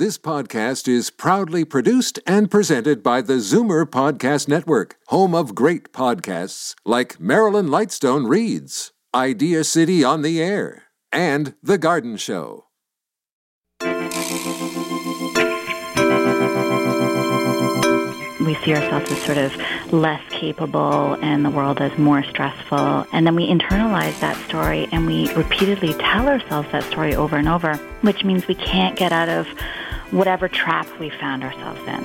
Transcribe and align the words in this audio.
This 0.00 0.16
podcast 0.16 0.88
is 0.88 1.10
proudly 1.10 1.62
produced 1.62 2.20
and 2.26 2.50
presented 2.50 3.02
by 3.02 3.20
the 3.20 3.34
Zoomer 3.34 3.84
Podcast 3.84 4.48
Network, 4.48 4.96
home 5.08 5.34
of 5.34 5.54
great 5.54 5.92
podcasts 5.92 6.74
like 6.86 7.20
Marilyn 7.20 7.66
Lightstone 7.66 8.26
Reads, 8.26 8.92
Idea 9.14 9.62
City 9.62 10.02
on 10.02 10.22
the 10.22 10.40
Air, 10.40 10.84
and 11.12 11.52
The 11.62 11.76
Garden 11.76 12.16
Show. 12.16 12.64
we 18.50 18.56
see 18.64 18.74
ourselves 18.74 19.08
as 19.12 19.22
sort 19.22 19.38
of 19.38 19.92
less 19.92 20.22
capable 20.30 21.14
and 21.22 21.44
the 21.44 21.50
world 21.50 21.80
is 21.80 21.96
more 21.98 22.22
stressful. 22.24 23.06
And 23.12 23.24
then 23.24 23.36
we 23.36 23.46
internalize 23.46 24.18
that 24.20 24.36
story 24.48 24.88
and 24.90 25.06
we 25.06 25.32
repeatedly 25.34 25.92
tell 25.94 26.26
ourselves 26.26 26.68
that 26.72 26.82
story 26.84 27.14
over 27.14 27.36
and 27.36 27.48
over, 27.48 27.76
which 28.00 28.24
means 28.24 28.48
we 28.48 28.56
can't 28.56 28.96
get 28.96 29.12
out 29.12 29.28
of 29.28 29.46
whatever 30.10 30.48
trap 30.48 30.86
we 30.98 31.10
found 31.10 31.42
ourselves 31.42 31.80
in. 31.86 32.04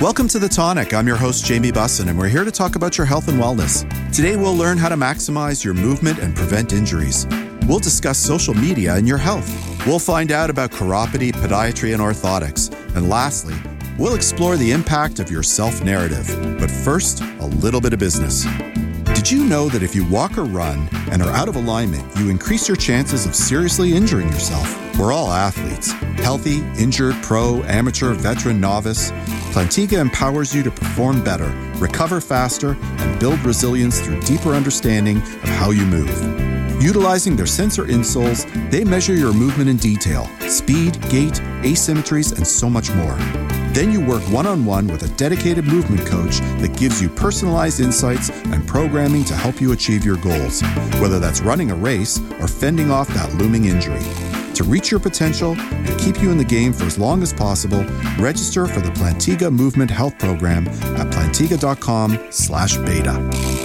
Welcome 0.00 0.28
to 0.28 0.38
The 0.38 0.48
Tonic. 0.48 0.92
I'm 0.92 1.06
your 1.06 1.16
host, 1.16 1.44
Jamie 1.46 1.72
Bussin, 1.72 2.08
and 2.08 2.18
we're 2.18 2.28
here 2.28 2.44
to 2.44 2.50
talk 2.50 2.76
about 2.76 2.98
your 2.98 3.06
health 3.06 3.28
and 3.28 3.38
wellness. 3.38 3.82
Today, 4.14 4.36
we'll 4.36 4.54
learn 4.54 4.76
how 4.76 4.90
to 4.90 4.94
maximize 4.94 5.64
your 5.64 5.72
movement 5.72 6.18
and 6.18 6.36
prevent 6.36 6.74
injuries. 6.74 7.26
We'll 7.66 7.78
discuss 7.78 8.18
social 8.18 8.52
media 8.52 8.94
and 8.94 9.08
your 9.08 9.18
health. 9.18 9.50
We'll 9.86 9.98
find 9.98 10.32
out 10.32 10.50
about 10.50 10.70
chiropody, 10.70 11.32
podiatry, 11.32 11.94
and 11.94 12.02
orthotics. 12.02 12.70
And 12.94 13.08
lastly, 13.08 13.54
we'll 13.98 14.14
explore 14.14 14.56
the 14.56 14.70
impact 14.70 15.18
of 15.18 15.30
your 15.30 15.42
self 15.42 15.82
narrative. 15.82 16.28
But 16.60 16.70
first, 16.70 17.22
a 17.22 17.46
little 17.46 17.80
bit 17.80 17.94
of 17.94 17.98
business. 17.98 18.44
Did 19.26 19.32
you 19.32 19.44
know 19.44 19.68
that 19.70 19.82
if 19.82 19.92
you 19.92 20.04
walk 20.04 20.38
or 20.38 20.44
run 20.44 20.88
and 21.10 21.20
are 21.20 21.32
out 21.32 21.48
of 21.48 21.56
alignment, 21.56 22.16
you 22.16 22.30
increase 22.30 22.68
your 22.68 22.76
chances 22.76 23.26
of 23.26 23.34
seriously 23.34 23.92
injuring 23.92 24.28
yourself? 24.28 24.96
We're 24.96 25.12
all 25.12 25.32
athletes 25.32 25.90
healthy, 26.22 26.60
injured, 26.78 27.16
pro, 27.24 27.60
amateur, 27.64 28.14
veteran, 28.14 28.60
novice. 28.60 29.10
Plantiga 29.50 29.98
empowers 29.98 30.54
you 30.54 30.62
to 30.62 30.70
perform 30.70 31.24
better, 31.24 31.52
recover 31.78 32.20
faster, 32.20 32.76
and 32.80 33.18
build 33.18 33.40
resilience 33.40 34.00
through 34.00 34.20
deeper 34.20 34.50
understanding 34.50 35.16
of 35.16 35.48
how 35.58 35.72
you 35.72 35.84
move. 35.86 36.80
Utilizing 36.80 37.34
their 37.34 37.46
sensor 37.46 37.86
insoles, 37.86 38.46
they 38.70 38.84
measure 38.84 39.14
your 39.14 39.32
movement 39.32 39.68
in 39.68 39.76
detail 39.76 40.30
speed, 40.48 41.02
gait, 41.10 41.34
asymmetries, 41.64 42.32
and 42.36 42.46
so 42.46 42.70
much 42.70 42.92
more. 42.92 43.55
Then 43.76 43.92
you 43.92 44.00
work 44.00 44.22
one 44.32 44.46
on 44.46 44.64
one 44.64 44.86
with 44.86 45.02
a 45.02 45.08
dedicated 45.18 45.66
movement 45.66 46.06
coach 46.06 46.38
that 46.62 46.74
gives 46.78 47.02
you 47.02 47.10
personalized 47.10 47.78
insights 47.78 48.30
and 48.30 48.66
programming 48.66 49.22
to 49.24 49.34
help 49.34 49.60
you 49.60 49.72
achieve 49.72 50.02
your 50.02 50.16
goals, 50.16 50.62
whether 50.98 51.20
that's 51.20 51.42
running 51.42 51.70
a 51.70 51.74
race 51.74 52.18
or 52.40 52.48
fending 52.48 52.90
off 52.90 53.06
that 53.08 53.34
looming 53.34 53.66
injury. 53.66 54.00
To 54.54 54.64
reach 54.64 54.90
your 54.90 54.98
potential 54.98 55.54
and 55.60 56.00
keep 56.00 56.22
you 56.22 56.30
in 56.30 56.38
the 56.38 56.44
game 56.44 56.72
for 56.72 56.84
as 56.84 56.98
long 56.98 57.22
as 57.22 57.34
possible, 57.34 57.84
register 58.18 58.66
for 58.66 58.80
the 58.80 58.92
Plantiga 58.92 59.52
Movement 59.52 59.90
Health 59.90 60.18
Program 60.18 60.66
at 60.68 61.10
plantiga.com/beta. 61.10 63.55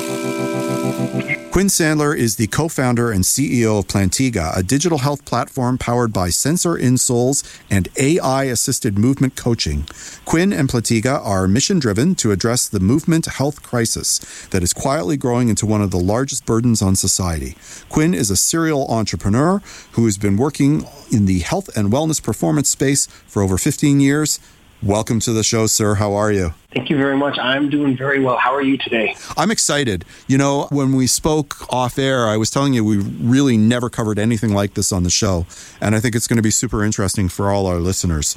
Quinn 1.62 1.68
Sandler 1.68 2.18
is 2.18 2.38
the 2.38 2.48
co 2.48 2.68
founder 2.68 3.12
and 3.12 3.24
CEO 3.24 3.78
of 3.78 3.86
Plantiga, 3.86 4.58
a 4.58 4.64
digital 4.64 4.98
health 4.98 5.24
platform 5.26 5.78
powered 5.78 6.12
by 6.12 6.30
sensor 6.32 6.74
insoles 6.74 7.44
and 7.70 7.88
AI 8.00 8.46
assisted 8.46 8.98
movement 8.98 9.36
coaching. 9.36 9.86
Quinn 10.26 10.52
and 10.52 10.68
Plantiga 10.68 11.24
are 11.24 11.48
mission 11.48 11.78
driven 11.78 12.16
to 12.16 12.32
address 12.32 12.68
the 12.68 12.80
movement 12.80 13.28
health 13.28 13.62
crisis 13.62 14.48
that 14.48 14.64
is 14.64 14.74
quietly 14.74 15.18
growing 15.18 15.50
into 15.50 15.68
one 15.68 15.84
of 15.84 15.92
the 15.92 16.00
largest 16.00 16.48
burdens 16.48 16.82
on 16.82 16.96
society. 16.96 17.56
Quinn 17.90 18.16
is 18.16 18.32
a 18.32 18.36
serial 18.36 18.88
entrepreneur 18.88 19.62
who 19.92 20.06
has 20.06 20.18
been 20.18 20.38
working 20.38 20.88
in 21.12 21.28
the 21.28 21.42
health 21.42 21.70
and 21.78 21.92
wellness 21.92 22.24
performance 22.24 22.70
space 22.70 23.06
for 23.28 23.44
over 23.44 23.60
15 23.60 24.00
years. 24.00 24.40
Welcome 24.84 25.20
to 25.22 25.32
the 25.32 25.44
show, 25.44 25.68
sir. 25.68 25.94
How 25.94 26.14
are 26.14 26.32
you? 26.32 26.56
Thank 26.74 26.90
you 26.90 26.98
very 26.98 27.16
much. 27.16 27.38
I'm 27.38 27.70
doing 27.70 27.96
very 27.96 28.20
well. 28.20 28.38
How 28.38 28.52
are 28.52 28.64
you 28.64 28.80
today? 28.80 29.16
I'm 29.38 29.52
excited. 29.52 30.06
You 30.26 30.40
know, 30.40 30.66
when 30.72 30.96
we 30.96 31.06
spoke 31.06 31.72
off 31.72 32.00
air, 32.00 32.28
I 32.28 32.36
was 32.36 32.50
telling 32.50 32.74
you 32.74 32.84
we 32.84 32.98
really 32.98 33.58
never 33.58 33.92
covered 33.92 34.18
anything 34.18 34.56
like 34.56 34.74
this 34.74 34.92
on 34.92 35.04
the 35.04 35.12
show. 35.12 35.46
And 35.80 35.94
I 35.94 36.00
think 36.00 36.16
it's 36.16 36.26
going 36.26 36.38
to 36.38 36.42
be 36.42 36.50
super 36.50 36.84
interesting 36.84 37.30
for 37.30 37.52
all 37.52 37.68
our 37.68 37.76
listeners. 37.76 38.30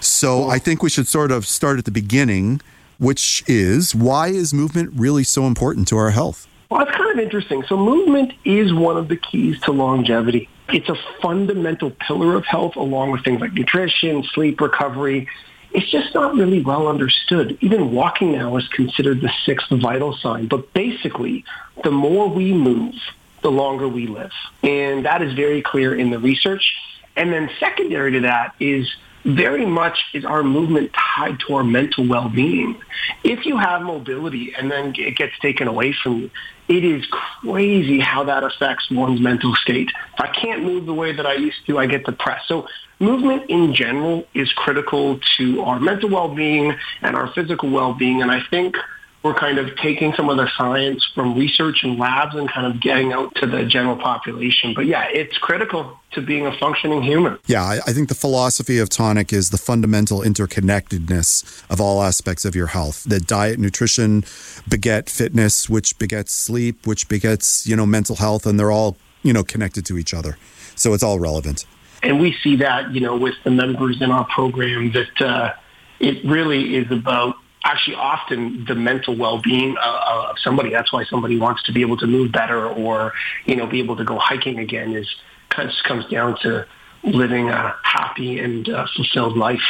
So 0.00 0.40
cool. 0.40 0.50
I 0.50 0.58
think 0.58 0.82
we 0.82 0.90
should 0.90 1.06
sort 1.06 1.30
of 1.30 1.46
start 1.46 1.78
at 1.78 1.84
the 1.84 1.92
beginning, 1.92 2.60
which 2.98 3.44
is 3.46 3.94
why 3.94 4.28
is 4.28 4.52
movement 4.52 4.90
really 4.96 5.22
so 5.22 5.46
important 5.46 5.86
to 5.88 5.96
our 5.96 6.10
health? 6.10 6.48
Well, 6.72 6.80
it's 6.80 6.90
kind 6.90 7.12
of 7.12 7.24
interesting. 7.24 7.62
So 7.68 7.76
movement 7.76 8.32
is 8.44 8.74
one 8.74 8.96
of 8.96 9.06
the 9.06 9.16
keys 9.16 9.60
to 9.60 9.70
longevity. 9.70 10.48
It's 10.70 10.88
a 10.88 10.96
fundamental 11.22 11.92
pillar 11.92 12.34
of 12.34 12.44
health 12.46 12.74
along 12.74 13.12
with 13.12 13.22
things 13.22 13.40
like 13.40 13.52
nutrition, 13.52 14.24
sleep, 14.24 14.60
recovery 14.60 15.28
it's 15.74 15.90
just 15.90 16.14
not 16.14 16.34
really 16.34 16.62
well 16.62 16.86
understood. 16.86 17.58
Even 17.60 17.92
walking 17.92 18.32
now 18.32 18.56
is 18.56 18.66
considered 18.68 19.20
the 19.20 19.30
sixth 19.44 19.68
vital 19.70 20.16
sign. 20.16 20.46
But 20.46 20.72
basically, 20.72 21.44
the 21.82 21.90
more 21.90 22.28
we 22.28 22.52
move, 22.52 22.94
the 23.42 23.50
longer 23.50 23.88
we 23.88 24.06
live. 24.06 24.32
And 24.62 25.04
that 25.04 25.20
is 25.20 25.34
very 25.34 25.62
clear 25.62 25.94
in 25.94 26.10
the 26.10 26.18
research. 26.20 26.76
And 27.16 27.32
then 27.32 27.50
secondary 27.58 28.12
to 28.12 28.20
that 28.20 28.54
is 28.60 28.94
very 29.24 29.66
much 29.66 29.98
is 30.12 30.24
our 30.24 30.44
movement 30.44 30.92
tied 30.92 31.40
to 31.40 31.54
our 31.54 31.64
mental 31.64 32.06
well-being. 32.06 32.80
If 33.24 33.44
you 33.44 33.56
have 33.56 33.82
mobility 33.82 34.54
and 34.54 34.70
then 34.70 34.94
it 34.96 35.16
gets 35.16 35.36
taken 35.40 35.66
away 35.66 35.92
from 35.92 36.20
you, 36.20 36.30
it 36.68 36.84
is 36.84 37.04
crazy 37.06 38.00
how 38.00 38.24
that 38.24 38.44
affects 38.44 38.90
one's 38.90 39.20
mental 39.20 39.54
state. 39.56 39.90
If 40.14 40.20
I 40.20 40.28
can't 40.28 40.62
move 40.62 40.86
the 40.86 40.94
way 40.94 41.12
that 41.12 41.26
I 41.26 41.34
used 41.34 41.66
to, 41.66 41.78
I 41.78 41.86
get 41.86 42.04
depressed. 42.04 42.48
So 42.48 42.68
movement 42.98 43.48
in 43.48 43.74
general 43.74 44.26
is 44.34 44.52
critical 44.52 45.18
to 45.36 45.62
our 45.62 45.80
mental 45.80 46.08
well-being 46.08 46.74
and 47.02 47.16
our 47.16 47.32
physical 47.32 47.70
well-being. 47.70 48.22
And 48.22 48.30
I 48.30 48.40
think 48.50 48.76
we're 49.24 49.34
kind 49.34 49.56
of 49.56 49.74
taking 49.76 50.12
some 50.12 50.28
of 50.28 50.36
the 50.36 50.46
science 50.54 51.02
from 51.14 51.34
research 51.34 51.82
and 51.82 51.98
labs 51.98 52.34
and 52.34 52.48
kind 52.48 52.66
of 52.66 52.78
getting 52.80 53.10
out 53.14 53.34
to 53.36 53.46
the 53.46 53.64
general 53.64 53.96
population. 53.96 54.74
But 54.74 54.84
yeah, 54.84 55.08
it's 55.10 55.38
critical 55.38 55.98
to 56.12 56.20
being 56.20 56.46
a 56.46 56.56
functioning 56.58 57.02
human. 57.02 57.38
Yeah, 57.46 57.80
I, 57.86 57.92
think 57.92 58.10
the 58.10 58.14
philosophy 58.14 58.78
of 58.78 58.90
tonic 58.90 59.32
is 59.32 59.48
the 59.48 59.56
fundamental 59.56 60.20
interconnectedness 60.20 61.64
of 61.70 61.80
all 61.80 62.02
aspects 62.02 62.44
of 62.44 62.54
your 62.54 62.68
health. 62.68 63.02
That 63.04 63.26
diet, 63.26 63.58
nutrition 63.58 64.24
beget 64.68 65.08
fitness, 65.08 65.70
which 65.70 65.98
begets 65.98 66.34
sleep, 66.34 66.86
which 66.86 67.08
begets, 67.08 67.66
you 67.66 67.76
know, 67.76 67.86
mental 67.86 68.16
health, 68.16 68.44
and 68.44 68.60
they're 68.60 68.70
all, 68.70 68.98
you 69.22 69.32
know, 69.32 69.42
connected 69.42 69.86
to 69.86 69.96
each 69.96 70.12
other. 70.12 70.36
So 70.76 70.92
it's 70.92 71.02
all 71.02 71.18
relevant. 71.18 71.64
And 72.04 72.20
we 72.20 72.36
see 72.42 72.56
that, 72.56 72.92
you 72.94 73.00
know, 73.00 73.16
with 73.16 73.34
the 73.44 73.50
members 73.50 74.00
in 74.00 74.10
our 74.10 74.26
program 74.26 74.92
that 74.92 75.22
uh, 75.22 75.54
it 76.00 76.22
really 76.24 76.76
is 76.76 76.90
about 76.90 77.36
actually 77.64 77.96
often 77.96 78.66
the 78.66 78.74
mental 78.74 79.16
well-being 79.16 79.74
uh, 79.78 80.26
of 80.30 80.38
somebody. 80.38 80.68
That's 80.68 80.92
why 80.92 81.04
somebody 81.04 81.38
wants 81.38 81.62
to 81.62 81.72
be 81.72 81.80
able 81.80 81.96
to 81.96 82.06
move 82.06 82.30
better 82.30 82.68
or, 82.68 83.14
you 83.46 83.56
know, 83.56 83.66
be 83.66 83.78
able 83.78 83.96
to 83.96 84.04
go 84.04 84.18
hiking 84.18 84.58
again 84.58 84.94
is 84.94 85.08
kind 85.48 85.68
of 85.68 85.74
comes 85.84 86.04
down 86.10 86.38
to 86.42 86.66
living 87.04 87.48
a 87.48 87.74
happy 87.82 88.38
and 88.38 88.68
uh, 88.68 88.86
fulfilled 88.94 89.38
life. 89.38 89.62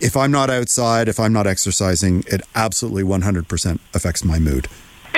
If 0.00 0.16
I'm 0.16 0.30
not 0.30 0.48
outside, 0.48 1.08
if 1.08 1.20
I'm 1.20 1.32
not 1.32 1.46
exercising, 1.46 2.24
it 2.26 2.40
absolutely 2.54 3.02
100% 3.02 3.78
affects 3.92 4.24
my 4.24 4.38
mood. 4.38 4.68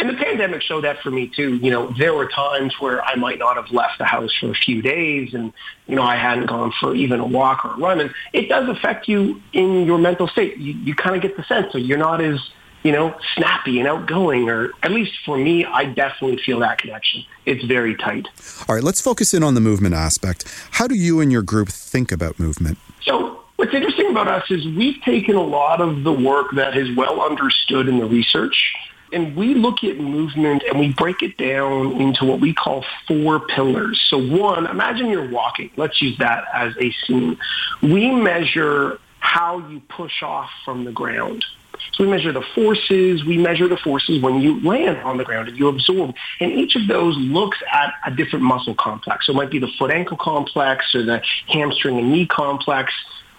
And 0.05 0.19
the 0.19 0.23
pandemic 0.23 0.61
showed 0.61 0.85
that 0.85 1.01
for 1.01 1.11
me 1.11 1.29
too. 1.29 1.57
You 1.57 1.71
know, 1.71 1.91
there 1.97 2.13
were 2.13 2.29
times 2.29 2.75
where 2.79 3.03
I 3.03 3.15
might 3.15 3.39
not 3.39 3.57
have 3.57 3.71
left 3.71 3.97
the 3.97 4.05
house 4.05 4.31
for 4.39 4.51
a 4.51 4.55
few 4.55 4.83
days 4.83 5.33
and, 5.33 5.51
you 5.87 5.97
know, 5.97 6.03
I 6.03 6.17
hadn't 6.17 6.45
gone 6.45 6.75
for 6.79 6.95
even 6.95 7.21
a 7.21 7.27
walk 7.27 7.65
or 7.65 7.73
a 7.73 7.77
run. 7.79 8.01
And 8.01 8.15
it 8.35 8.51
does 8.51 8.69
affect 8.69 9.09
you 9.09 9.41
in 9.55 9.87
your 9.87 9.97
mental 9.97 10.29
state. 10.29 10.59
You, 10.59 10.75
you 10.75 10.95
kind 10.95 11.17
of 11.17 11.23
get 11.23 11.39
the 11.39 11.45
sense 11.45 11.73
that 11.73 11.81
you're 11.81 11.97
not 11.97 12.21
as, 12.21 12.39
you 12.83 12.93
know, 12.93 13.17
snappy 13.35 13.79
and 13.79 13.89
outgoing, 13.89 14.51
or 14.51 14.73
at 14.83 14.91
least 14.91 15.13
for 15.25 15.39
me, 15.39 15.65
I 15.65 15.87
definitely 15.87 16.37
feel 16.45 16.59
that 16.59 16.77
connection. 16.77 17.25
It's 17.47 17.65
very 17.65 17.97
tight. 17.97 18.29
All 18.69 18.75
right, 18.75 18.85
let's 18.85 19.01
focus 19.01 19.33
in 19.33 19.43
on 19.43 19.55
the 19.55 19.63
movement 19.63 19.95
aspect. 19.95 20.45
How 20.73 20.87
do 20.87 20.95
you 20.95 21.21
and 21.21 21.33
your 21.33 21.41
group 21.41 21.71
think 21.71 22.13
about 22.13 22.39
movement? 22.39 22.77
So 23.01 23.41
What's 23.57 23.73
interesting 23.73 24.11
about 24.11 24.27
us 24.27 24.50
is 24.50 24.67
we've 24.67 25.00
taken 25.03 25.37
a 25.37 25.43
lot 25.43 25.81
of 25.81 26.03
the 26.03 26.12
work 26.12 26.49
that 26.57 26.77
is 26.77 26.95
well 26.97 27.23
understood 27.23 27.89
in 27.89 27.99
the 28.00 28.05
research 28.05 28.75
and 29.14 29.37
we 29.37 29.55
look 29.55 29.84
at 29.84 29.96
movement 29.96 30.62
and 30.69 30.78
we 30.78 30.93
break 30.93 31.22
it 31.22 31.37
down 31.38 32.00
into 32.00 32.25
what 32.25 32.40
we 32.40 32.52
call 32.52 32.84
four 33.06 33.40
pillars. 33.40 34.05
So 34.08 34.19
one, 34.19 34.66
imagine 34.66 35.06
you're 35.06 35.31
walking. 35.31 35.70
Let's 35.76 36.02
use 36.02 36.19
that 36.19 36.44
as 36.52 36.75
a 36.78 36.90
scene. 37.06 37.38
We 37.82 38.11
measure 38.11 38.99
how 39.20 39.66
you 39.69 39.81
push 39.88 40.22
off 40.22 40.50
from 40.64 40.84
the 40.84 40.93
ground. 40.93 41.44
So 41.93 42.05
we 42.05 42.11
measure 42.11 42.32
the 42.32 42.44
forces, 42.55 43.25
we 43.25 43.38
measure 43.38 43.69
the 43.69 43.76
forces 43.76 44.20
when 44.20 44.40
you 44.40 44.61
land 44.62 44.99
on 44.99 45.16
the 45.16 45.25
ground 45.25 45.49
and 45.49 45.56
you 45.56 45.69
absorb. 45.69 46.14
And 46.40 46.52
each 46.52 46.76
of 46.76 46.87
those 46.88 47.16
looks 47.16 47.58
at 47.72 47.94
a 48.06 48.11
different 48.11 48.44
muscle 48.44 48.75
complex. 48.75 49.26
So 49.26 49.32
it 49.32 49.37
might 49.37 49.50
be 49.50 49.58
the 49.58 49.70
foot 49.78 49.90
ankle 49.90 50.16
complex 50.16 50.94
or 50.94 51.05
the 51.05 51.22
hamstring 51.49 51.99
and 51.99 52.11
knee 52.11 52.26
complex. 52.26 52.93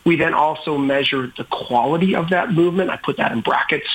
We 0.05 0.15
then 0.15 0.33
also 0.33 0.77
measure 0.77 1.31
the 1.35 1.45
quality 1.45 2.15
of 2.15 2.29
that 2.29 2.51
movement. 2.51 2.91
I 2.91 2.97
put 2.97 3.17
that 3.17 3.31
in 3.31 3.41
brackets 3.41 3.87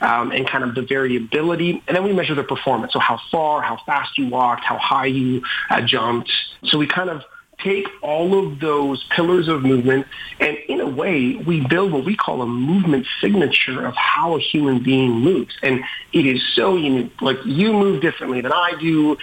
um, 0.00 0.32
and 0.32 0.46
kind 0.46 0.64
of 0.64 0.74
the 0.74 0.82
variability. 0.82 1.82
And 1.86 1.96
then 1.96 2.04
we 2.04 2.12
measure 2.12 2.34
the 2.34 2.44
performance. 2.44 2.92
So 2.92 2.98
how 2.98 3.20
far, 3.30 3.62
how 3.62 3.78
fast 3.86 4.18
you 4.18 4.28
walked, 4.28 4.64
how 4.64 4.78
high 4.78 5.06
you 5.06 5.42
uh, 5.70 5.80
jumped. 5.82 6.30
So 6.64 6.78
we 6.78 6.86
kind 6.86 7.10
of 7.10 7.24
take 7.58 7.88
all 8.02 8.38
of 8.38 8.60
those 8.60 9.02
pillars 9.04 9.48
of 9.48 9.62
movement 9.62 10.06
and 10.40 10.58
in 10.68 10.80
a 10.80 10.86
way 10.86 11.36
we 11.36 11.66
build 11.66 11.90
what 11.90 12.04
we 12.04 12.14
call 12.14 12.42
a 12.42 12.46
movement 12.46 13.06
signature 13.20 13.86
of 13.86 13.94
how 13.96 14.36
a 14.36 14.40
human 14.40 14.82
being 14.82 15.12
moves. 15.12 15.56
And 15.62 15.82
it 16.12 16.26
is 16.26 16.42
so 16.54 16.76
unique. 16.76 17.20
Like 17.22 17.38
you 17.44 17.72
move 17.72 18.02
differently 18.02 18.40
than 18.40 18.52
I 18.52 18.74
do. 18.78 19.16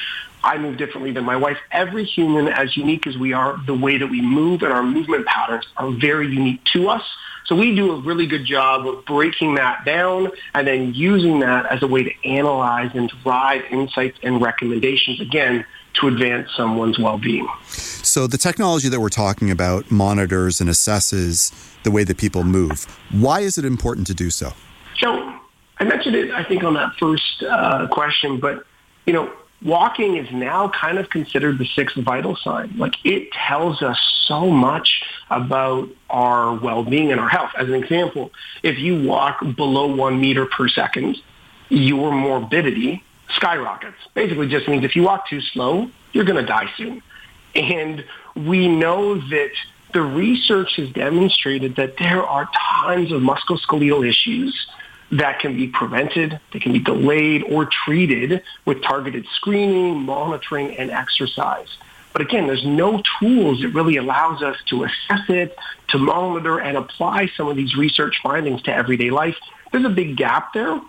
I 0.43 0.57
move 0.57 0.77
differently 0.77 1.11
than 1.11 1.23
my 1.23 1.37
wife. 1.37 1.57
Every 1.71 2.03
human, 2.03 2.47
as 2.49 2.75
unique 2.75 3.07
as 3.07 3.17
we 3.17 3.33
are, 3.33 3.57
the 3.65 3.73
way 3.73 3.97
that 3.97 4.07
we 4.07 4.21
move 4.21 4.61
and 4.61 4.73
our 4.73 4.83
movement 4.83 5.25
patterns 5.25 5.65
are 5.77 5.89
very 5.91 6.27
unique 6.27 6.63
to 6.73 6.89
us. 6.89 7.03
So 7.45 7.55
we 7.55 7.75
do 7.75 7.91
a 7.93 7.99
really 7.99 8.27
good 8.27 8.45
job 8.45 8.87
of 8.87 9.05
breaking 9.05 9.55
that 9.55 9.83
down 9.85 10.31
and 10.53 10.65
then 10.65 10.93
using 10.93 11.39
that 11.41 11.65
as 11.65 11.81
a 11.83 11.87
way 11.87 12.03
to 12.03 12.11
analyze 12.27 12.91
and 12.93 13.11
drive 13.23 13.63
insights 13.69 14.17
and 14.23 14.41
recommendations, 14.41 15.19
again, 15.19 15.65
to 15.95 16.07
advance 16.07 16.49
someone's 16.55 16.97
well-being. 16.97 17.47
So 17.67 18.27
the 18.27 18.37
technology 18.37 18.89
that 18.89 18.99
we're 18.99 19.09
talking 19.09 19.51
about 19.51 19.91
monitors 19.91 20.59
and 20.59 20.69
assesses 20.69 21.53
the 21.83 21.91
way 21.91 22.03
that 22.05 22.17
people 22.17 22.43
move. 22.43 22.85
Why 23.11 23.41
is 23.41 23.57
it 23.57 23.65
important 23.65 24.07
to 24.07 24.13
do 24.13 24.29
so? 24.29 24.53
So 24.97 25.33
I 25.79 25.83
mentioned 25.83 26.15
it, 26.15 26.31
I 26.31 26.43
think, 26.43 26.63
on 26.63 26.73
that 26.75 26.93
first 26.99 27.43
uh, 27.43 27.87
question, 27.87 28.39
but, 28.39 28.65
you 29.05 29.13
know, 29.13 29.31
walking 29.63 30.17
is 30.17 30.31
now 30.31 30.69
kind 30.69 30.97
of 30.97 31.09
considered 31.09 31.57
the 31.57 31.65
sixth 31.65 31.95
vital 31.95 32.35
sign. 32.35 32.77
Like 32.77 32.95
it 33.03 33.31
tells 33.31 33.81
us 33.81 33.99
so 34.25 34.49
much 34.49 35.03
about 35.29 35.89
our 36.09 36.55
well-being 36.55 37.11
and 37.11 37.19
our 37.19 37.29
health. 37.29 37.51
As 37.57 37.67
an 37.67 37.75
example, 37.75 38.31
if 38.61 38.77
you 38.79 39.03
walk 39.03 39.39
below 39.55 39.93
one 39.93 40.19
meter 40.19 40.45
per 40.45 40.67
second, 40.67 41.17
your 41.69 42.11
morbidity 42.11 43.03
skyrockets. 43.29 43.97
Basically 44.13 44.47
just 44.47 44.67
means 44.67 44.83
if 44.83 44.95
you 44.95 45.03
walk 45.03 45.27
too 45.27 45.41
slow, 45.41 45.89
you're 46.11 46.25
going 46.25 46.39
to 46.39 46.45
die 46.45 46.69
soon. 46.77 47.01
And 47.55 48.05
we 48.35 48.67
know 48.67 49.15
that 49.15 49.51
the 49.93 50.01
research 50.01 50.75
has 50.77 50.89
demonstrated 50.89 51.75
that 51.75 51.97
there 51.97 52.23
are 52.23 52.49
tons 52.81 53.11
of 53.11 53.21
musculoskeletal 53.21 54.07
issues 54.07 54.67
that 55.17 55.39
can 55.39 55.55
be 55.55 55.67
prevented, 55.67 56.39
they 56.51 56.59
can 56.59 56.73
be 56.73 56.79
delayed 56.79 57.43
or 57.43 57.65
treated 57.65 58.41
with 58.65 58.81
targeted 58.81 59.25
screening, 59.35 60.01
monitoring, 60.01 60.75
and 60.77 60.89
exercise. 60.89 61.67
But 62.13 62.21
again, 62.21 62.47
there's 62.47 62.65
no 62.65 63.01
tools 63.19 63.61
that 63.61 63.69
really 63.69 63.97
allows 63.97 64.41
us 64.41 64.57
to 64.67 64.83
assess 64.83 65.29
it, 65.29 65.57
to 65.89 65.97
monitor 65.97 66.59
and 66.59 66.77
apply 66.77 67.31
some 67.35 67.47
of 67.47 67.55
these 67.55 67.75
research 67.75 68.19
findings 68.21 68.61
to 68.63 68.73
everyday 68.73 69.09
life. 69.09 69.35
There's 69.71 69.85
a 69.85 69.89
big 69.89 70.15
gap 70.15 70.53
there. 70.53 70.79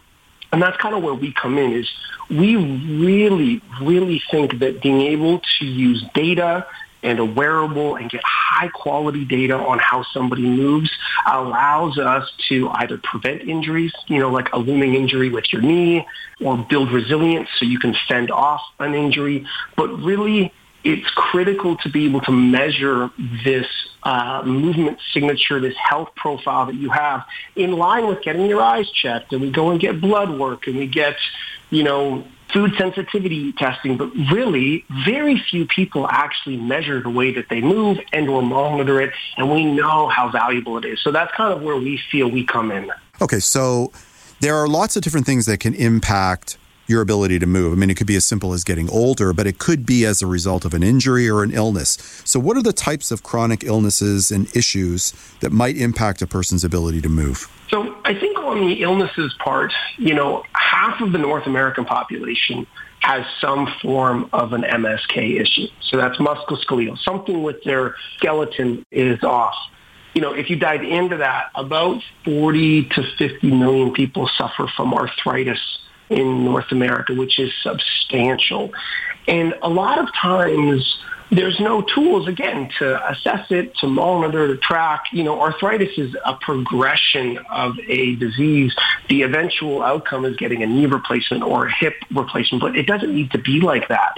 And 0.53 0.63
that's 0.63 0.77
kind 0.77 0.95
of 0.95 1.03
where 1.03 1.15
we 1.15 1.33
come 1.33 1.59
in 1.59 1.73
is 1.73 1.91
we 2.31 2.55
really, 2.57 3.61
really 3.83 4.23
think 4.31 4.61
that 4.61 4.81
being 4.83 5.01
able 5.01 5.41
to 5.59 5.67
use 5.67 6.05
data 6.15 6.67
and 7.05 7.19
a 7.19 7.25
wearable 7.25 7.97
and 7.97 8.11
get 8.11 8.23
high 8.25 8.69
quality 8.69 9.25
data 9.25 9.55
on 9.55 9.79
how 9.79 10.03
somebody 10.13 10.43
moves 10.43 10.91
allows 11.27 11.99
us 11.99 12.31
to 12.49 12.69
either 12.71 12.99
prevent 12.99 13.43
injuries, 13.43 13.93
you 14.09 14.19
know, 14.19 14.31
like 14.31 14.53
a 14.53 14.59
looming 14.59 14.95
injury 14.95 15.29
with 15.29 15.53
your 15.53 15.63
knee 15.63 16.07
or 16.41 16.57
build 16.57 16.91
resilience 16.91 17.49
so 17.59 17.67
you 17.67 17.79
can 17.79 17.95
fend 18.09 18.31
off 18.31 18.63
an 18.81 18.95
injury. 18.95 19.47
But 19.77 19.89
really, 20.01 20.53
it's 20.83 21.09
critical 21.11 21.77
to 21.79 21.89
be 21.89 22.07
able 22.07 22.21
to 22.23 22.33
measure 22.33 23.11
this 23.45 23.67
uh, 24.03 24.43
movement 24.45 24.99
signature, 25.13 25.59
this 25.59 25.77
health 25.77 26.11
profile 26.15 26.67
that 26.67 26.75
you 26.75 26.91
have 26.91 27.25
in 27.57 27.73
line 27.73 28.07
with 28.07 28.23
getting 28.23 28.47
your 28.47 28.61
eyes 28.61 28.91
checked 28.91 29.33
and 29.33 29.41
we 29.41 29.51
go 29.51 29.71
and 29.71 29.81
get 29.81 30.01
blood 30.01 30.39
work 30.39 30.67
and 30.67 30.77
we 30.77 30.87
get, 30.87 31.17
you 31.71 31.83
know, 31.83 32.27
food 32.55 32.73
sensitivity 32.79 33.53
testing, 33.53 33.97
but 33.97 34.07
really 34.33 34.85
very 35.05 35.39
few 35.51 35.67
people 35.67 36.07
actually 36.09 36.57
measure 36.57 37.03
the 37.03 37.11
way 37.11 37.33
that 37.33 37.49
they 37.51 37.61
move 37.61 37.99
and 38.13 38.29
or 38.29 38.41
monitor 38.41 39.01
it, 39.01 39.13
and 39.37 39.51
we 39.51 39.65
know 39.65 40.09
how 40.09 40.31
valuable 40.31 40.79
it 40.79 40.85
is. 40.85 41.03
So 41.03 41.11
that's 41.11 41.35
kind 41.35 41.53
of 41.53 41.63
where 41.63 41.77
we 41.77 42.01
feel 42.11 42.31
we 42.31 42.47
come 42.47 42.71
in. 42.71 42.91
Okay, 43.21 43.41
so 43.41 43.93
there 44.41 44.57
are 44.57 44.69
lots 44.69 44.97
of 44.97 45.03
different 45.03 45.27
things 45.27 45.47
that 45.47 45.59
can 45.59 45.75
impact 45.75 46.57
your 46.87 47.01
ability 47.01 47.39
to 47.39 47.47
move. 47.47 47.73
I 47.73 47.77
mean, 47.77 47.91
it 47.91 47.97
could 47.97 48.07
be 48.07 48.17
as 48.17 48.25
simple 48.25 48.53
as 48.53 48.65
getting 48.65 48.89
older, 48.91 49.33
but 49.33 49.47
it 49.47 49.59
could 49.59 49.87
be 49.87 50.05
as 50.05 50.23
a 50.23 50.27
result 50.27 50.65
of 50.65 50.75
an 50.75 50.83
injury 50.83 51.29
or 51.29 51.43
an 51.43 51.53
illness. 51.53 51.99
So, 52.25 52.39
what 52.39 52.57
are 52.57 52.63
the 52.63 52.73
types 52.73 53.11
of 53.11 53.23
chronic 53.23 53.65
illnesses 53.65 54.31
and 54.31 54.55
issues 54.55 55.13
that 55.41 55.51
might 55.51 55.77
impact 55.77 56.23
a 56.23 56.27
person's 56.27 56.65
ability 56.65 57.01
to 57.03 57.09
move? 57.09 57.51
So, 57.71 57.97
I 58.05 58.15
think 58.15 58.39
on 58.39 58.67
the 58.67 58.83
illnesses 58.83 59.35
part, 59.43 59.73
you 59.97 60.15
know, 60.15 60.45
half 60.53 61.01
of 61.01 61.13
the 61.13 61.19
North 61.19 61.47
American 61.47 61.85
population 61.85 62.67
has 63.01 63.27
some 63.39 63.69
form 63.83 64.31
of 64.33 64.55
an 64.55 64.63
MSK 64.63 65.39
issue. 65.39 65.67
So 65.91 65.99
that's 65.99 66.17
musculoskeletal. 66.17 66.99
Something 66.99 67.43
with 67.43 67.63
their 67.63 67.97
skeleton 68.17 68.85
is 68.91 69.23
off. 69.23 69.55
You 70.15 70.23
know, 70.23 70.33
if 70.33 70.49
you 70.49 70.57
dive 70.57 70.83
into 70.83 71.19
that, 71.19 71.51
about 71.55 72.01
40 72.25 72.85
to 72.85 73.03
50 73.19 73.51
million 73.51 73.93
people 73.93 74.31
suffer 74.39 74.69
from 74.75 74.95
arthritis 74.95 75.59
in 76.11 76.45
North 76.45 76.71
America, 76.71 77.15
which 77.15 77.39
is 77.39 77.53
substantial. 77.63 78.73
And 79.27 79.55
a 79.63 79.69
lot 79.69 79.99
of 79.99 80.13
times 80.15 80.99
there's 81.31 81.59
no 81.59 81.83
tools, 81.83 82.29
again, 82.29 82.71
to 82.79 83.11
assess 83.11 83.51
it, 83.51 83.75
to 83.79 83.87
monitor, 83.87 84.47
to 84.49 84.57
track. 84.57 85.05
You 85.13 85.25
know, 85.25 85.41
arthritis 85.41 85.97
is 85.99 86.15
a 86.25 86.35
progression 86.35 87.39
of 87.51 87.79
a 87.89 88.17
disease. 88.17 88.75
The 89.09 89.23
eventual 89.23 89.83
outcome 89.83 90.25
is 90.25 90.37
getting 90.37 90.63
a 90.63 90.67
knee 90.67 90.87
replacement 90.87 91.43
or 91.43 91.67
a 91.67 91.73
hip 91.73 91.95
replacement, 92.13 92.61
but 92.61 92.77
it 92.77 92.87
doesn't 92.87 93.15
need 93.15 93.31
to 93.33 93.39
be 93.39 93.61
like 93.61 93.89
that. 93.89 94.15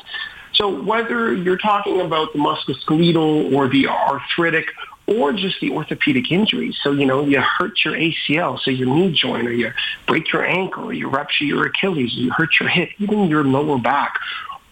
So 0.54 0.82
whether 0.82 1.34
you're 1.34 1.58
talking 1.58 2.00
about 2.00 2.32
the 2.32 2.38
musculoskeletal 2.38 3.54
or 3.54 3.68
the 3.68 3.88
arthritic 3.88 4.66
or 5.06 5.32
just 5.32 5.60
the 5.60 5.70
orthopedic 5.70 6.30
injuries. 6.32 6.76
So, 6.82 6.92
you 6.92 7.06
know, 7.06 7.24
you 7.24 7.40
hurt 7.40 7.84
your 7.84 7.94
ACL, 7.94 8.58
so 8.60 8.70
your 8.70 8.88
knee 8.88 9.12
joint, 9.12 9.46
or 9.46 9.52
you 9.52 9.72
break 10.06 10.32
your 10.32 10.44
ankle, 10.44 10.88
or 10.88 10.92
you 10.92 11.08
rupture 11.08 11.44
your 11.44 11.66
Achilles, 11.66 12.16
or 12.16 12.20
you 12.20 12.32
hurt 12.32 12.58
your 12.58 12.68
hip, 12.68 12.90
even 12.98 13.28
your 13.28 13.44
lower 13.44 13.78
back. 13.78 14.18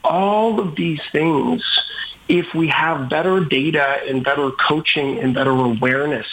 All 0.03 0.61
of 0.61 0.77
these 0.77 1.01
things 1.13 1.63
if 2.29 2.55
we 2.55 2.69
have 2.69 3.09
better 3.09 3.41
data 3.41 4.01
and 4.09 4.25
better 4.25 4.51
coaching 4.51 5.19
and 5.19 5.35
better 5.35 5.51
awareness, 5.51 6.27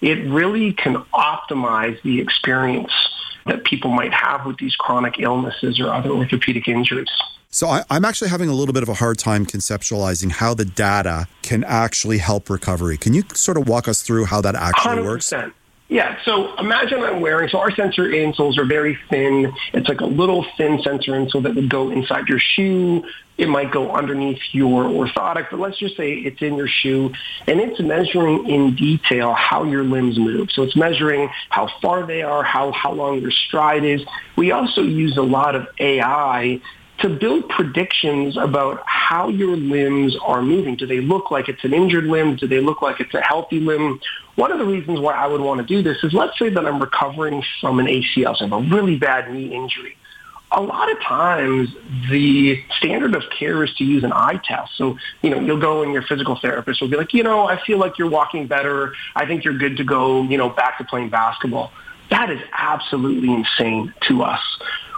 it 0.00 0.28
really 0.28 0.72
can 0.72 0.96
optimize 1.14 2.00
the 2.02 2.20
experience 2.20 2.92
that 3.46 3.64
people 3.64 3.90
might 3.90 4.12
have 4.12 4.44
with 4.44 4.58
these 4.58 4.74
chronic 4.74 5.20
illnesses 5.20 5.78
or 5.78 5.88
other 5.88 6.10
orthopedic 6.10 6.66
injuries. 6.66 7.08
So 7.56 7.68
I, 7.68 7.84
am 7.88 8.04
actually 8.04 8.28
having 8.28 8.50
a 8.50 8.52
little 8.52 8.74
bit 8.74 8.82
of 8.82 8.90
a 8.90 8.94
hard 8.94 9.16
time 9.16 9.46
conceptualizing 9.46 10.30
how 10.30 10.52
the 10.52 10.66
data 10.66 11.26
can 11.40 11.64
actually 11.64 12.18
help 12.18 12.50
recovery. 12.50 12.98
Can 12.98 13.14
you 13.14 13.22
sort 13.32 13.56
of 13.56 13.66
walk 13.66 13.88
us 13.88 14.02
through 14.02 14.26
how 14.26 14.42
that 14.42 14.54
actually 14.54 14.98
100%. 14.98 15.04
works? 15.06 15.32
Yeah, 15.88 16.18
so 16.24 16.54
imagine 16.56 17.02
I'm 17.02 17.22
wearing, 17.22 17.48
so 17.48 17.58
our 17.58 17.70
sensor 17.70 18.10
insoles 18.10 18.58
are 18.58 18.66
very 18.66 18.98
thin. 19.08 19.54
It's 19.72 19.88
like 19.88 20.02
a 20.02 20.06
little 20.06 20.44
thin 20.58 20.82
sensor 20.82 21.12
insole 21.12 21.44
that 21.44 21.54
would 21.54 21.70
go 21.70 21.88
inside 21.88 22.28
your 22.28 22.40
shoe. 22.40 23.02
It 23.38 23.48
might 23.48 23.70
go 23.70 23.90
underneath 23.90 24.40
your 24.52 24.84
orthotic, 24.84 25.46
but 25.50 25.58
let's 25.58 25.78
just 25.78 25.96
say 25.96 26.12
it's 26.12 26.42
in 26.42 26.56
your 26.56 26.68
shoe 26.68 27.14
and 27.46 27.58
it's 27.58 27.80
measuring 27.80 28.50
in 28.50 28.74
detail 28.74 29.32
how 29.32 29.64
your 29.64 29.82
limbs 29.82 30.18
move. 30.18 30.50
So 30.52 30.62
it's 30.62 30.76
measuring 30.76 31.30
how 31.48 31.68
far 31.80 32.04
they 32.04 32.20
are, 32.20 32.42
how, 32.42 32.72
how 32.72 32.92
long 32.92 33.22
your 33.22 33.30
stride 33.30 33.84
is. 33.84 34.02
We 34.36 34.50
also 34.50 34.82
use 34.82 35.16
a 35.16 35.22
lot 35.22 35.54
of 35.54 35.68
AI 35.78 36.60
to 36.98 37.10
build 37.10 37.48
predictions 37.48 38.36
about 38.36 38.82
how 38.86 39.28
your 39.28 39.56
limbs 39.56 40.16
are 40.22 40.40
moving. 40.40 40.76
Do 40.76 40.86
they 40.86 41.00
look 41.00 41.30
like 41.30 41.48
it's 41.48 41.62
an 41.64 41.74
injured 41.74 42.04
limb? 42.04 42.36
Do 42.36 42.46
they 42.46 42.60
look 42.60 42.80
like 42.80 43.00
it's 43.00 43.12
a 43.14 43.20
healthy 43.20 43.60
limb? 43.60 44.00
One 44.36 44.50
of 44.50 44.58
the 44.58 44.64
reasons 44.64 45.00
why 45.00 45.14
I 45.14 45.26
would 45.26 45.40
want 45.40 45.60
to 45.60 45.66
do 45.66 45.82
this 45.82 46.02
is 46.02 46.12
let's 46.12 46.38
say 46.38 46.48
that 46.48 46.66
I'm 46.66 46.80
recovering 46.80 47.42
from 47.60 47.80
an 47.80 47.86
ACL, 47.86 48.36
so 48.36 48.46
I 48.46 48.48
have 48.48 48.52
a 48.52 48.74
really 48.74 48.96
bad 48.96 49.32
knee 49.32 49.54
injury. 49.54 49.96
A 50.52 50.62
lot 50.62 50.90
of 50.90 50.98
times 51.00 51.68
the 52.08 52.62
standard 52.78 53.14
of 53.14 53.24
care 53.36 53.62
is 53.64 53.74
to 53.74 53.84
use 53.84 54.04
an 54.04 54.12
eye 54.12 54.40
test. 54.44 54.76
So, 54.76 54.96
you 55.20 55.30
know, 55.30 55.40
you'll 55.40 55.60
go 55.60 55.82
and 55.82 55.92
your 55.92 56.02
physical 56.02 56.36
therapist 56.36 56.80
will 56.80 56.88
be 56.88 56.96
like, 56.96 57.12
you 57.12 57.24
know, 57.24 57.46
I 57.46 57.60
feel 57.62 57.78
like 57.78 57.98
you're 57.98 58.08
walking 58.08 58.46
better. 58.46 58.94
I 59.14 59.26
think 59.26 59.44
you're 59.44 59.58
good 59.58 59.76
to 59.78 59.84
go, 59.84 60.22
you 60.22 60.38
know, 60.38 60.48
back 60.48 60.78
to 60.78 60.84
playing 60.84 61.10
basketball. 61.10 61.72
That 62.10 62.30
is 62.30 62.40
absolutely 62.52 63.32
insane 63.32 63.92
to 64.08 64.22
us. 64.22 64.40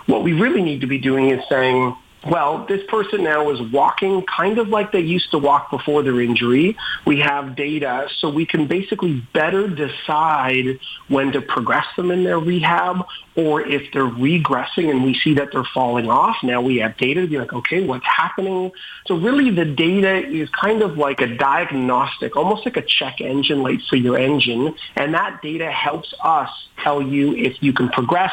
What 0.08 0.22
we 0.22 0.32
really 0.32 0.62
need 0.62 0.80
to 0.80 0.86
be 0.86 0.96
doing 0.96 1.28
is 1.28 1.46
saying, 1.50 1.94
well, 2.26 2.64
this 2.66 2.80
person 2.88 3.24
now 3.24 3.50
is 3.50 3.60
walking 3.70 4.24
kind 4.24 4.58
of 4.58 4.68
like 4.68 4.90
they 4.90 5.00
used 5.00 5.30
to 5.32 5.38
walk 5.38 5.70
before 5.70 6.02
their 6.02 6.18
injury. 6.18 6.78
We 7.06 7.20
have 7.20 7.54
data, 7.54 8.08
so 8.18 8.30
we 8.30 8.46
can 8.46 8.66
basically 8.66 9.22
better 9.34 9.68
decide 9.68 10.80
when 11.08 11.32
to 11.32 11.42
progress 11.42 11.84
them 11.94 12.10
in 12.10 12.24
their 12.24 12.38
rehab 12.38 13.06
or 13.36 13.60
if 13.60 13.92
they're 13.92 14.02
regressing 14.02 14.90
and 14.90 15.04
we 15.04 15.12
see 15.14 15.34
that 15.34 15.50
they're 15.52 15.68
falling 15.74 16.08
off. 16.10 16.36
Now 16.42 16.62
we 16.62 16.78
have 16.78 16.96
data 16.96 17.20
to 17.20 17.26
be 17.26 17.38
like, 17.38 17.52
okay, 17.52 17.84
what's 17.84 18.06
happening? 18.06 18.72
So 19.06 19.16
really 19.16 19.50
the 19.50 19.66
data 19.66 20.26
is 20.26 20.48
kind 20.50 20.80
of 20.80 20.96
like 20.96 21.20
a 21.20 21.36
diagnostic, 21.36 22.34
almost 22.34 22.64
like 22.64 22.78
a 22.78 22.82
check 22.82 23.20
engine 23.20 23.62
light 23.62 23.82
for 23.90 23.96
your 23.96 24.18
engine. 24.18 24.74
And 24.96 25.12
that 25.12 25.42
data 25.42 25.70
helps 25.70 26.14
us 26.24 26.48
tell 26.82 27.02
you 27.02 27.36
if 27.36 27.62
you 27.62 27.74
can 27.74 27.90
progress 27.90 28.32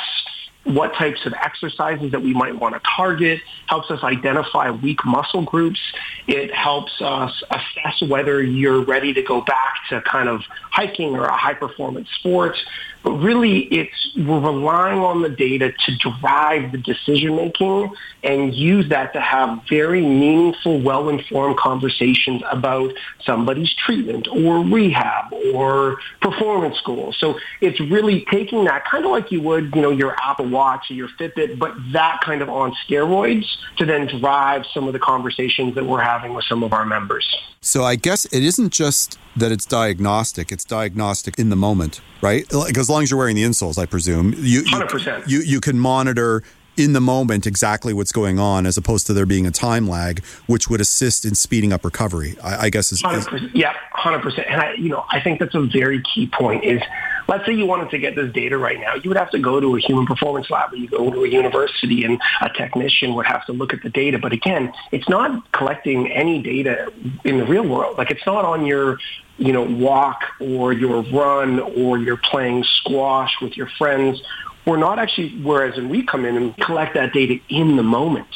what 0.66 0.94
types 0.96 1.26
of 1.26 1.34
exercises 1.34 2.12
that 2.12 2.22
we 2.22 2.34
might 2.34 2.60
want 2.60 2.74
to 2.76 2.82
target, 2.96 3.40
helps 3.68 3.90
us 3.92 4.04
identify 4.04 4.72
weak 4.72 5.06
muscle 5.06 5.44
groups. 5.44 5.80
It 6.28 6.54
helps 6.54 7.02
us 7.02 7.44
assess 7.52 8.02
whether 8.10 8.42
you're 8.42 8.84
ready 8.84 9.14
to 9.14 9.22
go 9.22 9.42
back 9.42 9.76
to 9.90 10.02
kind 10.02 10.28
of 10.28 10.42
hiking 10.72 11.16
or 11.16 11.26
a 11.26 11.38
high 11.38 11.54
performance 11.54 12.10
sport. 12.20 12.58
But 13.06 13.14
really, 13.20 13.60
it's 13.66 14.18
we're 14.18 14.40
relying 14.40 14.98
on 14.98 15.22
the 15.22 15.30
data 15.30 15.72
to 15.72 15.96
drive 16.20 16.72
the 16.72 16.80
decision 16.80 17.36
making 17.36 17.94
and 18.24 18.52
use 18.52 18.90
that 18.90 19.14
to 19.14 19.22
have 19.22 19.62
very 19.70 20.02
meaningful, 20.02 20.80
well-informed 20.80 21.58
conversations 21.58 22.42
about 22.50 22.92
somebody's 23.24 23.72
treatment 23.76 24.28
or 24.28 24.66
rehab 24.66 25.32
or 25.54 26.00
performance 26.20 26.82
goals. 26.84 27.16
So 27.20 27.38
it's 27.62 27.80
really 27.80 28.26
taking 28.32 28.64
that 28.66 28.86
kind 28.86 29.06
of 29.06 29.12
like 29.12 29.32
you 29.32 29.42
would, 29.42 29.76
you 29.76 29.84
know, 29.84 29.92
your 29.92 30.16
Apple 30.20 30.48
Watch 30.48 30.90
or 30.90 30.96
your 30.96 31.10
Fitbit, 31.10 31.60
but 31.60 31.76
that 31.92 32.22
kind 32.22 32.42
of 32.42 32.50
on 32.50 32.74
steroids 32.88 33.46
to 33.78 33.86
then 33.86 34.08
drive 34.20 34.66
some 34.74 34.88
of 34.88 34.94
the 34.94 35.00
conversations 35.00 35.76
that 35.76 35.86
we're 35.86 36.02
having 36.02 36.34
with 36.34 36.46
some 36.46 36.64
of 36.64 36.74
our 36.74 36.88
members. 36.88 37.28
So 37.62 37.84
I 37.84 37.96
guess 37.96 38.26
it 38.26 38.44
isn't 38.44 38.72
just 38.72 39.18
that 39.36 39.52
it's 39.52 39.66
diagnostic; 39.66 40.52
it's 40.52 40.64
diagnostic 40.64 41.40
in 41.40 41.50
the 41.50 41.56
moment, 41.56 42.00
right? 42.22 42.46
As 42.78 42.92
long 42.96 43.04
as 43.04 43.12
you're 43.12 43.18
wearing 43.18 43.36
the 43.36 43.44
insoles, 43.44 43.78
I 43.78 43.86
presume 43.86 44.34
you 44.38 44.64
percent 44.88 45.28
you 45.28 45.40
you 45.40 45.60
can 45.60 45.78
monitor 45.78 46.44
in 46.78 46.94
the 46.94 47.02
moment 47.02 47.48
exactly 47.48 47.94
what's 47.94 48.12
going 48.12 48.40
on, 48.40 48.66
as 48.66 48.78
opposed 48.78 49.08
to 49.08 49.14
there 49.14 49.26
being 49.26 49.46
a 49.46 49.52
time 49.52 49.88
lag, 49.88 50.24
which 50.48 50.70
would 50.70 50.82
assist 50.82 51.26
in 51.26 51.36
speeding 51.36 51.72
up 51.72 51.86
recovery. 51.86 52.36
I, 52.44 52.66
I 52.66 52.70
guess 52.70 52.92
is, 52.92 53.04
is 53.04 53.28
yeah, 53.54 53.74
hundred 53.92 54.22
percent. 54.22 54.48
And 54.50 54.62
I, 54.62 54.74
you 54.74 54.90
know, 54.90 55.06
I 55.12 55.20
think 55.20 55.40
that's 55.40 55.56
a 55.56 55.62
very 55.62 56.02
key 56.02 56.28
point. 56.28 56.64
Is 56.64 56.82
let's 57.28 57.46
say 57.46 57.54
you 57.54 57.66
wanted 57.66 57.90
to 57.92 57.98
get 57.98 58.16
this 58.16 58.32
data 58.34 58.58
right 58.58 58.80
now, 58.80 58.96
you 58.96 59.10
would 59.10 59.18
have 59.18 59.32
to 59.32 59.40
go 59.40 59.60
to 59.60 59.76
a 59.76 59.80
human 59.80 60.06
performance 60.06 60.50
lab 60.50 60.74
or 60.74 60.76
you 60.76 60.88
go 60.88 61.10
to 61.12 61.24
a 61.24 61.28
university 61.28 62.04
and 62.04 62.20
a 62.42 62.50
technician 62.50 63.16
would 63.16 63.26
have 63.26 63.46
to 63.46 63.54
look 63.54 63.74
at 63.74 63.82
the 63.82 63.90
data. 63.90 64.20
But 64.20 64.34
again, 64.34 64.74
it's 64.92 65.10
not 65.10 65.52
collecting 65.52 66.12
any 66.12 66.42
data 66.42 66.92
in 67.24 67.38
the 67.38 67.46
real 67.46 67.68
world. 67.68 67.98
Like 67.98 68.12
it's 68.12 68.26
not 68.26 68.46
on 68.46 68.66
your 68.66 68.98
you 69.38 69.52
know, 69.52 69.64
walk 69.64 70.22
or 70.40 70.72
your 70.72 71.02
run 71.04 71.60
or 71.60 71.98
you're 71.98 72.18
playing 72.18 72.64
squash 72.64 73.36
with 73.42 73.58
your 73.58 73.68
friends. 73.78 74.22
We're 74.66 74.78
not 74.78 74.98
actually, 74.98 75.38
whereas 75.42 75.76
when 75.76 75.90
we 75.90 76.06
come 76.06 76.26
in 76.26 76.38
and 76.38 76.58
collect 76.58 76.94
that 76.96 77.14
data 77.14 77.40
in 77.50 77.76
the 77.76 77.84
moment, 77.84 78.28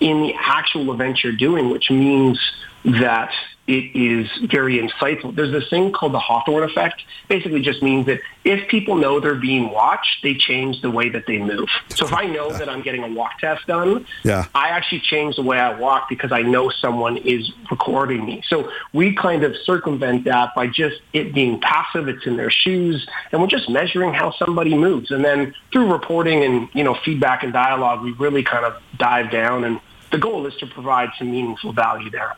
in 0.00 0.22
the 0.22 0.34
actual 0.38 0.92
event 0.92 1.22
you're 1.22 1.34
doing, 1.34 1.70
which 1.70 1.90
means 1.90 2.40
that 2.84 3.32
it 3.68 3.94
is 3.94 4.30
very 4.50 4.78
insightful. 4.78 5.34
There's 5.36 5.52
this 5.52 5.68
thing 5.68 5.92
called 5.92 6.14
the 6.14 6.18
Hawthorne 6.18 6.64
effect. 6.64 7.02
Basically 7.28 7.60
just 7.60 7.82
means 7.82 8.06
that 8.06 8.20
if 8.42 8.66
people 8.68 8.96
know 8.96 9.20
they're 9.20 9.34
being 9.34 9.70
watched, 9.70 10.22
they 10.22 10.34
change 10.34 10.80
the 10.80 10.90
way 10.90 11.10
that 11.10 11.26
they 11.26 11.36
move. 11.36 11.68
So 11.90 12.06
if 12.06 12.14
I 12.14 12.24
know 12.24 12.50
that 12.50 12.66
I'm 12.70 12.80
getting 12.80 13.04
a 13.04 13.08
walk 13.08 13.38
test 13.38 13.66
done, 13.66 14.06
yeah. 14.24 14.46
I 14.54 14.70
actually 14.70 15.00
change 15.00 15.36
the 15.36 15.42
way 15.42 15.58
I 15.58 15.78
walk 15.78 16.08
because 16.08 16.32
I 16.32 16.40
know 16.40 16.70
someone 16.70 17.18
is 17.18 17.52
recording 17.70 18.24
me. 18.24 18.42
So 18.48 18.72
we 18.94 19.14
kind 19.14 19.44
of 19.44 19.54
circumvent 19.64 20.24
that 20.24 20.54
by 20.54 20.66
just 20.66 21.02
it 21.12 21.34
being 21.34 21.60
passive. 21.60 22.08
It's 22.08 22.26
in 22.26 22.38
their 22.38 22.50
shoes 22.50 23.06
and 23.32 23.42
we're 23.42 23.48
just 23.48 23.68
measuring 23.68 24.14
how 24.14 24.32
somebody 24.32 24.74
moves. 24.74 25.10
And 25.10 25.22
then 25.22 25.54
through 25.72 25.92
reporting 25.92 26.42
and, 26.42 26.70
you 26.72 26.84
know, 26.84 26.94
feedback 27.04 27.42
and 27.42 27.52
dialogue, 27.52 28.02
we 28.02 28.12
really 28.12 28.42
kind 28.42 28.64
of 28.64 28.80
dive 28.96 29.30
down 29.30 29.64
and 29.64 29.78
the 30.10 30.18
goal 30.18 30.46
is 30.46 30.54
to 30.56 30.66
provide 30.66 31.10
some 31.18 31.30
meaningful 31.30 31.72
value 31.72 32.10
there. 32.10 32.34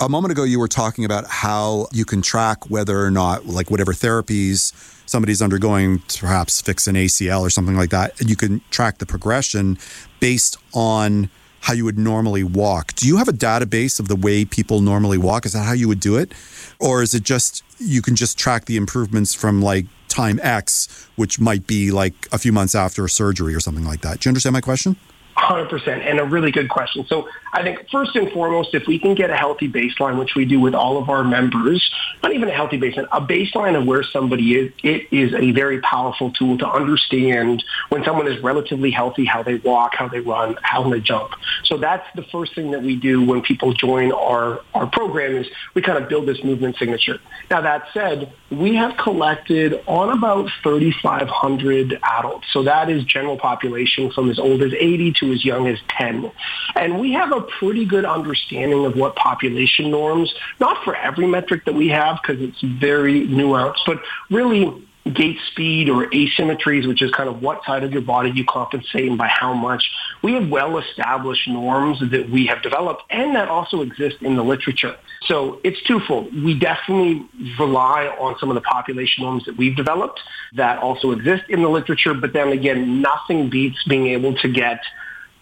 A 0.00 0.08
moment 0.08 0.32
ago, 0.32 0.44
you 0.44 0.58
were 0.58 0.68
talking 0.68 1.04
about 1.04 1.24
how 1.26 1.86
you 1.92 2.04
can 2.04 2.22
track 2.22 2.68
whether 2.70 3.04
or 3.04 3.10
not, 3.10 3.46
like 3.46 3.70
whatever 3.70 3.92
therapies 3.92 4.72
somebody's 5.06 5.42
undergoing, 5.42 6.02
perhaps 6.18 6.60
fix 6.60 6.86
an 6.86 6.96
ACL 6.96 7.42
or 7.42 7.50
something 7.50 7.76
like 7.76 7.90
that, 7.90 8.18
and 8.20 8.30
you 8.30 8.36
can 8.36 8.60
track 8.70 8.98
the 8.98 9.06
progression 9.06 9.78
based 10.20 10.56
on 10.72 11.28
how 11.60 11.72
you 11.72 11.84
would 11.84 11.98
normally 11.98 12.42
walk. 12.42 12.92
Do 12.94 13.06
you 13.06 13.18
have 13.18 13.28
a 13.28 13.32
database 13.32 14.00
of 14.00 14.08
the 14.08 14.16
way 14.16 14.44
people 14.44 14.80
normally 14.80 15.18
walk? 15.18 15.46
Is 15.46 15.52
that 15.52 15.64
how 15.64 15.74
you 15.74 15.86
would 15.86 16.00
do 16.00 16.16
it? 16.16 16.32
Or 16.80 17.02
is 17.02 17.14
it 17.14 17.22
just 17.22 17.62
you 17.78 18.02
can 18.02 18.16
just 18.16 18.38
track 18.38 18.64
the 18.64 18.76
improvements 18.76 19.32
from 19.34 19.62
like 19.62 19.86
time 20.08 20.40
X, 20.42 21.08
which 21.16 21.38
might 21.38 21.66
be 21.66 21.90
like 21.90 22.14
a 22.32 22.38
few 22.38 22.52
months 22.52 22.74
after 22.74 23.04
a 23.04 23.08
surgery 23.08 23.54
or 23.54 23.60
something 23.60 23.84
like 23.84 24.00
that? 24.00 24.20
Do 24.20 24.28
you 24.28 24.30
understand 24.30 24.54
my 24.54 24.60
question? 24.60 24.96
100% 25.36 25.88
and 25.88 26.20
a 26.20 26.24
really 26.24 26.50
good 26.50 26.68
question. 26.68 27.06
So 27.06 27.28
I 27.52 27.62
think 27.62 27.88
first 27.90 28.16
and 28.16 28.30
foremost, 28.32 28.74
if 28.74 28.86
we 28.86 28.98
can 28.98 29.14
get 29.14 29.30
a 29.30 29.36
healthy 29.36 29.68
baseline, 29.68 30.18
which 30.18 30.34
we 30.34 30.44
do 30.44 30.60
with 30.60 30.74
all 30.74 30.98
of 30.98 31.08
our 31.08 31.24
members, 31.24 31.90
not 32.22 32.32
even 32.32 32.48
a 32.48 32.52
healthy 32.52 32.78
baseline, 32.78 33.08
a 33.12 33.20
baseline 33.20 33.78
of 33.78 33.86
where 33.86 34.02
somebody 34.02 34.58
is, 34.58 34.72
it 34.82 35.08
is 35.10 35.34
a 35.34 35.50
very 35.52 35.80
powerful 35.80 36.30
tool 36.32 36.58
to 36.58 36.68
understand 36.68 37.64
when 37.88 38.04
someone 38.04 38.26
is 38.26 38.42
relatively 38.42 38.90
healthy, 38.90 39.24
how 39.24 39.42
they 39.42 39.56
walk, 39.56 39.94
how 39.94 40.08
they 40.08 40.20
run, 40.20 40.56
how 40.62 40.88
they 40.88 41.00
jump. 41.00 41.32
So 41.64 41.76
that's 41.76 42.06
the 42.14 42.22
first 42.24 42.54
thing 42.54 42.70
that 42.70 42.82
we 42.82 42.96
do 42.96 43.24
when 43.24 43.42
people 43.42 43.72
join 43.72 44.12
our, 44.12 44.60
our 44.74 44.86
program 44.86 45.36
is 45.36 45.46
we 45.74 45.82
kind 45.82 46.02
of 46.02 46.08
build 46.08 46.26
this 46.26 46.42
movement 46.42 46.76
signature. 46.76 47.18
Now 47.50 47.60
that 47.60 47.88
said, 47.92 48.32
we 48.50 48.74
have 48.76 48.96
collected 48.96 49.82
on 49.86 50.16
about 50.16 50.50
3,500 50.62 51.98
adults. 52.02 52.46
So 52.52 52.62
that 52.64 52.88
is 52.90 53.04
general 53.04 53.38
population 53.38 54.10
from 54.10 54.30
as 54.30 54.38
old 54.38 54.62
as 54.62 54.72
80 54.72 55.12
to 55.12 55.21
as 55.30 55.44
young 55.44 55.68
as 55.68 55.78
10. 55.98 56.32
And 56.74 56.98
we 56.98 57.12
have 57.12 57.32
a 57.32 57.42
pretty 57.58 57.84
good 57.84 58.04
understanding 58.04 58.84
of 58.84 58.96
what 58.96 59.14
population 59.14 59.90
norms, 59.90 60.32
not 60.58 60.82
for 60.84 60.96
every 60.96 61.26
metric 61.26 61.64
that 61.66 61.74
we 61.74 61.88
have 61.88 62.18
because 62.22 62.42
it's 62.42 62.60
very 62.80 63.26
nuanced, 63.26 63.80
but 63.86 64.00
really 64.30 64.82
gait 65.14 65.36
speed 65.50 65.88
or 65.88 66.06
asymmetries, 66.06 66.86
which 66.86 67.02
is 67.02 67.10
kind 67.10 67.28
of 67.28 67.42
what 67.42 67.64
side 67.64 67.82
of 67.82 67.92
your 67.92 68.02
body 68.02 68.30
you 68.30 68.44
compensate 68.44 69.08
and 69.08 69.18
by 69.18 69.26
how 69.26 69.52
much. 69.52 69.90
We 70.22 70.34
have 70.34 70.48
well-established 70.48 71.48
norms 71.48 71.98
that 72.10 72.30
we 72.30 72.46
have 72.46 72.62
developed 72.62 73.02
and 73.10 73.34
that 73.34 73.48
also 73.48 73.82
exist 73.82 74.16
in 74.20 74.36
the 74.36 74.44
literature. 74.44 74.96
So 75.26 75.60
it's 75.64 75.80
twofold. 75.82 76.32
We 76.42 76.58
definitely 76.58 77.26
rely 77.58 78.06
on 78.18 78.38
some 78.38 78.48
of 78.48 78.54
the 78.54 78.60
population 78.60 79.24
norms 79.24 79.44
that 79.46 79.56
we've 79.56 79.76
developed 79.76 80.20
that 80.54 80.78
also 80.78 81.10
exist 81.10 81.44
in 81.48 81.62
the 81.62 81.68
literature, 81.68 82.14
but 82.14 82.32
then 82.32 82.48
again, 82.48 83.00
nothing 83.00 83.50
beats 83.50 83.82
being 83.84 84.06
able 84.08 84.34
to 84.36 84.48
get 84.48 84.80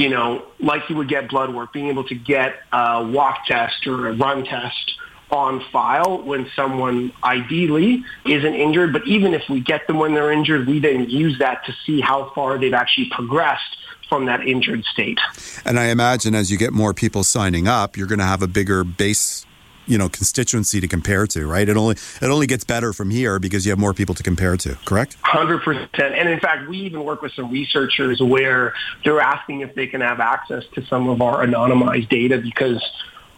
you 0.00 0.08
know, 0.08 0.42
like 0.58 0.88
you 0.88 0.96
would 0.96 1.08
get 1.08 1.28
blood 1.28 1.54
work, 1.54 1.74
being 1.74 1.88
able 1.88 2.04
to 2.04 2.14
get 2.14 2.54
a 2.72 3.04
walk 3.04 3.44
test 3.44 3.86
or 3.86 4.08
a 4.08 4.14
run 4.14 4.44
test 4.46 4.94
on 5.30 5.62
file 5.70 6.22
when 6.22 6.50
someone 6.56 7.12
ideally 7.22 8.02
isn't 8.24 8.54
injured. 8.54 8.94
But 8.94 9.06
even 9.06 9.34
if 9.34 9.42
we 9.50 9.60
get 9.60 9.86
them 9.86 9.98
when 9.98 10.14
they're 10.14 10.32
injured, 10.32 10.66
we 10.66 10.78
then 10.78 11.10
use 11.10 11.38
that 11.40 11.66
to 11.66 11.74
see 11.84 12.00
how 12.00 12.32
far 12.34 12.56
they've 12.56 12.72
actually 12.72 13.10
progressed 13.10 13.76
from 14.08 14.24
that 14.24 14.40
injured 14.48 14.84
state. 14.86 15.20
And 15.66 15.78
I 15.78 15.88
imagine 15.88 16.34
as 16.34 16.50
you 16.50 16.56
get 16.56 16.72
more 16.72 16.94
people 16.94 17.22
signing 17.22 17.68
up, 17.68 17.98
you're 17.98 18.08
going 18.08 18.20
to 18.20 18.24
have 18.24 18.42
a 18.42 18.48
bigger 18.48 18.84
base 18.84 19.44
you 19.86 19.98
know 19.98 20.08
constituency 20.08 20.80
to 20.80 20.88
compare 20.88 21.26
to, 21.28 21.46
right? 21.46 21.68
It 21.68 21.76
only 21.76 21.96
it 22.20 22.24
only 22.26 22.46
gets 22.46 22.64
better 22.64 22.92
from 22.92 23.10
here 23.10 23.38
because 23.38 23.66
you 23.66 23.72
have 23.72 23.78
more 23.78 23.94
people 23.94 24.14
to 24.14 24.22
compare 24.22 24.56
to. 24.56 24.76
Correct? 24.84 25.16
Hundred 25.22 25.62
percent. 25.62 25.90
And 26.14 26.28
in 26.28 26.40
fact, 26.40 26.68
we 26.68 26.78
even 26.78 27.04
work 27.04 27.22
with 27.22 27.32
some 27.32 27.50
researchers 27.50 28.20
where 28.20 28.74
they're 29.04 29.20
asking 29.20 29.60
if 29.60 29.74
they 29.74 29.86
can 29.86 30.00
have 30.00 30.20
access 30.20 30.64
to 30.74 30.84
some 30.86 31.08
of 31.08 31.22
our 31.22 31.44
anonymized 31.44 32.08
data 32.08 32.38
because 32.38 32.82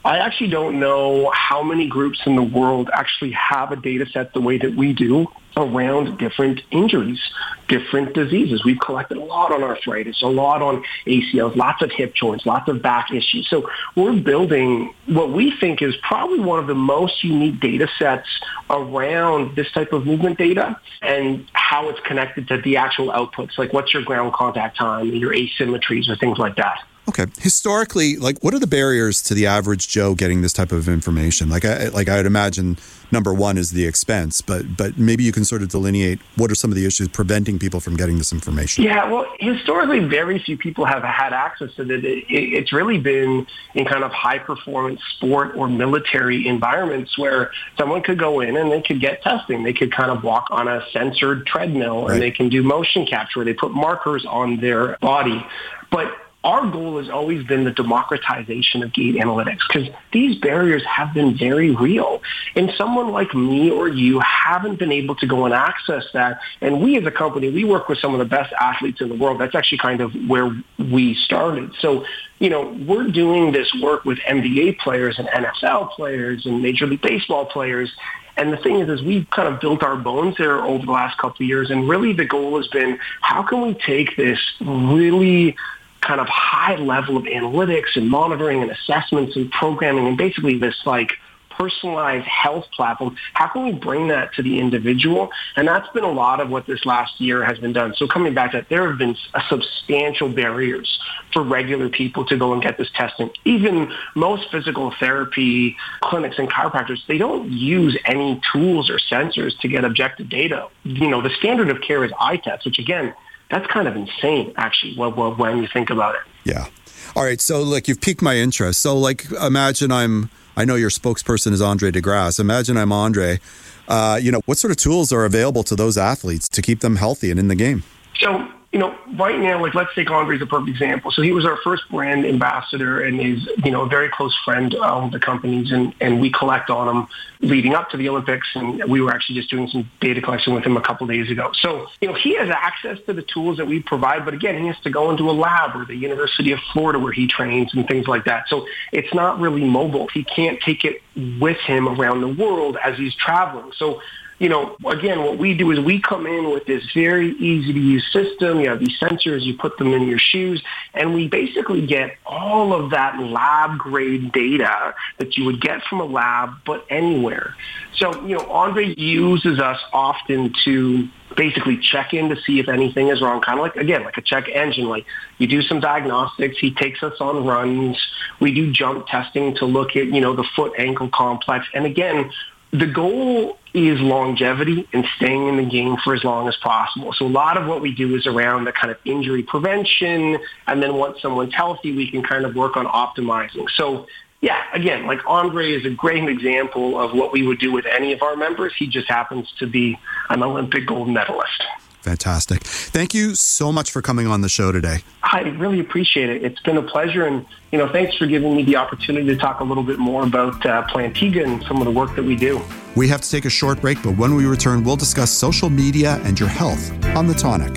I 0.05 0.19
actually 0.19 0.51
don't 0.51 0.81
know 0.81 1.31
how 1.33 1.63
many 1.63 1.87
groups 1.87 2.21
in 2.27 2.35
the 2.35 2.43
world 2.43 2.91
actually 2.93 3.33
have 3.33 3.71
a 3.71 3.77
data 3.77 4.07
set 4.07 4.33
the 4.35 4.41
way 4.41 4.59
that 4.59 4.75
we 4.75 4.93
do 4.93 5.29
around 5.57 6.19
different 6.19 6.63
injuries, 6.71 7.21
different 7.69 8.15
diseases. 8.15 8.65
We've 8.65 8.79
collected 8.79 9.19
a 9.19 9.25
lot 9.25 9.53
on 9.53 9.63
arthritis, 9.63 10.23
a 10.23 10.27
lot 10.27 10.63
on 10.63 10.85
ACLs, 11.07 11.57
lots 11.57 11.83
of 11.83 11.91
hip 11.91 12.15
joints, 12.15 12.47
lots 12.47 12.69
of 12.69 12.83
back 12.83 13.11
issues. 13.13 13.49
So 13.49 13.69
we're 13.95 14.19
building 14.21 14.95
what 15.07 15.31
we 15.31 15.57
think 15.59 15.83
is 15.83 15.95
probably 16.03 16.41
one 16.41 16.59
of 16.59 16.67
the 16.67 16.75
most 16.75 17.23
unique 17.23 17.61
data 17.61 17.89
sets 17.99 18.29
around 18.71 19.57
this 19.57 19.71
type 19.73 19.93
of 19.93 20.07
movement 20.07 20.39
data 20.39 20.79
and 21.03 21.47
how 21.53 21.89
it's 21.89 22.01
connected 22.01 22.49
to 22.49 22.59
the 22.59 22.77
actual 22.77 23.09
outputs, 23.09 23.59
like 23.59 23.73
what's 23.73 23.93
your 23.93 24.03
ground 24.03 24.33
contact 24.33 24.77
time, 24.77 25.09
and 25.09 25.19
your 25.19 25.33
asymmetries, 25.33 26.09
or 26.09 26.17
things 26.17 26.39
like 26.39 26.57
that. 26.57 26.79
Okay. 27.12 27.31
Historically, 27.38 28.16
like 28.16 28.38
what 28.40 28.54
are 28.54 28.59
the 28.59 28.66
barriers 28.66 29.21
to 29.23 29.35
the 29.35 29.47
average 29.47 29.88
Joe 29.88 30.14
getting 30.14 30.40
this 30.40 30.52
type 30.52 30.73
of 30.73 30.88
information? 30.88 31.50
Like 31.50 31.64
I 31.64 31.88
like 31.88 32.09
I 32.09 32.16
would 32.16 32.26
imagine 32.26 32.78
number 33.11 33.35
one 33.35 33.59
is 33.59 33.73
the 33.73 33.87
expense, 33.87 34.40
but 34.40 34.78
but 34.78 34.97
maybe 34.97 35.23
you 35.23 35.31
can 35.31 35.45
sort 35.45 35.61
of 35.61 35.69
delineate 35.69 36.21
what 36.37 36.50
are 36.50 36.54
some 36.54 36.71
of 36.71 36.75
the 36.75 36.87
issues 36.87 37.09
preventing 37.09 37.59
people 37.59 37.81
from 37.81 37.97
getting 37.97 38.16
this 38.16 38.33
information. 38.33 38.85
Yeah, 38.85 39.11
well, 39.11 39.26
historically, 39.38 40.00
very 40.00 40.38
few 40.38 40.57
people 40.57 40.87
have 40.87 41.02
had 41.02 41.35
access 41.35 41.75
to 41.75 41.83
it. 41.83 42.02
it 42.02 42.25
it's 42.28 42.73
really 42.73 42.99
been 42.99 43.47
in 43.75 43.85
kind 43.85 44.04
of 44.04 44.11
high 44.11 44.38
performance 44.38 45.02
sport 45.16 45.54
or 45.54 45.69
military 45.69 46.49
environments 46.49 47.19
where 47.19 47.52
someone 47.76 48.02
could 48.02 48.19
go 48.19 48.40
in 48.40 48.57
and 48.57 48.73
they 48.73 48.81
could 48.81 49.00
get 49.00 49.23
testing. 49.23 49.64
They 49.64 49.75
could 49.75 49.92
kind 49.92 50.11
of 50.11 50.25
walk 50.25 50.47
on 50.50 50.66
a 50.66 50.83
censored 50.92 51.47
treadmill 51.47 52.07
right. 52.07 52.14
and 52.14 52.23
they 52.23 52.31
can 52.31 52.49
do 52.49 52.62
motion 52.62 53.04
capture. 53.04 53.45
They 53.45 53.52
put 53.52 53.73
markers 53.73 54.25
on 54.25 54.61
their 54.61 54.97
body, 55.02 55.45
but 55.90 56.11
our 56.45 56.69
goal 56.71 56.99
has 56.99 57.09
always 57.09 57.45
been 57.47 57.65
the 57.65 57.71
democratization 57.71 58.83
of 58.83 58.93
gait 58.93 59.15
analytics 59.15 59.61
because 59.69 59.89
these 60.13 60.37
barriers 60.37 60.85
have 60.85 61.15
been 61.15 61.37
very 61.37 61.71
real. 61.71 62.21
And 62.57 62.73
someone 62.77 63.13
like 63.13 63.33
me 63.33 63.71
or 63.71 63.89
you 63.89 64.19
haven't 64.21 64.77
been 64.77 64.91
able 64.91 65.15
to 65.17 65.27
go 65.27 65.45
and 65.45 65.55
access 65.55 66.05
that. 66.15 66.41
And 66.61 66.83
we 66.83 66.99
as 66.99 67.07
a 67.07 67.13
company, 67.13 67.51
we 67.51 67.65
work 67.65 67.89
with 67.89 67.99
some 67.99 68.13
of 68.13 68.19
the 68.19 68.25
best 68.25 68.53
athletes 68.55 69.01
in 69.01 69.09
the 69.09 69.15
world. 69.15 69.41
That's 69.41 69.55
actually 69.55 69.79
kind 69.79 70.01
of 70.01 70.13
where 70.27 70.51
we 70.79 71.15
started. 71.15 71.73
So, 71.79 72.05
you 72.41 72.51
know, 72.51 72.77
we're 72.87 73.09
doing 73.09 73.53
this 73.53 73.73
work 73.81 74.05
with 74.05 74.19
NBA 74.19 74.79
players 74.79 75.21
and 75.21 75.29
NFL 75.29 75.91
players 75.91 76.45
and 76.45 76.61
Major 76.61 76.89
League 76.89 77.03
Baseball 77.03 77.47
players. 77.47 77.93
And 78.37 78.53
the 78.53 78.57
thing 78.57 78.81
is, 78.81 78.89
is 78.89 79.03
we've 79.03 79.29
kind 79.31 79.47
of 79.47 79.61
built 79.61 79.85
our 79.85 79.97
bones 79.97 80.37
there 80.39 80.61
over 80.65 80.85
the 80.85 80.93
last 80.93 81.19
couple 81.19 81.45
of 81.45 81.49
years. 81.49 81.71
And 81.71 81.89
really 81.89 82.13
the 82.15 82.25
goal 82.25 82.57
has 82.57 82.67
been, 82.69 82.99
how 83.21 83.43
can 83.45 83.61
we 83.61 83.75
take 83.75 84.17
this 84.17 84.41
really 84.61 85.55
kind 86.03 86.21
of 86.21 86.29
high 86.29 86.77
level 86.77 87.17
of 87.17 87.25
analytics 87.25 87.97
and 87.97 88.09
monitoring 88.09 88.63
and 88.63 88.71
assessments 88.71 89.37
and 89.37 89.51
programming 89.51 90.07
and 90.07 90.19
basically 90.19 90.59
this 90.59 90.77
like 90.85 91.13
personalized 91.57 92.27
health 92.27 92.67
platform. 92.75 93.17
How 93.35 93.47
can 93.47 93.65
we 93.65 93.73
bring 93.73 94.09
that 94.09 94.35
to 94.35 94.43
the 94.43 94.59
individual? 94.59 95.31
And 95.57 95.69
that's 95.69 95.89
been 95.91 96.05
a 96.05 96.11
lot 96.11 96.41
of 96.41 96.51
what 96.51 96.67
this 96.67 96.85
last 96.85 97.21
year 97.21 97.45
has 97.45 97.59
been 97.59 97.73
done. 97.73 97.95
So 97.97 98.07
coming 98.07 98.35
back 98.35 98.53
to 98.53 98.59
that, 98.59 98.69
there 98.69 98.89
have 98.89 98.99
been 98.99 99.17
substantial 99.49 100.29
barriers 100.29 100.99
for 101.33 101.43
regular 101.43 101.89
people 101.89 102.25
to 102.27 102.37
go 102.37 102.53
and 102.53 102.63
get 102.63 102.79
this 102.79 102.91
testing. 102.95 103.31
Even 103.45 103.93
most 104.15 104.51
physical 104.51 104.95
therapy 104.99 105.77
clinics 106.01 106.39
and 106.39 106.51
chiropractors, 106.51 106.99
they 107.07 107.19
don't 107.19 107.51
use 107.51 107.99
any 108.07 108.41
tools 108.53 108.91
or 108.91 108.99
sensors 108.99 109.59
to 109.61 109.69
get 109.69 109.85
objective 109.85 110.29
data. 110.29 110.69
You 110.85 111.09
know, 111.09 111.21
the 111.21 111.31
standard 111.31 111.69
of 111.69 111.81
care 111.81 112.05
is 112.05 112.13
eye 112.19 112.39
tests, 112.39 112.65
which 112.65 112.79
again, 112.79 113.15
that's 113.53 113.67
kind 113.67 113.87
of 113.87 113.95
insane, 113.95 114.55
actually, 114.57 114.97
when 114.97 115.59
you 115.59 115.69
think 115.73 115.91
about 115.91 116.15
it. 116.15 116.23
Yeah. 116.45 116.67
All 117.15 117.23
right. 117.23 117.41
So, 117.41 117.63
like, 117.63 117.87
you've 117.87 118.01
piqued 118.01 118.23
my 118.23 118.37
interest. 118.37 118.81
So, 118.81 118.97
like, 118.97 119.31
imagine 119.31 119.93
I'm, 119.93 120.31
I 120.57 120.65
know 120.65 120.75
your 120.75 120.89
spokesperson 120.89 121.53
is 121.53 121.61
Andre 121.61 121.91
De 121.91 122.01
Grasse. 122.01 122.41
Imagine 122.41 122.79
I'm 122.79 122.91
Andre. 122.91 123.39
Uh, 123.87 124.19
you 124.21 124.33
know, 124.33 124.41
what 124.47 124.57
sort 124.57 124.71
of 124.71 124.79
tools 124.79 125.13
are 125.13 125.27
available 125.27 125.63
to 125.65 125.77
those 125.77 125.99
athletes 125.99 126.49
to 126.49 126.63
keep 126.63 126.81
them 126.81 126.97
healthy 126.97 127.31
and 127.31 127.39
in 127.39 127.49
the 127.49 127.55
game? 127.55 127.83
So, 128.19 128.49
you 128.73 128.79
know, 128.79 128.97
right 129.19 129.38
now, 129.38 129.61
like 129.61 129.75
let's 129.75 129.95
take 129.95 130.11
Andre 130.11 130.37
as 130.37 130.43
a 130.43 130.47
perfect 130.47 130.71
example. 130.71 131.11
So 131.11 131.21
he 131.21 131.33
was 131.33 131.45
our 131.45 131.59
first 131.59 131.83
brand 131.91 132.25
ambassador 132.25 133.02
and 133.02 133.21
is, 133.21 133.47
you 133.62 133.71
know, 133.71 133.83
a 133.83 133.87
very 133.87 134.09
close 134.09 134.35
friend 134.47 134.75
of 134.75 135.12
the 135.12 135.21
companies 135.21 135.71
and, 135.73 135.95
and 136.00 136.19
we 136.19 136.33
collect 136.33 136.71
on 136.71 136.88
him 136.88 137.07
leading 137.41 137.75
up 137.75 137.91
to 137.91 137.99
the 137.99 138.09
Olympics 138.09 138.49
and 138.55 138.83
we 138.85 139.02
were 139.02 139.11
actually 139.11 139.35
just 139.35 139.50
doing 139.50 139.69
some 139.69 139.91
data 140.00 140.23
collection 140.23 140.55
with 140.55 140.64
him 140.64 140.79
a 140.79 140.81
couple 140.81 141.07
days 141.07 141.31
ago. 141.31 141.50
So, 141.61 141.87
you 142.00 142.09
know, 142.09 142.14
he 142.14 142.35
has 142.37 142.49
access 142.49 142.99
to 143.05 143.12
the 143.12 143.23
tools 143.23 143.59
that 143.59 143.67
we 143.67 143.81
provide, 143.81 144.25
but 144.25 144.33
again, 144.33 144.59
he 144.59 144.67
has 144.69 144.81
to 144.85 144.91
go 144.91 145.11
into 145.11 145.29
a 145.29 145.33
lab 145.33 145.76
or 145.76 145.85
the 145.85 145.97
University 145.97 146.52
of 146.52 146.61
Florida 146.73 146.99
where 146.99 147.12
he 147.12 147.26
trains 147.26 147.75
and 147.75 147.87
things 147.87 148.09
like 148.09 148.25
that. 148.25 148.49
So 148.49 148.67
it's 148.91 149.12
not 149.12 149.38
really 149.38 149.64
mobile. 149.64 150.09
He 150.09 150.25
can't 150.25 150.59
take 150.62 150.87
it 150.87 151.02
with 151.38 151.59
him 151.59 151.88
around 151.88 152.23
the 152.23 152.29
world 152.29 152.79
as 152.83 152.97
he's 152.97 153.14
traveling. 153.17 153.73
So 153.76 154.00
you 154.39 154.49
know, 154.49 154.77
again, 154.87 155.23
what 155.23 155.39
we 155.39 155.55
do 155.55 155.71
is 155.71 155.81
we 155.81 156.01
come 156.01 156.27
in 156.27 156.51
with 156.51 156.67
this 156.67 156.85
very 156.93 157.31
easy 157.37 157.73
to 157.73 157.79
use 157.79 158.05
system. 158.12 158.61
You 158.61 158.71
have 158.71 158.81
these 158.81 158.99
sensors, 158.99 159.43
you 159.43 159.57
put 159.57 159.79
them 159.79 159.93
in 159.93 160.07
your 160.09 160.19
shoes, 160.19 160.62
and 160.95 161.15
we 161.15 161.29
basically 161.29 161.87
get 161.87 162.17
all 162.27 162.73
of 162.73 162.91
that 162.91 163.19
lab 163.21 163.79
grade 163.79 164.33
data 164.33 164.95
that 165.19 165.37
you 165.37 165.45
would 165.45 165.61
get 165.61 165.83
from 165.85 166.01
a 166.01 166.05
lab, 166.05 166.51
but 166.67 166.85
anywhere. 166.91 167.55
So, 167.95 168.27
you 168.27 168.37
know, 168.37 168.51
Andre 168.51 168.95
uses 168.97 169.61
us 169.61 169.81
often 169.93 170.53
to 170.65 171.09
basically 171.37 171.79
check 171.79 172.12
in 172.12 172.29
to 172.29 172.37
see 172.43 172.59
if 172.59 172.69
anything 172.69 173.09
is 173.09 173.21
wrong. 173.21 173.41
Kind 173.41 173.59
of 173.59 173.62
like, 173.62 173.77
again, 173.77 174.05
like 174.05 174.17
a 174.17 174.23
check 174.23 174.49
engine. 174.49 174.89
Like 174.89 175.07
you 175.39 175.47
do 175.47 175.62
some 175.62 175.81
diagnostics. 175.81 176.59
He 176.59 176.73
takes 176.73 177.03
us 177.03 177.21
on 177.21 177.45
runs. 177.45 177.97
We 178.41 178.53
do 178.53 178.73
jump 178.73 179.07
testing 179.07 179.55
to 179.57 179.67
look 179.67 179.97
at, 179.97 180.07
you 180.07 180.21
know, 180.21 180.35
the 180.35 180.45
foot 180.57 180.73
ankle 180.79 181.09
complex. 181.09 181.67
And 181.75 181.87
again, 181.87 182.31
the 182.73 182.87
goal 182.87 183.59
is 183.75 184.00
longevity 184.00 184.88
and 184.93 185.05
staying 185.17 185.47
in 185.47 185.57
the 185.59 185.64
game 185.64 185.97
for 186.02 186.14
as 186.14 186.25
long 186.25 186.49
as 186.49 186.57
possible. 186.57 187.12
So 187.12 187.26
a 187.26 187.29
lot 187.29 187.57
of 187.57 187.67
what 187.67 187.81
we 187.81 187.95
do 187.95 188.17
is 188.17 188.26
around 188.26 188.64
the 188.64 188.73
kind 188.73 188.91
of 188.91 188.99
injury 189.05 189.43
prevention. 189.43 190.38
And 190.67 190.83
then 190.83 190.95
once 190.95 191.21
someone's 191.21 191.55
healthy, 191.55 191.95
we 191.95 192.11
can 192.11 192.23
kind 192.23 192.45
of 192.45 192.55
work 192.55 192.76
on 192.76 192.87
optimizing. 192.87 193.69
So 193.76 194.07
yeah, 194.41 194.61
again, 194.73 195.07
like 195.07 195.21
Andre 195.26 195.73
is 195.73 195.85
a 195.85 195.91
great 195.91 196.29
example 196.29 196.99
of 196.99 197.14
what 197.14 197.31
we 197.33 197.47
would 197.47 197.61
do 197.61 197.71
with 197.73 197.87
any 197.87 198.12
of 198.12 198.23
our 198.23 198.37
members. 198.37 198.73
He 198.76 198.88
just 198.88 199.09
happens 199.09 199.52
to 199.59 199.67
be 199.67 199.99
an 200.31 200.43
Olympic 200.43 200.87
gold 200.87 201.09
medalist. 201.09 201.62
Fantastic. 202.00 202.64
Thank 202.64 203.14
you 203.14 203.37
so 203.37 203.71
much 203.71 203.91
for 203.93 204.02
coming 204.02 204.26
on 204.26 204.40
the 204.40 204.49
show 204.49 204.73
today. 204.73 204.99
I 205.23 205.42
really 205.42 205.79
appreciate 205.79 206.31
it. 206.31 206.42
It's 206.42 206.61
been 206.62 206.77
a 206.77 206.83
pleasure. 206.83 207.25
And, 207.25 207.47
you 207.73 207.79
know, 207.79 207.91
thanks 207.91 208.15
for 208.19 208.27
giving 208.27 208.55
me 208.55 208.63
the 208.63 208.77
opportunity 208.77 209.27
to 209.27 209.37
talk 209.37 209.61
a 209.61 209.65
little 209.65 209.83
bit 209.83 209.99
more 209.99 210.25
about 210.25 210.65
uh, 210.67 210.83
Plantiga 210.89 211.43
and 211.43 211.65
some 211.65 211.79
of 211.79 211.87
the 211.87 211.91
work 211.91 212.15
that 212.17 212.23
we 212.23 212.37
do. 212.37 212.61
We 212.95 213.09
have 213.09 213.23
to 213.23 213.31
take 213.31 213.47
a 213.47 213.51
short 213.51 213.81
break, 213.81 214.03
but 214.03 214.19
when 214.19 214.35
we 214.35 214.45
return, 214.45 214.85
we'll 214.85 214.97
discuss 214.97 215.31
social 215.31 215.71
media 215.71 216.21
and 216.25 216.39
your 216.39 216.51
health 216.51 216.93
on 217.17 217.27
The 217.27 217.33
Tonic. 217.33 217.73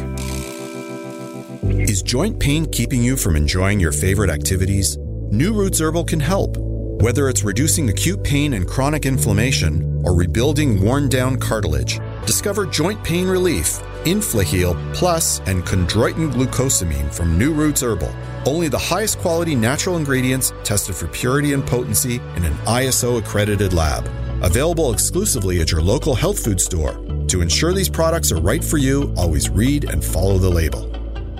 Is 1.89 2.03
joint 2.03 2.37
pain 2.37 2.65
keeping 2.65 3.01
you 3.01 3.15
from 3.15 3.37
enjoying 3.37 3.79
your 3.79 3.93
favorite 3.93 4.29
activities? 4.29 4.97
New 5.31 5.53
Roots 5.53 5.79
Herbal 5.79 6.03
can 6.03 6.19
help. 6.19 6.57
Whether 6.57 7.29
it's 7.29 7.43
reducing 7.43 7.89
acute 7.89 8.21
pain 8.21 8.53
and 8.53 8.67
chronic 8.67 9.05
inflammation 9.05 10.01
or 10.03 10.13
rebuilding 10.13 10.81
worn 10.83 11.07
down 11.07 11.39
cartilage, 11.39 12.01
discover 12.25 12.65
joint 12.65 13.01
pain 13.03 13.27
relief 13.27 13.79
Inflaheal 14.05 14.75
Plus, 14.93 15.39
and 15.47 15.63
chondroitin 15.63 16.31
glucosamine 16.31 17.13
from 17.13 17.37
New 17.37 17.53
Roots 17.53 17.81
Herbal. 17.81 18.13
Only 18.45 18.67
the 18.67 18.77
highest 18.77 19.19
quality 19.19 19.55
natural 19.55 19.97
ingredients 19.97 20.53
tested 20.63 20.95
for 20.95 21.07
purity 21.07 21.53
and 21.53 21.65
potency 21.65 22.15
in 22.35 22.45
an 22.45 22.53
ISO 22.65 23.19
accredited 23.19 23.73
lab. 23.73 24.07
Available 24.43 24.93
exclusively 24.93 25.61
at 25.61 25.71
your 25.71 25.81
local 25.81 26.13
health 26.13 26.43
food 26.43 26.61
store. 26.61 26.93
To 27.27 27.41
ensure 27.41 27.73
these 27.73 27.89
products 27.89 28.31
are 28.31 28.39
right 28.39 28.63
for 28.63 28.77
you, 28.77 29.13
always 29.17 29.49
read 29.49 29.85
and 29.85 30.03
follow 30.03 30.37
the 30.37 30.49
label. 30.49 30.87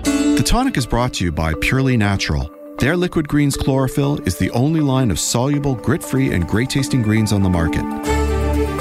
The 0.02 0.42
tonic 0.44 0.76
is 0.76 0.86
brought 0.86 1.14
to 1.14 1.24
you 1.24 1.32
by 1.32 1.54
Purely 1.60 1.96
Natural. 1.96 2.50
Their 2.78 2.96
Liquid 2.96 3.26
Greens 3.26 3.56
Chlorophyll 3.56 4.20
is 4.26 4.36
the 4.36 4.50
only 4.50 4.80
line 4.80 5.10
of 5.10 5.18
soluble, 5.18 5.74
grit 5.74 6.02
free, 6.02 6.32
and 6.32 6.46
great 6.46 6.68
tasting 6.68 7.02
greens 7.02 7.32
on 7.32 7.42
the 7.42 7.48
market. 7.48 8.15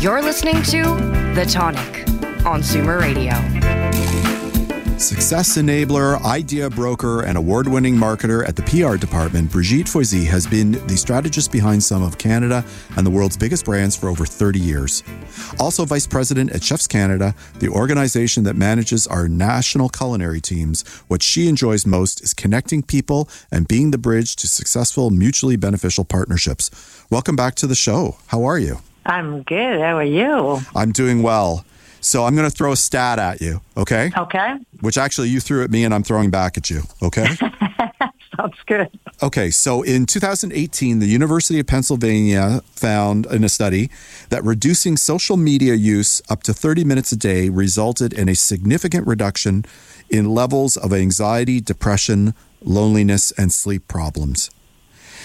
You're 0.00 0.22
listening 0.22 0.62
to 0.62 0.82
The 1.34 1.44
Tonic 1.44 2.06
on 2.46 2.62
Zoomer 2.62 3.00
Radio. 3.00 3.32
Success 4.96 5.58
enabler, 5.58 6.22
idea 6.24 6.70
broker, 6.70 7.22
and 7.22 7.36
award 7.36 7.66
winning 7.66 7.96
marketer 7.96 8.46
at 8.46 8.54
the 8.54 8.62
PR 8.62 8.96
department, 8.96 9.50
Brigitte 9.50 9.88
Foisy 9.88 10.24
has 10.24 10.46
been 10.46 10.72
the 10.86 10.96
strategist 10.96 11.50
behind 11.50 11.82
some 11.82 12.04
of 12.04 12.16
Canada 12.16 12.64
and 12.96 13.04
the 13.04 13.10
world's 13.10 13.36
biggest 13.36 13.64
brands 13.64 13.96
for 13.96 14.08
over 14.08 14.24
30 14.24 14.60
years. 14.60 15.02
Also, 15.58 15.84
vice 15.84 16.06
president 16.06 16.52
at 16.52 16.62
Chefs 16.62 16.86
Canada, 16.86 17.34
the 17.58 17.68
organization 17.68 18.44
that 18.44 18.54
manages 18.54 19.04
our 19.08 19.26
national 19.26 19.88
culinary 19.88 20.40
teams, 20.40 20.86
what 21.08 21.24
she 21.24 21.48
enjoys 21.48 21.84
most 21.84 22.22
is 22.22 22.32
connecting 22.34 22.84
people 22.84 23.28
and 23.50 23.66
being 23.66 23.90
the 23.90 23.98
bridge 23.98 24.36
to 24.36 24.46
successful, 24.46 25.10
mutually 25.10 25.56
beneficial 25.56 26.04
partnerships. 26.04 27.04
Welcome 27.10 27.34
back 27.34 27.56
to 27.56 27.66
the 27.66 27.74
show. 27.74 28.18
How 28.28 28.44
are 28.44 28.60
you? 28.60 28.78
I'm 29.08 29.42
good. 29.42 29.80
How 29.80 29.96
are 29.96 30.04
you? 30.04 30.60
I'm 30.76 30.92
doing 30.92 31.22
well. 31.22 31.64
So 32.00 32.24
I'm 32.24 32.36
going 32.36 32.48
to 32.48 32.54
throw 32.54 32.72
a 32.72 32.76
stat 32.76 33.18
at 33.18 33.40
you, 33.40 33.62
okay? 33.76 34.10
Okay. 34.16 34.56
Which 34.80 34.98
actually 34.98 35.30
you 35.30 35.40
threw 35.40 35.64
at 35.64 35.70
me 35.70 35.82
and 35.82 35.94
I'm 35.94 36.02
throwing 36.02 36.30
back 36.30 36.58
at 36.58 36.68
you, 36.68 36.82
okay? 37.02 37.26
Sounds 38.36 38.56
good. 38.66 38.88
Okay, 39.22 39.50
so 39.50 39.82
in 39.82 40.04
2018, 40.04 40.98
the 40.98 41.06
University 41.06 41.58
of 41.58 41.66
Pennsylvania 41.66 42.60
found 42.70 43.26
in 43.26 43.42
a 43.42 43.48
study 43.48 43.90
that 44.28 44.44
reducing 44.44 44.96
social 44.96 45.38
media 45.38 45.74
use 45.74 46.22
up 46.28 46.42
to 46.44 46.52
30 46.52 46.84
minutes 46.84 47.10
a 47.10 47.16
day 47.16 47.48
resulted 47.48 48.12
in 48.12 48.28
a 48.28 48.36
significant 48.36 49.06
reduction 49.06 49.64
in 50.10 50.34
levels 50.34 50.76
of 50.76 50.92
anxiety, 50.92 51.60
depression, 51.60 52.34
loneliness, 52.62 53.32
and 53.32 53.52
sleep 53.52 53.88
problems. 53.88 54.50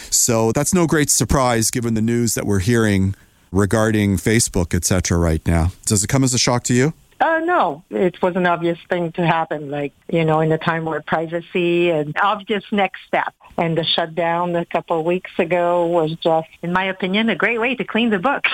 So 0.09 0.53
that's 0.53 0.73
no 0.73 0.87
great 0.87 1.09
surprise 1.09 1.69
given 1.69 1.93
the 1.93 2.01
news 2.01 2.33
that 2.33 2.45
we're 2.45 2.59
hearing 2.59 3.13
regarding 3.53 4.17
Facebook, 4.17 4.73
etc. 4.73 5.17
right 5.17 5.45
now. 5.47 5.71
Does 5.85 6.03
it 6.03 6.07
come 6.07 6.23
as 6.23 6.33
a 6.33 6.39
shock 6.39 6.63
to 6.65 6.73
you? 6.73 6.93
Uh, 7.23 7.39
no, 7.39 7.81
it 7.89 8.21
was 8.21 8.35
an 8.35 8.45
obvious 8.45 8.77
thing 8.89 9.09
to 9.13 9.25
happen, 9.25 9.71
like, 9.71 9.93
you 10.11 10.25
know, 10.25 10.41
in 10.41 10.51
a 10.51 10.57
time 10.57 10.83
where 10.83 11.01
privacy 11.01 11.89
and 11.89 12.13
obvious 12.21 12.65
next 12.71 12.99
step. 13.07 13.33
and 13.55 13.77
the 13.77 13.83
shutdown 13.83 14.55
a 14.55 14.65
couple 14.65 14.99
of 14.99 15.05
weeks 15.05 15.31
ago 15.37 15.85
was 15.85 16.11
just, 16.15 16.49
in 16.63 16.73
my 16.73 16.85
opinion, 16.85 17.29
a 17.29 17.35
great 17.35 17.59
way 17.59 17.75
to 17.75 17.83
clean 17.83 18.09
the 18.09 18.19
books. 18.19 18.51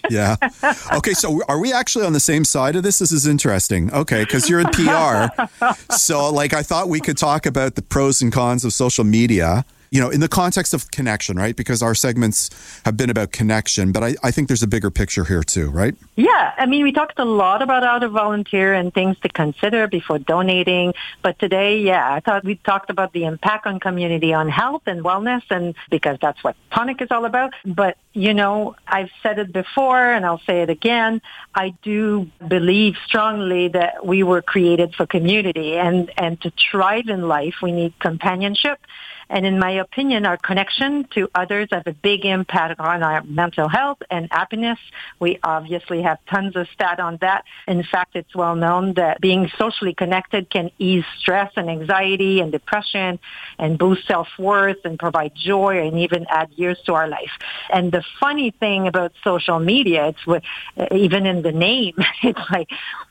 yeah. 0.10 0.34
Okay, 0.94 1.12
so 1.12 1.40
are 1.46 1.60
we 1.60 1.72
actually 1.72 2.06
on 2.06 2.14
the 2.14 2.20
same 2.20 2.44
side 2.44 2.74
of 2.74 2.82
this? 2.82 2.98
This 2.98 3.12
is 3.12 3.26
interesting. 3.26 3.92
Okay, 3.92 4.24
because 4.24 4.48
you're 4.48 4.60
in 4.60 4.70
PR. 4.70 5.26
so, 5.94 6.32
like, 6.32 6.52
I 6.52 6.62
thought 6.62 6.88
we 6.88 7.00
could 7.00 7.18
talk 7.18 7.46
about 7.46 7.74
the 7.74 7.82
pros 7.82 8.22
and 8.22 8.32
cons 8.32 8.64
of 8.64 8.72
social 8.72 9.04
media 9.04 9.64
you 9.90 10.00
know, 10.00 10.08
in 10.08 10.20
the 10.20 10.28
context 10.28 10.72
of 10.72 10.90
connection, 10.92 11.36
right? 11.36 11.56
Because 11.56 11.82
our 11.82 11.96
segments 11.96 12.50
have 12.84 12.96
been 12.96 13.10
about 13.10 13.32
connection, 13.32 13.90
but 13.90 14.04
I, 14.04 14.14
I 14.22 14.30
think 14.30 14.46
there's 14.46 14.62
a 14.62 14.68
bigger 14.68 14.90
picture 14.90 15.24
here 15.24 15.42
too, 15.42 15.68
right? 15.68 15.94
Yeah. 16.14 16.54
I 16.56 16.66
mean, 16.66 16.84
we 16.84 16.92
talked 16.92 17.18
a 17.18 17.24
lot 17.24 17.60
about 17.60 17.82
how 17.82 17.98
to 17.98 18.08
volunteer 18.08 18.72
and 18.72 18.94
things 18.94 19.18
to 19.20 19.28
consider 19.28 19.88
before 19.88 20.20
donating. 20.20 20.94
But 21.22 21.38
today, 21.40 21.80
yeah, 21.80 22.12
I 22.12 22.20
thought 22.20 22.44
we 22.44 22.54
talked 22.56 22.90
about 22.90 23.12
the 23.12 23.24
impact 23.24 23.66
on 23.66 23.80
community 23.80 24.32
on 24.32 24.48
health 24.48 24.82
and 24.86 25.02
wellness 25.02 25.42
and 25.50 25.74
because 25.90 26.18
that's 26.20 26.42
what 26.44 26.54
Tonic 26.72 27.02
is 27.02 27.08
all 27.10 27.24
about. 27.24 27.52
But, 27.64 27.96
you 28.12 28.34
know, 28.34 28.74
I've 28.86 29.10
said 29.22 29.38
it 29.38 29.52
before 29.52 30.12
and 30.12 30.26
I'll 30.26 30.40
say 30.40 30.62
it 30.62 30.70
again. 30.70 31.22
I 31.54 31.74
do 31.82 32.28
believe 32.46 32.96
strongly 33.06 33.68
that 33.68 34.04
we 34.04 34.22
were 34.22 34.42
created 34.42 34.94
for 34.94 35.06
community 35.06 35.76
and, 35.76 36.10
and 36.16 36.40
to 36.40 36.52
thrive 36.70 37.08
in 37.08 37.28
life, 37.28 37.54
we 37.62 37.72
need 37.72 37.98
companionship 38.00 38.80
and 39.30 39.46
in 39.46 39.60
my 39.60 39.70
opinion, 39.70 40.26
our 40.26 40.36
connection 40.36 41.04
to 41.14 41.30
others 41.34 41.68
have 41.70 41.86
a 41.86 41.92
big 41.92 42.26
impact 42.26 42.80
on 42.80 43.04
our 43.04 43.22
mental 43.22 43.68
health 43.68 43.98
and 44.10 44.28
happiness. 44.30 44.78
We 45.20 45.38
obviously 45.44 46.02
have 46.02 46.18
tons 46.26 46.56
of 46.56 46.66
stat 46.74 46.98
on 46.98 47.16
that. 47.20 47.44
In 47.68 47.84
fact, 47.84 48.16
it's 48.16 48.34
well 48.34 48.56
known 48.56 48.94
that 48.94 49.20
being 49.20 49.48
socially 49.56 49.94
connected 49.94 50.50
can 50.50 50.72
ease 50.80 51.04
stress 51.16 51.52
and 51.54 51.70
anxiety 51.70 52.40
and 52.40 52.50
depression 52.50 53.20
and 53.56 53.78
boost 53.78 54.08
self-worth 54.08 54.84
and 54.84 54.98
provide 54.98 55.32
joy 55.36 55.86
and 55.86 56.00
even 56.00 56.26
add 56.28 56.50
years 56.56 56.78
to 56.86 56.94
our 56.94 57.06
life. 57.06 57.30
And 57.72 57.92
the 57.92 57.99
funny 58.18 58.50
thing 58.50 58.86
about 58.86 59.12
social 59.22 59.58
media, 59.58 60.08
it's 60.08 60.26
what, 60.26 60.42
even 60.90 61.26
in 61.26 61.42
the 61.42 61.52
name, 61.52 61.94
it's 62.22 62.40
like 62.50 62.68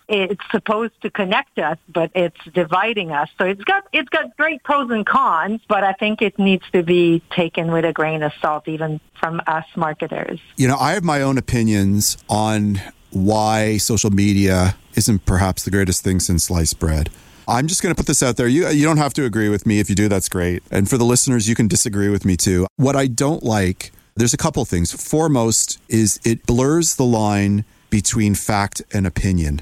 it's 0.08 0.44
supposed 0.52 1.00
to 1.02 1.10
connect 1.10 1.60
us, 1.60 1.78
but 1.88 2.12
it's 2.16 2.40
dividing 2.54 3.12
us. 3.12 3.30
So 3.38 3.46
it's 3.46 3.64
got 3.64 3.86
it's 3.94 4.10
got 4.10 4.36
great 4.38 4.64
pros 4.64 4.90
and 4.90 5.06
cons, 5.06 5.62
but 5.68 5.84
I 5.84 5.94
think 5.94 6.22
it 6.22 6.38
needs 6.40 6.64
to 6.72 6.84
be 6.84 7.22
taken 7.32 7.72
with 7.72 7.86
a 7.86 7.94
grain 7.94 8.24
of 8.24 8.32
salt, 8.42 8.68
even 8.68 9.00
from 9.20 9.42
us 9.48 9.66
marketers. 9.76 10.40
You 10.58 10.68
know, 10.68 10.78
I 10.78 10.94
have 10.94 11.04
my 11.04 11.22
own 11.22 11.38
opinions 11.38 12.18
on 12.28 12.82
why 13.12 13.78
social 13.78 14.10
media 14.10 14.76
isn't 14.96 15.26
perhaps 15.26 15.64
the 15.64 15.72
greatest 15.72 16.04
thing 16.04 16.20
since 16.20 16.46
sliced 16.46 16.80
bread. 16.80 17.10
I'm 17.48 17.66
just 17.66 17.82
going 17.82 17.94
to 17.94 17.98
put 17.98 18.06
this 18.06 18.22
out 18.22 18.38
there. 18.38 18.48
You 18.48 18.68
you 18.70 18.86
don't 18.86 18.98
have 18.98 19.14
to 19.16 19.26
agree 19.26 19.50
with 19.50 19.66
me. 19.66 19.80
If 19.80 19.90
you 19.90 19.96
do, 19.96 20.08
that's 20.08 20.30
great. 20.30 20.62
And 20.72 20.90
for 20.90 20.98
the 20.98 21.06
listeners, 21.06 21.50
you 21.50 21.56
can 21.56 21.68
disagree 21.68 22.10
with 22.10 22.24
me 22.24 22.38
too. 22.38 22.68
What 22.76 22.96
I 22.96 23.08
don't 23.08 23.44
like, 23.44 23.92
there's 24.20 24.34
a 24.34 24.38
couple 24.38 24.64
things. 24.66 24.92
Foremost 24.92 25.80
is 25.88 26.20
it 26.24 26.46
blurs 26.46 26.96
the 26.96 27.06
line 27.06 27.66
between 27.90 28.36
fact 28.36 28.82
and 28.94 29.08
opinion. 29.08 29.62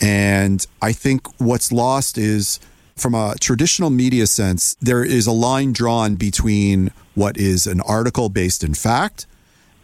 And 0.00 0.66
I 0.80 0.92
think 0.92 1.28
what's 1.40 1.70
lost 1.70 2.18
is 2.18 2.60
from 2.96 3.14
a 3.14 3.34
traditional 3.40 3.90
media 3.90 4.26
sense, 4.26 4.76
there 4.80 5.04
is 5.04 5.26
a 5.26 5.32
line 5.32 5.72
drawn 5.72 6.14
between 6.14 6.92
what 7.14 7.36
is 7.36 7.66
an 7.66 7.80
article 7.80 8.28
based 8.28 8.62
in 8.62 8.74
fact 8.74 9.26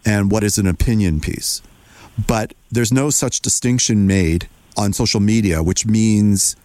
and 0.04 0.30
what 0.30 0.44
is 0.44 0.58
an 0.58 0.66
opinion 0.66 1.20
piece. 1.20 1.60
But 2.26 2.54
there's 2.70 2.92
no 2.92 3.10
such 3.10 3.40
distinction 3.40 4.06
made 4.06 4.48
on 4.76 4.92
social 4.92 5.20
media, 5.20 5.62
which 5.62 5.86
means 5.86 6.56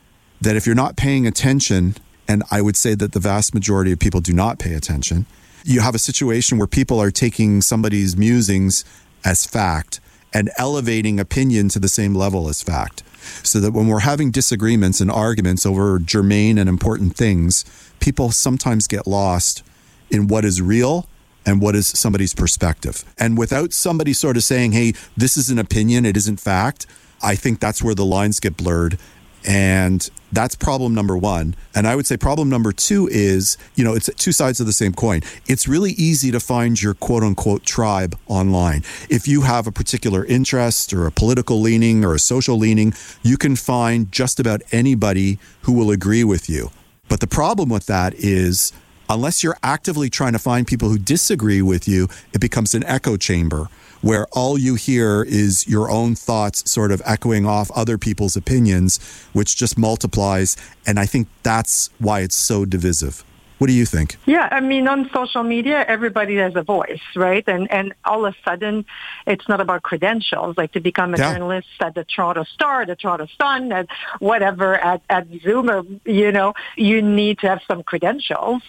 that 0.41 0.55
if 0.55 0.65
you're 0.65 0.75
not 0.75 0.95
paying 0.95 1.25
attention, 1.25 1.95
and 2.27 2.43
I 2.51 2.61
would 2.61 2.75
say 2.75 2.95
that 2.95 3.13
the 3.13 3.19
vast 3.19 3.53
majority 3.53 3.91
of 3.91 3.99
people 3.99 4.21
do 4.21 4.33
not 4.33 4.59
pay 4.59 4.73
attention, 4.73 5.25
you 5.65 5.81
have 5.81 5.95
a 5.95 5.99
situation 5.99 6.59
where 6.59 6.67
people 6.67 7.01
are 7.01 7.09
taking 7.09 7.59
somebody's 7.59 8.15
musings 8.15 8.85
as 9.25 9.45
fact 9.45 9.99
and 10.31 10.51
elevating 10.57 11.19
opinion 11.19 11.69
to 11.69 11.79
the 11.79 11.87
same 11.89 12.13
level 12.13 12.47
as 12.47 12.61
fact 12.61 13.01
so 13.41 13.59
that 13.59 13.71
when 13.71 13.87
we're 13.87 13.99
having 13.99 14.29
disagreements 14.29 15.01
and 15.01 15.09
arguments 15.09 15.65
over 15.65 15.97
germane 15.97 16.59
and 16.59 16.69
important 16.69 17.15
things, 17.15 17.65
people 17.99 18.31
sometimes 18.31 18.87
get 18.87 19.07
lost 19.07 19.63
in 20.11 20.27
what 20.27 20.45
is 20.45 20.61
real 20.61 21.07
and 21.47 21.59
what 21.59 21.75
is 21.75 21.87
somebody's 21.87 22.35
perspective. 22.35 23.03
And 23.17 23.35
without 23.35 23.73
somebody 23.73 24.13
sort 24.13 24.37
of 24.37 24.43
saying, 24.43 24.73
hey, 24.73 24.93
this 25.17 25.35
is 25.35 25.49
an 25.49 25.57
opinion, 25.57 26.05
it 26.05 26.15
isn't 26.15 26.39
fact, 26.39 26.85
I 27.23 27.35
think 27.35 27.59
that's 27.59 27.81
where 27.81 27.95
the 27.95 28.05
lines 28.05 28.39
get 28.39 28.55
blurred 28.55 28.99
and 29.45 30.09
that's 30.31 30.55
problem 30.55 30.93
number 30.93 31.17
one. 31.17 31.55
And 31.75 31.87
I 31.87 31.95
would 31.95 32.07
say 32.07 32.17
problem 32.17 32.49
number 32.49 32.71
two 32.71 33.07
is, 33.09 33.57
you 33.75 33.83
know, 33.83 33.93
it's 33.93 34.09
two 34.15 34.31
sides 34.31 34.59
of 34.59 34.65
the 34.65 34.73
same 34.73 34.93
coin. 34.93 35.21
It's 35.47 35.67
really 35.67 35.91
easy 35.91 36.31
to 36.31 36.39
find 36.39 36.81
your 36.81 36.93
quote 36.93 37.23
unquote 37.23 37.63
tribe 37.63 38.17
online. 38.27 38.83
If 39.09 39.27
you 39.27 39.41
have 39.41 39.67
a 39.67 39.71
particular 39.71 40.25
interest 40.25 40.93
or 40.93 41.05
a 41.05 41.11
political 41.11 41.61
leaning 41.61 42.03
or 42.03 42.13
a 42.13 42.19
social 42.19 42.57
leaning, 42.57 42.93
you 43.23 43.37
can 43.37 43.55
find 43.55 44.11
just 44.11 44.39
about 44.39 44.61
anybody 44.71 45.39
who 45.61 45.73
will 45.73 45.91
agree 45.91 46.23
with 46.23 46.49
you. 46.49 46.71
But 47.07 47.19
the 47.19 47.27
problem 47.27 47.69
with 47.69 47.85
that 47.85 48.15
is, 48.15 48.73
unless 49.07 49.43
you're 49.43 49.57
actively 49.61 50.09
trying 50.09 50.33
to 50.33 50.39
find 50.39 50.65
people 50.65 50.89
who 50.89 50.97
disagree 50.97 51.61
with 51.61 51.87
you, 51.87 52.07
it 52.33 52.41
becomes 52.41 52.73
an 52.73 52.83
echo 52.85 53.15
chamber 53.15 53.69
where 54.05 54.27
all 54.33 54.55
you 54.55 54.75
hear 54.75 55.23
is 55.23 55.67
your 55.67 55.89
own 55.89 56.13
thoughts 56.13 56.69
sort 56.69 56.91
of 56.91 57.01
echoing 57.05 57.47
off 57.47 57.71
other 57.71 57.97
people's 57.97 58.35
opinions, 58.35 58.99
which 59.33 59.55
just 59.55 59.79
multiplies. 59.79 60.55
And 60.85 60.99
I 60.99 61.07
think 61.07 61.27
that's 61.41 61.89
why 61.97 62.19
it's 62.19 62.35
so 62.35 62.65
divisive. 62.65 63.25
What 63.57 63.65
do 63.65 63.73
you 63.73 63.85
think? 63.85 64.17
Yeah, 64.27 64.47
I 64.51 64.59
mean, 64.59 64.87
on 64.87 65.09
social 65.11 65.41
media, 65.41 65.83
everybody 65.87 66.35
has 66.35 66.55
a 66.55 66.61
voice, 66.61 67.01
right? 67.15 67.43
And 67.47 67.71
and 67.71 67.95
all 68.03 68.27
of 68.27 68.35
a 68.35 68.37
sudden, 68.47 68.85
it's 69.25 69.47
not 69.49 69.59
about 69.59 69.81
credentials. 69.81 70.55
Like 70.55 70.73
to 70.73 70.81
become 70.81 71.15
a 71.15 71.17
yeah. 71.17 71.33
journalist 71.33 71.69
at 71.79 71.95
the 71.95 72.03
Toronto 72.03 72.43
Star, 72.43 72.85
the 72.85 72.95
Toronto 72.95 73.27
Sun, 73.41 73.71
at 73.71 73.87
whatever, 74.19 74.75
at 74.75 75.01
at 75.09 75.27
Zoomer, 75.29 75.99
you 76.05 76.31
know, 76.31 76.53
you 76.75 77.01
need 77.01 77.39
to 77.39 77.47
have 77.47 77.61
some 77.67 77.81
credentials 77.81 78.61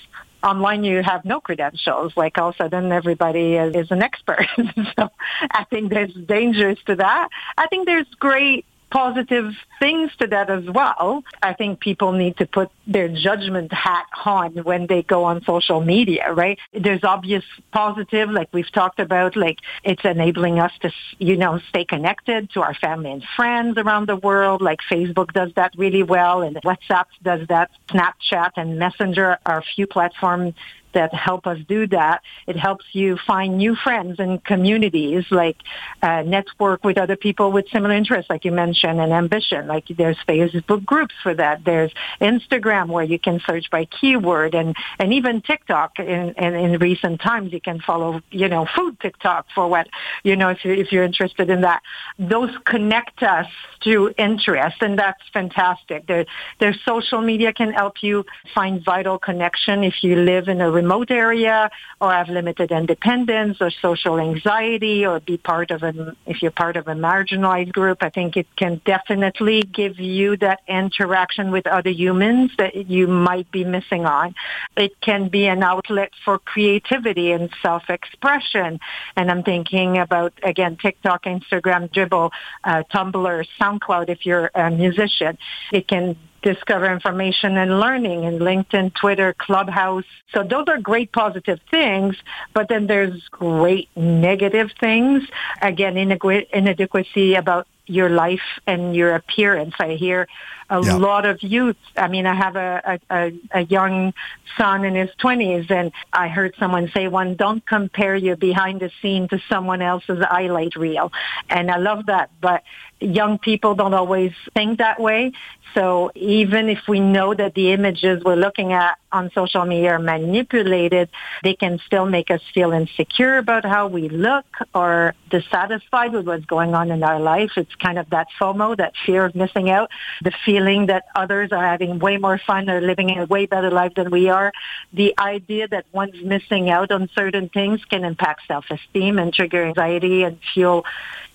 online 0.43 0.85
you 0.85 1.03
have 1.03 1.25
no 1.25 1.41
credentials. 1.41 2.17
Like 2.17 2.39
all 2.39 2.51
of 2.51 2.55
a 2.55 2.65
sudden 2.65 2.93
everybody 2.93 3.55
is, 3.55 3.75
is 3.75 3.91
an 3.91 4.03
expert. 4.03 4.47
so 4.99 5.11
I 5.51 5.65
think 5.71 5.91
there's 5.91 6.13
dangers 6.13 6.79
to 6.87 6.97
that. 6.97 7.29
I 7.57 7.67
think 7.69 7.87
there's 7.87 8.09
great 8.19 8.65
positive 8.91 9.53
things 9.79 10.11
to 10.19 10.27
that 10.29 10.51
as 10.51 10.65
well. 10.65 11.25
I 11.43 11.53
think 11.55 11.81
people 11.81 12.13
need 12.13 12.37
to 12.39 12.47
put 12.47 12.71
their 12.87 13.09
judgment 13.09 13.73
hat 13.73 14.07
on 14.25 14.53
when 14.65 14.87
they 14.87 15.03
go 15.03 15.25
on 15.25 15.43
social 15.45 15.81
media, 15.81 16.33
right? 16.33 16.59
There's 16.73 17.05
obvious 17.05 17.45
positive, 17.73 18.31
like 18.31 18.49
we've 18.53 18.71
talked 18.71 19.01
about, 19.01 19.37
like 19.37 19.59
it's 19.85 20.05
enabling 20.05 20.59
us 20.59 20.73
to, 20.83 20.93
you 21.19 21.37
know, 21.37 21.61
stay 21.69 21.85
connected 21.85 22.51
to 22.51 22.63
our 22.63 22.75
family 22.75 23.13
and 23.13 23.25
friends 23.37 23.77
around 23.79 24.09
the 24.09 24.17
world. 24.17 24.63
Like 24.63 24.81
Facebook 24.91 25.33
does 25.33 25.53
that 25.57 25.73
really 25.77 26.03
well 26.03 26.43
and 26.43 26.57
WhatsApp 26.63 27.07
does 27.23 27.47
that. 27.49 27.71
Snapchat 27.89 28.53
and 28.57 28.79
Messenger 28.79 29.39
are 29.47 29.59
a 29.59 29.65
few 29.75 29.87
platforms 29.87 30.55
that 30.97 31.13
help 31.13 31.47
us 31.47 31.59
do 31.69 31.87
that. 31.89 32.23
It 32.47 32.57
helps 32.57 32.87
you 32.93 33.19
find 33.33 33.59
new 33.65 33.75
friends 33.87 34.15
and 34.19 34.33
communities, 34.53 35.25
like 35.31 35.59
uh, 36.03 36.23
network 36.23 36.85
with 36.89 36.97
other 37.05 37.17
people 37.27 37.47
with 37.53 37.67
similar 37.69 37.95
interests, 37.95 38.29
like 38.33 38.45
you 38.47 38.53
mentioned, 38.65 38.99
and 39.05 39.13
ambition. 39.13 39.67
Like 39.75 39.85
there's 40.01 40.17
Facebook 40.27 40.83
groups 40.93 41.15
for 41.23 41.35
that. 41.43 41.65
There's 41.65 41.93
Instagram 42.21 42.87
where 42.89 43.05
you 43.13 43.19
can 43.27 43.37
search 43.49 43.67
by 43.71 43.83
keyword, 43.97 44.55
and 44.55 44.75
and 44.99 45.13
even 45.19 45.35
TikTok. 45.43 45.91
In, 45.99 46.25
in, 46.45 46.55
in 46.65 46.71
recent 46.91 47.21
times, 47.21 47.53
you 47.53 47.61
can 47.69 47.79
follow, 47.81 48.23
you 48.31 48.49
know, 48.49 48.67
food 48.77 48.99
TikTok 49.01 49.47
for 49.55 49.65
what, 49.69 49.87
you 50.29 50.35
know, 50.41 50.49
if 50.55 50.65
you're 50.65 50.79
if 50.83 50.89
you're 50.93 51.05
interested 51.05 51.51
in 51.51 51.61
that. 51.69 51.81
Those 52.19 52.53
connect 52.65 53.23
us 53.23 53.51
to 53.87 54.15
interest, 54.17 54.79
and 54.81 54.99
that's 54.99 55.25
fantastic. 55.39 56.07
Their 56.07 56.25
their 56.63 56.75
social 56.91 57.21
media 57.31 57.53
can 57.61 57.71
help 57.73 58.03
you 58.03 58.25
find 58.55 58.75
vital 58.93 59.19
connection 59.19 59.85
if 59.91 59.97
you 60.03 60.17
live 60.33 60.49
in 60.49 60.61
a 60.61 60.71
remote 60.87 61.11
area 61.11 61.69
or 62.01 62.13
have 62.13 62.29
limited 62.29 62.71
independence 62.71 63.57
or 63.61 63.71
social 63.87 64.21
anxiety 64.21 65.05
or 65.05 65.19
be 65.19 65.37
part 65.37 65.69
of 65.73 65.83
a, 65.83 65.93
if 66.27 66.37
you're 66.43 66.59
part 66.65 66.77
of 66.77 66.87
a 66.87 66.95
marginalized 66.95 67.73
group, 67.73 67.99
I 68.09 68.11
think 68.11 68.37
it 68.37 68.47
can 68.57 68.81
definitely 68.85 69.63
give 69.63 69.99
you 69.99 70.37
that 70.47 70.61
interaction 70.69 71.51
with 71.51 71.67
other 71.67 71.91
humans 71.91 72.53
that 72.59 72.75
you 72.95 73.09
might 73.09 73.51
be 73.51 73.65
missing 73.65 74.05
on. 74.07 74.35
It 74.77 74.93
can 75.01 75.29
be 75.29 75.47
an 75.47 75.63
outlet 75.63 76.13
for 76.25 76.39
creativity 76.39 77.33
and 77.33 77.51
self-expression. 77.63 78.79
And 79.17 79.31
I'm 79.31 79.43
thinking 79.43 79.99
about, 79.99 80.33
again, 80.43 80.77
TikTok, 80.77 81.25
Instagram, 81.25 81.83
Dribbble, 81.93 82.31
uh, 82.63 82.83
Tumblr, 82.95 83.45
SoundCloud 83.61 84.09
if 84.09 84.25
you're 84.25 84.51
a 84.55 84.71
musician. 84.71 85.37
It 85.73 85.89
can 85.89 86.17
discover 86.47 86.87
information 86.93 87.57
and 87.57 87.81
learning 87.81 88.23
in 88.23 88.39
LinkedIn, 88.39 88.95
Twitter, 88.95 89.35
Clubhouse. 89.37 90.05
So 90.33 90.45
those 90.45 90.67
are 90.69 90.79
great 90.79 91.11
positive 91.11 91.59
things, 91.73 92.15
but 92.55 92.69
then 92.69 92.87
there's 92.87 93.21
great 93.31 93.89
negative 93.97 94.71
things. 94.79 95.25
Again, 95.61 95.97
inadequacy 95.97 97.35
about 97.35 97.67
your 97.87 98.11
life 98.11 98.49
and 98.67 98.95
your 98.95 99.15
appearance. 99.17 99.75
I 99.81 99.95
hear 99.95 100.29
a 100.71 100.85
yeah. 100.85 100.97
lot 100.97 101.25
of 101.25 101.43
youth. 101.43 101.77
I 101.97 102.09
mean, 102.09 102.27
I 102.27 102.35
have 102.35 102.57
a, 102.57 103.01
a, 103.11 103.33
a 103.53 103.61
young 103.63 104.13
son 104.57 104.85
in 104.85 104.95
his 104.95 105.11
20s, 105.21 105.71
and 105.71 105.93
I 106.13 106.29
heard 106.29 106.55
someone 106.59 106.91
say 106.95 107.09
one, 107.09 107.35
don't 107.37 107.65
compare 107.65 108.17
your 108.17 108.37
behind 108.37 108.81
the 108.81 108.91
scene 109.01 109.29
to 109.29 109.41
someone 109.49 109.83
else's 109.83 110.23
highlight 110.23 110.77
reel. 110.77 111.13
And 111.49 111.71
I 111.71 111.79
love 111.79 112.07
that. 112.07 112.31
But 112.41 112.63
young 113.01 113.39
people 113.39 113.75
don't 113.75 113.95
always 113.95 114.33
think 114.55 114.79
that 114.79 115.01
way. 115.01 115.33
So 115.77 116.11
even 116.15 116.71
if 116.71 116.89
we 116.89 117.01
know 117.01 117.35
that 117.35 117.53
the 117.55 117.73
images 117.73 118.25
we're 118.25 118.35
looking 118.35 118.73
at 118.73 118.99
on 119.13 119.31
social 119.35 119.67
media 119.67 119.93
are 119.93 119.99
manipulated, 119.99 121.11
they 121.43 121.53
can 121.53 121.79
still 121.85 122.07
make 122.07 122.31
us 122.31 122.41
feel 122.55 122.73
insecure 122.73 123.37
about 123.37 123.67
how 123.67 123.87
we 123.87 124.09
look 124.09 124.47
or 124.75 125.15
dissatisfied 125.29 126.15
with 126.15 126.27
what's 126.27 126.47
going 126.47 126.75
on 126.75 126.91
in 126.91 127.03
our 127.03 127.21
life. 127.21 127.53
It's 127.59 127.75
kind 127.75 127.99
of 127.99 128.09
that 128.09 128.29
FOMO, 128.41 128.79
that 128.79 128.95
fear 129.05 129.27
of 129.27 129.35
missing 129.35 129.69
out, 129.69 129.91
the 130.23 130.33
feeling 130.47 130.87
that 130.87 131.09
others 131.15 131.53
are 131.53 131.65
having 131.65 131.99
way 131.99 132.17
more 132.17 132.39
fun 132.39 132.71
or 132.71 132.81
living 132.81 133.11
a 133.19 133.27
way 133.27 133.45
better 133.45 133.71
life 133.71 133.93
than 133.95 134.11
we 134.11 134.31
are. 134.31 134.53
The 134.95 135.15
idea 135.19 135.69
that 135.69 135.85
one's 135.93 136.23
missing 136.23 136.71
out 136.71 136.91
on 136.91 137.11
certain 137.15 137.51
things 137.51 137.85
can 137.85 138.03
impact 138.03 138.47
self-esteem 138.49 139.19
and 139.19 139.33
trigger 139.33 139.63
anxiety 139.65 140.23
and 140.23 140.39
fuel 140.55 140.87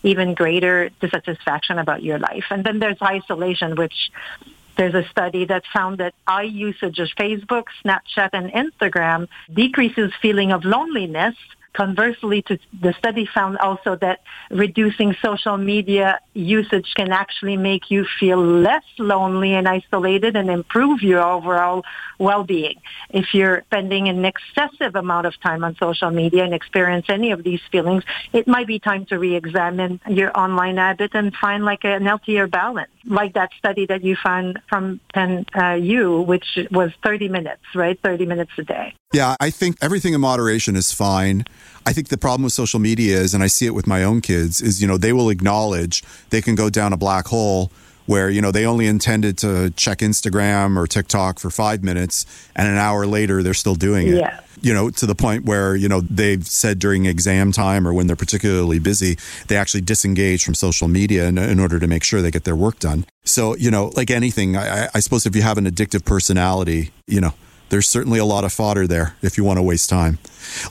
even 0.04 0.34
greater 0.34 0.90
dissatisfaction 1.00 1.78
about 1.78 2.04
your 2.04 2.20
life. 2.20 2.46
And 2.50 2.64
then 2.64 2.80
there's 2.80 3.02
isolation, 3.02 3.76
which 3.76 4.12
there's 4.78 4.94
a 4.96 5.08
study 5.10 5.46
that 5.46 5.64
found 5.74 5.98
that 6.00 6.14
eye 6.28 6.44
usage 6.44 7.00
of 7.00 7.10
Facebook, 7.10 7.66
Snapchat, 7.84 8.30
and 8.34 8.52
Instagram 8.52 9.28
decreases 9.54 10.12
feeling 10.22 10.52
of 10.52 10.66
loneliness 10.66 11.36
Conversely, 11.74 12.42
to, 12.44 12.60
the 12.82 12.94
study 13.00 13.26
found 13.26 13.58
also 13.58 13.96
that 13.98 14.22
reducing 14.50 15.16
social 15.24 15.56
media 15.56 16.20
usage 16.34 16.92
can 16.96 17.12
actually 17.12 17.56
make 17.56 17.90
you 17.90 18.06
feel 18.20 18.38
less 18.38 18.84
lonely 19.00 19.54
and 19.54 19.70
isolated 19.70 20.36
and 20.36 20.50
improve 20.50 21.02
your 21.02 21.24
overall 21.24 21.86
well-being. 22.20 22.76
If 23.10 23.34
you're 23.34 23.64
spending 23.68 24.10
an 24.10 24.26
excessive 24.26 24.96
amount 24.96 25.28
of 25.28 25.40
time 25.40 25.64
on 25.64 25.78
social 25.78 26.12
media 26.12 26.44
and 26.44 26.54
experience 26.54 27.06
any 27.08 27.32
of 27.32 27.44
these 27.44 27.62
feelings, 27.72 28.04
it 28.34 28.48
might 28.48 28.68
be 28.68 28.80
time 28.80 29.06
to 29.06 29.18
re-examine 29.18 30.02
your 30.10 30.38
online 30.38 30.76
habit 30.76 31.12
and 31.14 31.34
find 31.34 31.64
like 31.64 31.86
an 31.86 32.06
healthier 32.06 32.48
balance. 32.48 32.92
Like 33.06 33.34
that 33.36 33.52
study 33.58 33.86
that 33.86 34.04
you 34.04 34.18
found 34.22 34.60
from 34.68 35.00
Penn 35.14 35.46
uh, 35.56 35.74
U, 35.74 36.22
which 36.22 36.60
was 36.70 36.92
30 37.02 37.30
minutes, 37.30 37.64
right? 37.74 37.98
30 38.02 38.26
minutes 38.26 38.52
a 38.58 38.64
day. 38.64 38.94
Yeah, 39.14 39.36
I 39.40 39.50
think 39.50 39.78
everything 39.82 40.14
in 40.14 40.22
moderation 40.22 40.76
is 40.76 40.94
fine. 40.94 41.46
I 41.86 41.94
think 41.94 42.08
the 42.08 42.18
problem 42.18 42.44
with 42.44 42.54
social 42.54 42.80
media 42.80 43.18
is, 43.18 43.34
and 43.34 43.44
I 43.44 43.48
see 43.48 43.66
it 43.66 43.74
with 43.74 43.88
my 43.88 44.04
own 44.04 44.22
kids, 44.22 44.62
is, 44.62 44.82
you 44.82 44.88
know, 44.88 44.98
they 44.98 45.12
will 45.12 45.30
acknowledge 45.30 46.04
they 46.30 46.42
can 46.42 46.56
go 46.56 46.70
down 46.70 46.94
a 46.94 46.98
black 46.98 47.28
hole 47.28 47.72
where, 48.06 48.30
you 48.30 48.42
know, 48.42 48.52
they 48.52 48.66
only 48.66 48.88
intended 48.88 49.38
to 49.40 49.70
check 49.72 50.00
Instagram 50.00 50.78
or 50.78 50.88
TikTok 50.88 51.40
for 51.40 51.50
five 51.50 51.84
minutes 51.84 52.26
and 52.56 52.68
an 52.68 52.78
hour 52.78 53.06
later 53.06 53.44
they're 53.44 53.54
still 53.54 53.76
doing 53.76 54.08
it. 54.08 54.16
Yeah. 54.16 54.40
You 54.62 54.74
know, 54.74 54.90
to 54.92 55.06
the 55.06 55.16
point 55.16 55.46
where, 55.46 55.76
you 55.76 55.90
know, 55.90 56.02
they've 56.02 56.46
said 56.46 56.78
during 56.80 57.06
exam 57.06 57.52
time 57.52 57.88
or 57.88 57.94
when 57.94 58.08
they're 58.08 58.16
particularly 58.16 58.80
busy, 58.80 59.18
they 59.48 59.58
actually 59.58 59.82
disengage 59.82 60.44
from 60.44 60.54
social 60.54 60.88
media 60.88 61.28
in, 61.28 61.38
in 61.38 61.60
order 61.60 61.80
to 61.80 61.88
make 61.88 62.04
sure 62.04 62.22
they 62.22 62.32
get 62.32 62.44
their 62.44 62.56
work 62.56 62.80
done. 62.80 63.06
So, 63.24 63.56
you 63.56 63.72
know, 63.72 63.92
like 63.96 64.12
anything, 64.12 64.56
I, 64.56 64.88
I 64.94 65.00
suppose 65.00 65.26
if 65.26 65.36
you 65.36 65.42
have 65.42 65.58
an 65.58 65.66
addictive 65.66 66.06
personality, 66.06 66.92
you 67.08 67.22
know, 67.22 67.34
there's 67.72 67.88
certainly 67.88 68.20
a 68.20 68.26
lot 68.26 68.44
of 68.44 68.52
fodder 68.52 68.86
there 68.86 69.16
if 69.22 69.38
you 69.38 69.46
want 69.46 69.58
to 69.58 69.64
waste 69.64 69.90
time. 69.90 70.20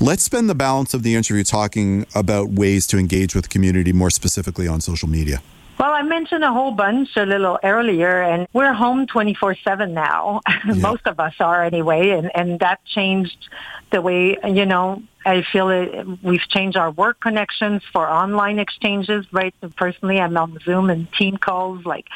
Let's 0.00 0.22
spend 0.22 0.50
the 0.50 0.54
balance 0.54 0.92
of 0.92 1.02
the 1.02 1.14
interview 1.14 1.42
talking 1.42 2.06
about 2.14 2.50
ways 2.50 2.86
to 2.88 2.98
engage 2.98 3.34
with 3.34 3.44
the 3.44 3.48
community 3.48 3.92
more 3.92 4.10
specifically 4.10 4.68
on 4.68 4.82
social 4.82 5.08
media. 5.08 5.42
Well, 5.78 5.92
I 5.92 6.02
mentioned 6.02 6.44
a 6.44 6.52
whole 6.52 6.72
bunch 6.72 7.16
a 7.16 7.24
little 7.24 7.58
earlier, 7.64 8.20
and 8.20 8.46
we're 8.52 8.74
home 8.74 9.06
24-7 9.06 9.90
now. 9.92 10.42
Yeah. 10.66 10.74
Most 10.74 11.06
of 11.06 11.18
us 11.18 11.32
are 11.40 11.64
anyway, 11.64 12.10
and, 12.10 12.30
and 12.34 12.60
that 12.60 12.84
changed 12.84 13.48
the 13.90 14.02
way, 14.02 14.36
you 14.44 14.66
know, 14.66 15.02
I 15.30 15.42
feel 15.52 15.68
it, 15.70 16.06
we've 16.24 16.46
changed 16.48 16.76
our 16.76 16.90
work 16.90 17.20
connections 17.20 17.82
for 17.92 18.10
online 18.10 18.58
exchanges, 18.58 19.24
right? 19.30 19.54
Personally, 19.76 20.18
I'm 20.18 20.36
on 20.36 20.58
Zoom 20.64 20.90
and 20.90 21.06
team 21.12 21.36
calls 21.36 21.84
like 21.84 22.06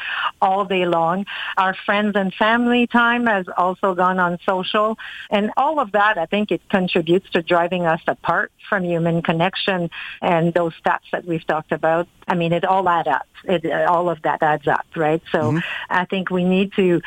all 0.41 0.65
day 0.65 0.85
long. 0.85 1.25
Our 1.55 1.73
friends 1.85 2.17
and 2.17 2.33
family 2.33 2.87
time 2.87 3.25
has 3.27 3.45
also 3.55 3.95
gone 3.95 4.19
on 4.19 4.37
social. 4.45 4.97
And 5.29 5.51
all 5.55 5.79
of 5.79 5.93
that, 5.93 6.17
I 6.17 6.25
think 6.25 6.51
it 6.51 6.61
contributes 6.67 7.29
to 7.29 7.41
driving 7.41 7.85
us 7.85 8.01
apart 8.05 8.51
from 8.67 8.83
human 8.83 9.21
connection 9.21 9.89
and 10.21 10.53
those 10.53 10.73
stats 10.81 11.09
that 11.13 11.23
we've 11.23 11.47
talked 11.47 11.71
about. 11.71 12.09
I 12.27 12.35
mean, 12.35 12.51
it 12.51 12.65
all 12.65 12.89
adds 12.89 13.07
up. 13.07 13.27
It, 13.45 13.65
all 13.87 14.09
of 14.09 14.21
that 14.23 14.43
adds 14.43 14.67
up, 14.67 14.87
right? 14.93 15.21
So 15.31 15.39
mm-hmm. 15.39 15.59
I 15.89 16.03
think 16.03 16.31
we 16.31 16.43
need 16.43 16.73
to, 16.73 17.01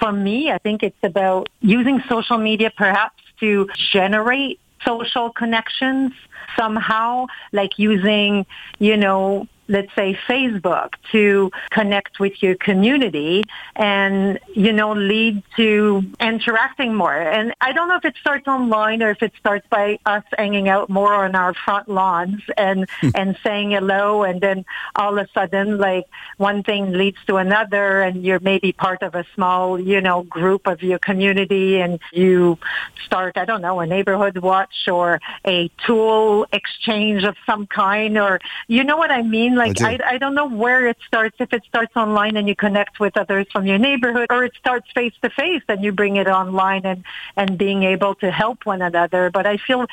for 0.00 0.10
me, 0.10 0.50
I 0.50 0.58
think 0.58 0.82
it's 0.82 1.04
about 1.04 1.48
using 1.60 2.02
social 2.08 2.38
media 2.38 2.72
perhaps 2.76 3.22
to 3.38 3.68
generate 3.92 4.58
social 4.84 5.30
connections 5.30 6.12
somehow, 6.56 7.26
like 7.52 7.78
using, 7.78 8.46
you 8.78 8.96
know, 8.96 9.46
let's 9.68 9.94
say 9.94 10.18
Facebook 10.26 10.94
to 11.12 11.50
connect 11.70 12.18
with 12.18 12.42
your 12.42 12.54
community 12.56 13.44
and, 13.76 14.38
you 14.54 14.72
know, 14.72 14.92
lead 14.92 15.42
to 15.56 16.02
interacting 16.20 16.94
more. 16.94 17.14
And 17.14 17.52
I 17.60 17.72
don't 17.72 17.88
know 17.88 17.96
if 17.96 18.04
it 18.04 18.16
starts 18.20 18.48
online 18.48 19.02
or 19.02 19.10
if 19.10 19.22
it 19.22 19.32
starts 19.38 19.66
by 19.68 19.98
us 20.06 20.24
hanging 20.36 20.68
out 20.68 20.88
more 20.88 21.12
on 21.12 21.34
our 21.34 21.52
front 21.54 21.88
lawns 21.88 22.40
and, 22.56 22.88
hmm. 23.00 23.10
and 23.14 23.36
saying 23.42 23.72
hello. 23.72 24.22
And 24.22 24.40
then 24.40 24.64
all 24.96 25.18
of 25.18 25.26
a 25.26 25.28
sudden, 25.32 25.78
like 25.78 26.06
one 26.38 26.62
thing 26.62 26.92
leads 26.92 27.18
to 27.26 27.36
another 27.36 28.00
and 28.00 28.24
you're 28.24 28.40
maybe 28.40 28.72
part 28.72 29.02
of 29.02 29.14
a 29.14 29.24
small, 29.34 29.78
you 29.78 30.00
know, 30.00 30.22
group 30.22 30.66
of 30.66 30.82
your 30.82 30.98
community 30.98 31.80
and 31.80 32.00
you 32.12 32.58
start, 33.04 33.36
I 33.36 33.44
don't 33.44 33.60
know, 33.60 33.80
a 33.80 33.86
neighborhood 33.86 34.38
watch 34.38 34.88
or 34.90 35.20
a 35.46 35.70
tool 35.86 36.46
exchange 36.52 37.24
of 37.24 37.36
some 37.44 37.66
kind 37.66 38.16
or, 38.18 38.40
you 38.66 38.84
know 38.84 38.96
what 38.96 39.10
I 39.10 39.22
mean? 39.22 39.57
Like 39.58 39.80
I, 39.82 39.94
I, 39.94 40.14
I 40.14 40.18
don't 40.18 40.34
know 40.34 40.48
where 40.48 40.86
it 40.86 40.96
starts. 41.06 41.36
If 41.38 41.52
it 41.52 41.64
starts 41.64 41.94
online 41.96 42.36
and 42.36 42.48
you 42.48 42.54
connect 42.54 43.00
with 43.00 43.16
others 43.16 43.46
from 43.52 43.66
your 43.66 43.78
neighborhood, 43.78 44.28
or 44.30 44.44
it 44.44 44.54
starts 44.58 44.90
face 44.92 45.14
to 45.22 45.30
face 45.30 45.62
and 45.68 45.84
you 45.84 45.92
bring 45.92 46.16
it 46.16 46.28
online 46.28 46.86
and 46.86 47.04
and 47.36 47.58
being 47.58 47.82
able 47.82 48.14
to 48.16 48.30
help 48.30 48.64
one 48.64 48.82
another. 48.82 49.30
But 49.30 49.46
I 49.46 49.56
feel 49.58 49.86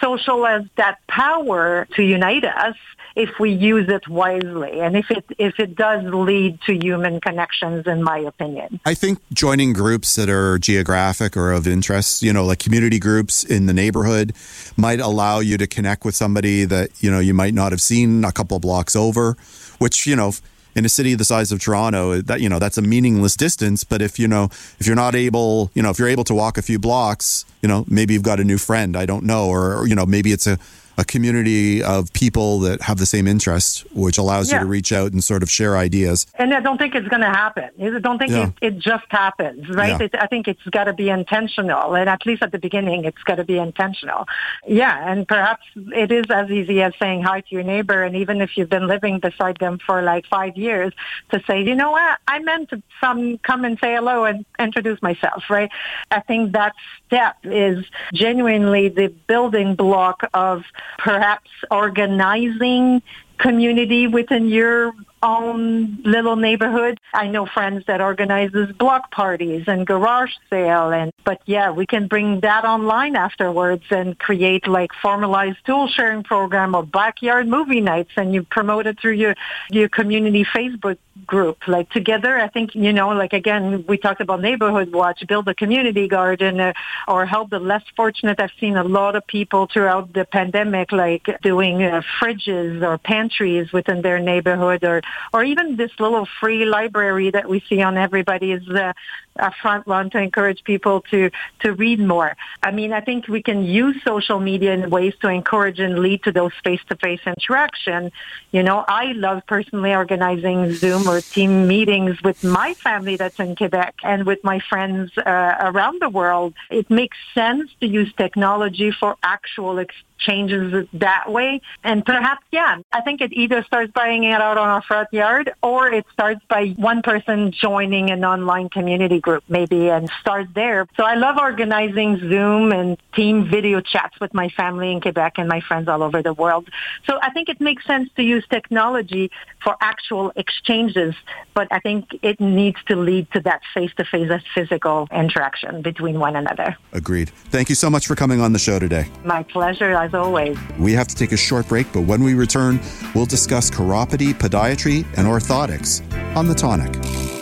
social 0.00 0.44
has 0.44 0.64
that 0.76 0.98
power 1.06 1.86
to 1.96 2.02
unite 2.02 2.44
us 2.44 2.76
if 3.14 3.38
we 3.38 3.50
use 3.50 3.88
it 3.88 4.08
wisely 4.08 4.80
and 4.80 4.96
if 4.96 5.10
it 5.10 5.24
if 5.38 5.58
it 5.60 5.74
does 5.74 6.02
lead 6.04 6.60
to 6.62 6.72
human 6.74 7.20
connections 7.20 7.86
in 7.86 8.02
my 8.02 8.18
opinion 8.18 8.80
i 8.86 8.94
think 8.94 9.18
joining 9.32 9.72
groups 9.72 10.16
that 10.16 10.28
are 10.28 10.58
geographic 10.58 11.36
or 11.36 11.52
of 11.52 11.66
interest 11.66 12.22
you 12.22 12.32
know 12.32 12.44
like 12.44 12.58
community 12.58 12.98
groups 12.98 13.44
in 13.44 13.66
the 13.66 13.72
neighborhood 13.72 14.32
might 14.76 15.00
allow 15.00 15.40
you 15.40 15.58
to 15.58 15.66
connect 15.66 16.04
with 16.04 16.14
somebody 16.14 16.64
that 16.64 16.90
you 17.02 17.10
know 17.10 17.18
you 17.18 17.34
might 17.34 17.54
not 17.54 17.72
have 17.72 17.82
seen 17.82 18.24
a 18.24 18.32
couple 18.32 18.58
blocks 18.58 18.96
over 19.12 19.36
which 19.78 20.06
you 20.06 20.16
know 20.16 20.32
in 20.74 20.86
a 20.86 20.88
city 20.88 21.14
the 21.14 21.24
size 21.24 21.52
of 21.52 21.60
Toronto, 21.60 22.22
that 22.22 22.40
you 22.40 22.48
know 22.48 22.58
that's 22.58 22.78
a 22.78 22.82
meaningless 22.82 23.36
distance. 23.36 23.84
But 23.84 24.00
if 24.00 24.18
you 24.18 24.26
know 24.26 24.44
if 24.78 24.86
you're 24.86 24.96
not 24.96 25.14
able, 25.14 25.70
you 25.74 25.82
know, 25.82 25.90
if 25.90 25.98
you're 25.98 26.08
able 26.08 26.24
to 26.24 26.34
walk 26.34 26.56
a 26.56 26.62
few 26.62 26.78
blocks, 26.78 27.44
you 27.60 27.68
know, 27.68 27.84
maybe 27.88 28.14
you've 28.14 28.22
got 28.22 28.40
a 28.40 28.44
new 28.44 28.58
friend. 28.58 28.96
I 28.96 29.06
don't 29.06 29.24
know, 29.24 29.48
or, 29.48 29.76
or 29.76 29.86
you 29.86 29.94
know, 29.94 30.06
maybe 30.06 30.32
it's 30.32 30.46
a 30.46 30.58
a 30.98 31.04
community 31.04 31.82
of 31.82 32.12
people 32.12 32.60
that 32.60 32.82
have 32.82 32.98
the 32.98 33.06
same 33.06 33.26
interest, 33.26 33.86
which 33.94 34.18
allows 34.18 34.50
yeah. 34.50 34.58
you 34.58 34.64
to 34.64 34.66
reach 34.66 34.92
out 34.92 35.12
and 35.12 35.22
sort 35.22 35.42
of 35.42 35.50
share 35.50 35.76
ideas. 35.76 36.26
And 36.34 36.52
I 36.52 36.60
don't 36.60 36.78
think 36.78 36.94
it's 36.94 37.08
going 37.08 37.22
to 37.22 37.28
happen. 37.28 37.70
I 37.80 37.98
don't 37.98 38.18
think 38.18 38.30
yeah. 38.30 38.50
it, 38.60 38.74
it, 38.74 38.78
just 38.78 39.04
happens, 39.08 39.68
right? 39.68 39.98
Yeah. 39.98 40.06
It, 40.06 40.14
I 40.18 40.26
think 40.26 40.48
it's 40.48 40.62
got 40.64 40.84
to 40.84 40.92
be 40.92 41.08
intentional. 41.08 41.94
And 41.94 42.08
at 42.08 42.26
least 42.26 42.42
at 42.42 42.52
the 42.52 42.58
beginning, 42.58 43.04
it's 43.04 43.22
got 43.22 43.36
to 43.36 43.44
be 43.44 43.58
intentional. 43.58 44.26
Yeah. 44.66 45.10
And 45.10 45.26
perhaps 45.26 45.64
it 45.76 46.12
is 46.12 46.24
as 46.30 46.50
easy 46.50 46.82
as 46.82 46.92
saying 46.98 47.22
hi 47.22 47.40
to 47.40 47.46
your 47.50 47.62
neighbor. 47.62 48.02
And 48.02 48.16
even 48.16 48.40
if 48.40 48.56
you've 48.56 48.68
been 48.68 48.86
living 48.86 49.18
beside 49.18 49.58
them 49.58 49.78
for 49.78 50.02
like 50.02 50.26
five 50.26 50.56
years 50.56 50.92
to 51.30 51.42
say, 51.46 51.62
you 51.62 51.74
know 51.74 51.92
what, 51.92 52.18
I 52.28 52.38
meant 52.40 52.70
to 52.70 52.82
some 53.00 53.38
come 53.38 53.64
and 53.64 53.78
say 53.78 53.94
hello 53.94 54.24
and 54.24 54.44
introduce 54.58 55.00
myself, 55.02 55.44
right? 55.48 55.70
I 56.10 56.20
think 56.20 56.52
that 56.52 56.74
step 57.12 57.36
is 57.44 57.84
genuinely 58.14 58.88
the 58.88 59.08
building 59.26 59.74
block 59.74 60.22
of 60.32 60.64
perhaps 60.98 61.50
organizing 61.70 63.02
community 63.36 64.06
within 64.06 64.48
your 64.48 64.92
own 65.22 66.02
little 66.02 66.36
neighborhood. 66.36 66.98
I 67.14 67.28
know 67.28 67.46
friends 67.46 67.84
that 67.86 68.00
organizes 68.00 68.72
block 68.72 69.10
parties 69.10 69.64
and 69.66 69.86
garage 69.86 70.32
sale 70.50 70.90
and 70.90 71.12
but 71.24 71.40
yeah, 71.46 71.70
we 71.70 71.86
can 71.86 72.08
bring 72.08 72.40
that 72.40 72.64
online 72.64 73.16
afterwards 73.16 73.84
and 73.90 74.18
create 74.18 74.66
like 74.66 74.90
formalized 75.00 75.58
tool 75.64 75.88
sharing 75.88 76.22
program 76.22 76.74
or 76.74 76.84
backyard 76.84 77.46
movie 77.46 77.80
nights 77.80 78.10
and 78.16 78.34
you 78.34 78.42
promote 78.42 78.86
it 78.86 78.98
through 79.00 79.12
your 79.12 79.34
your 79.70 79.88
community 79.88 80.44
Facebook 80.44 80.98
group. 81.26 81.68
Like 81.68 81.90
together, 81.90 82.38
I 82.38 82.48
think, 82.48 82.74
you 82.74 82.92
know, 82.92 83.10
like 83.10 83.32
again, 83.32 83.84
we 83.86 83.98
talked 83.98 84.20
about 84.20 84.40
neighborhood 84.40 84.92
watch, 84.92 85.22
build 85.26 85.48
a 85.48 85.54
community 85.54 86.08
garden 86.08 86.60
uh, 86.60 86.72
or 87.06 87.26
help 87.26 87.50
the 87.50 87.58
less 87.58 87.82
fortunate. 87.96 88.40
I've 88.40 88.50
seen 88.58 88.76
a 88.76 88.84
lot 88.84 89.16
of 89.16 89.26
people 89.26 89.68
throughout 89.72 90.12
the 90.12 90.24
pandemic, 90.24 90.92
like 90.92 91.28
doing 91.42 91.82
uh, 91.82 92.02
fridges 92.20 92.82
or 92.82 92.98
pantries 92.98 93.72
within 93.72 94.02
their 94.02 94.18
neighborhood 94.18 94.84
or, 94.84 95.02
or 95.32 95.44
even 95.44 95.76
this 95.76 95.90
little 95.98 96.26
free 96.40 96.64
library 96.64 97.30
that 97.30 97.48
we 97.48 97.60
see 97.68 97.82
on 97.82 97.96
everybody's 97.96 98.68
uh, 98.68 98.92
a 99.36 99.52
front 99.62 99.86
run 99.86 100.10
to 100.10 100.18
encourage 100.18 100.62
people 100.64 101.02
to, 101.10 101.30
to 101.60 101.72
read 101.72 101.98
more. 101.98 102.36
I 102.62 102.70
mean, 102.70 102.92
I 102.92 103.00
think 103.00 103.28
we 103.28 103.42
can 103.42 103.64
use 103.64 103.96
social 104.06 104.40
media 104.40 104.72
in 104.74 104.90
ways 104.90 105.14
to 105.20 105.28
encourage 105.28 105.78
and 105.78 105.98
lead 105.98 106.22
to 106.24 106.32
those 106.32 106.52
face-to-face 106.64 107.20
interaction. 107.26 108.12
You 108.50 108.62
know, 108.62 108.84
I 108.88 109.12
love 109.12 109.42
personally 109.46 109.94
organizing 109.94 110.72
Zoom 110.74 111.08
or 111.08 111.20
team 111.20 111.66
meetings 111.66 112.22
with 112.22 112.42
my 112.42 112.74
family 112.74 113.16
that's 113.16 113.38
in 113.38 113.56
Quebec 113.56 113.96
and 114.02 114.26
with 114.26 114.42
my 114.44 114.60
friends 114.60 115.10
uh, 115.18 115.56
around 115.60 116.02
the 116.02 116.08
world. 116.08 116.54
It 116.70 116.90
makes 116.90 117.16
sense 117.34 117.70
to 117.80 117.86
use 117.86 118.12
technology 118.14 118.90
for 118.90 119.16
actual 119.22 119.78
experience 119.78 120.08
changes 120.22 120.86
that 120.92 121.30
way. 121.30 121.60
And 121.84 122.04
perhaps, 122.04 122.44
yeah, 122.50 122.78
I 122.92 123.00
think 123.00 123.20
it 123.20 123.32
either 123.32 123.62
starts 123.64 123.92
by 123.92 124.06
hanging 124.06 124.32
out 124.32 124.56
on 124.56 124.68
our 124.68 124.82
front 124.82 125.08
yard 125.12 125.52
or 125.62 125.90
it 125.92 126.06
starts 126.12 126.40
by 126.48 126.68
one 126.76 127.02
person 127.02 127.52
joining 127.52 128.10
an 128.10 128.24
online 128.24 128.68
community 128.68 129.20
group 129.22 129.44
maybe 129.48 129.88
and 129.88 130.10
start 130.20 130.48
there. 130.54 130.86
So 130.96 131.04
I 131.04 131.14
love 131.14 131.36
organizing 131.38 132.18
Zoom 132.18 132.72
and 132.72 132.98
team 133.14 133.48
video 133.48 133.80
chats 133.80 134.18
with 134.20 134.34
my 134.34 134.48
family 134.50 134.92
in 134.92 135.00
Quebec 135.00 135.34
and 135.38 135.48
my 135.48 135.60
friends 135.60 135.88
all 135.88 136.02
over 136.02 136.22
the 136.22 136.34
world. 136.34 136.68
So 137.06 137.18
I 137.22 137.30
think 137.30 137.48
it 137.48 137.60
makes 137.60 137.86
sense 137.86 138.08
to 138.16 138.22
use 138.22 138.44
technology 138.48 139.30
for 139.62 139.76
actual 139.80 140.32
exchanges, 140.36 141.14
but 141.54 141.68
I 141.70 141.78
think 141.78 142.18
it 142.22 142.40
needs 142.40 142.82
to 142.88 142.96
lead 142.96 143.30
to 143.32 143.40
that 143.40 143.62
face-to-face 143.72 144.42
physical 144.54 145.08
interaction 145.12 145.82
between 145.82 146.18
one 146.18 146.36
another. 146.36 146.76
Agreed. 146.92 147.30
Thank 147.30 147.68
you 147.68 147.74
so 147.74 147.88
much 147.88 148.06
for 148.06 148.14
coming 148.14 148.40
on 148.40 148.52
the 148.52 148.58
show 148.58 148.78
today. 148.78 149.08
My 149.24 149.42
pleasure 149.42 149.92
as 149.92 150.14
always. 150.14 150.58
We 150.78 150.92
have 150.92 151.08
to 151.08 151.14
take 151.14 151.32
a 151.32 151.36
short 151.36 151.68
break, 151.68 151.92
but 151.92 152.02
when 152.02 152.22
we 152.22 152.34
return, 152.34 152.80
we'll 153.14 153.26
discuss 153.26 153.70
chiropody, 153.70 154.34
podiatry, 154.34 155.04
and 155.16 155.26
orthotics 155.26 156.02
on 156.36 156.48
the 156.48 156.54
tonic. 156.54 157.41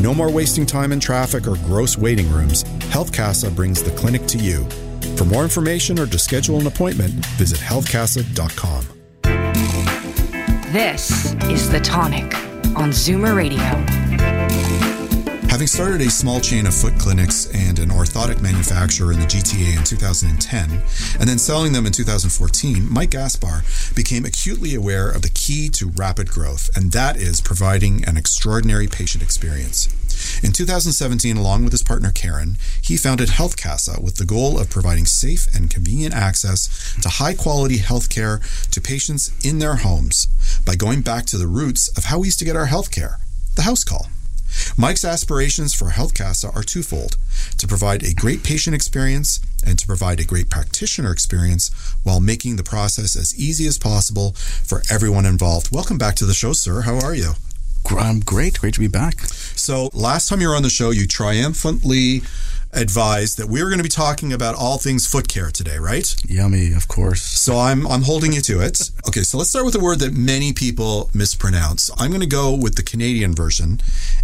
No 0.00 0.12
more 0.12 0.30
wasting 0.30 0.66
time 0.66 0.92
in 0.92 1.00
traffic 1.00 1.46
or 1.46 1.56
gross 1.66 1.96
waiting 1.96 2.30
rooms. 2.30 2.64
HealthCasa 2.92 3.54
brings 3.54 3.82
the 3.82 3.90
clinic 3.92 4.26
to 4.26 4.38
you. 4.38 4.64
For 5.16 5.24
more 5.24 5.42
information 5.42 5.98
or 5.98 6.06
to 6.06 6.18
schedule 6.18 6.58
an 6.58 6.66
appointment, 6.66 7.12
visit 7.36 7.58
healthcasa.com. 7.58 8.86
This 10.72 11.34
is 11.44 11.70
The 11.70 11.80
Tonic 11.80 12.34
on 12.76 12.90
Zoomer 12.90 13.34
Radio. 13.34 13.99
Having 15.50 15.66
started 15.66 16.00
a 16.02 16.10
small 16.10 16.40
chain 16.40 16.64
of 16.64 16.72
foot 16.72 16.96
clinics 16.96 17.46
and 17.52 17.80
an 17.80 17.88
orthotic 17.88 18.40
manufacturer 18.40 19.12
in 19.12 19.18
the 19.18 19.26
GTA 19.26 19.78
in 19.78 19.82
2010, 19.82 20.70
and 21.18 21.28
then 21.28 21.38
selling 21.38 21.72
them 21.72 21.86
in 21.86 21.92
2014, 21.92 22.86
Mike 22.88 23.10
Gaspar 23.10 23.64
became 23.96 24.24
acutely 24.24 24.76
aware 24.76 25.10
of 25.10 25.22
the 25.22 25.28
key 25.28 25.68
to 25.70 25.88
rapid 25.88 26.30
growth, 26.30 26.70
and 26.76 26.92
that 26.92 27.16
is 27.16 27.40
providing 27.40 28.04
an 28.04 28.16
extraordinary 28.16 28.86
patient 28.86 29.24
experience. 29.24 29.88
In 30.44 30.52
2017, 30.52 31.36
along 31.36 31.64
with 31.64 31.72
his 31.72 31.82
partner 31.82 32.12
Karen, 32.12 32.56
he 32.80 32.96
founded 32.96 33.30
Health 33.30 33.60
Casa 33.60 34.00
with 34.00 34.14
the 34.16 34.24
goal 34.24 34.56
of 34.56 34.70
providing 34.70 35.04
safe 35.04 35.52
and 35.52 35.68
convenient 35.68 36.14
access 36.14 36.94
to 37.02 37.08
high 37.08 37.34
quality 37.34 37.78
health 37.78 38.08
care 38.08 38.40
to 38.70 38.80
patients 38.80 39.32
in 39.44 39.58
their 39.58 39.76
homes 39.76 40.28
by 40.64 40.76
going 40.76 41.00
back 41.00 41.26
to 41.26 41.38
the 41.38 41.48
roots 41.48 41.88
of 41.98 42.04
how 42.04 42.20
we 42.20 42.28
used 42.28 42.38
to 42.38 42.44
get 42.44 42.54
our 42.54 42.66
health 42.66 42.92
care 42.92 43.18
the 43.56 43.62
house 43.62 43.82
call. 43.82 44.06
Mike's 44.76 45.04
aspirations 45.04 45.74
for 45.74 45.90
Health 45.90 46.14
Casa 46.14 46.50
are 46.54 46.62
twofold 46.62 47.16
to 47.58 47.66
provide 47.66 48.02
a 48.02 48.14
great 48.14 48.42
patient 48.42 48.74
experience 48.74 49.40
and 49.66 49.78
to 49.78 49.86
provide 49.86 50.20
a 50.20 50.24
great 50.24 50.48
practitioner 50.48 51.12
experience 51.12 51.70
while 52.02 52.20
making 52.20 52.56
the 52.56 52.62
process 52.62 53.16
as 53.16 53.38
easy 53.38 53.66
as 53.66 53.78
possible 53.78 54.32
for 54.32 54.82
everyone 54.90 55.26
involved. 55.26 55.70
Welcome 55.72 55.98
back 55.98 56.14
to 56.16 56.26
the 56.26 56.34
show, 56.34 56.52
sir. 56.52 56.82
How 56.82 56.98
are 56.98 57.14
you? 57.14 57.32
I'm 57.90 58.20
great. 58.20 58.60
Great 58.60 58.74
to 58.74 58.80
be 58.80 58.88
back. 58.88 59.20
So, 59.20 59.90
last 59.92 60.28
time 60.28 60.40
you 60.40 60.48
were 60.48 60.54
on 60.54 60.62
the 60.62 60.70
show, 60.70 60.90
you 60.90 61.06
triumphantly 61.06 62.22
advised 62.72 63.38
that 63.38 63.48
we 63.48 63.62
were 63.62 63.68
going 63.68 63.78
to 63.78 63.84
be 63.84 63.88
talking 63.88 64.32
about 64.32 64.54
all 64.54 64.78
things 64.78 65.06
foot 65.06 65.28
care 65.28 65.50
today, 65.50 65.78
right? 65.78 66.14
Yummy, 66.26 66.72
of 66.72 66.88
course. 66.88 67.22
So 67.22 67.58
I'm 67.58 67.86
I'm 67.86 68.02
holding 68.02 68.32
you 68.32 68.40
to 68.42 68.60
it. 68.60 68.90
Okay, 69.08 69.22
so 69.22 69.38
let's 69.38 69.50
start 69.50 69.64
with 69.64 69.74
a 69.74 69.80
word 69.80 69.98
that 70.00 70.12
many 70.12 70.52
people 70.52 71.10
mispronounce. 71.14 71.90
I'm 71.98 72.10
going 72.10 72.20
to 72.20 72.26
go 72.26 72.54
with 72.54 72.76
the 72.76 72.82
Canadian 72.82 73.34
version, 73.34 73.80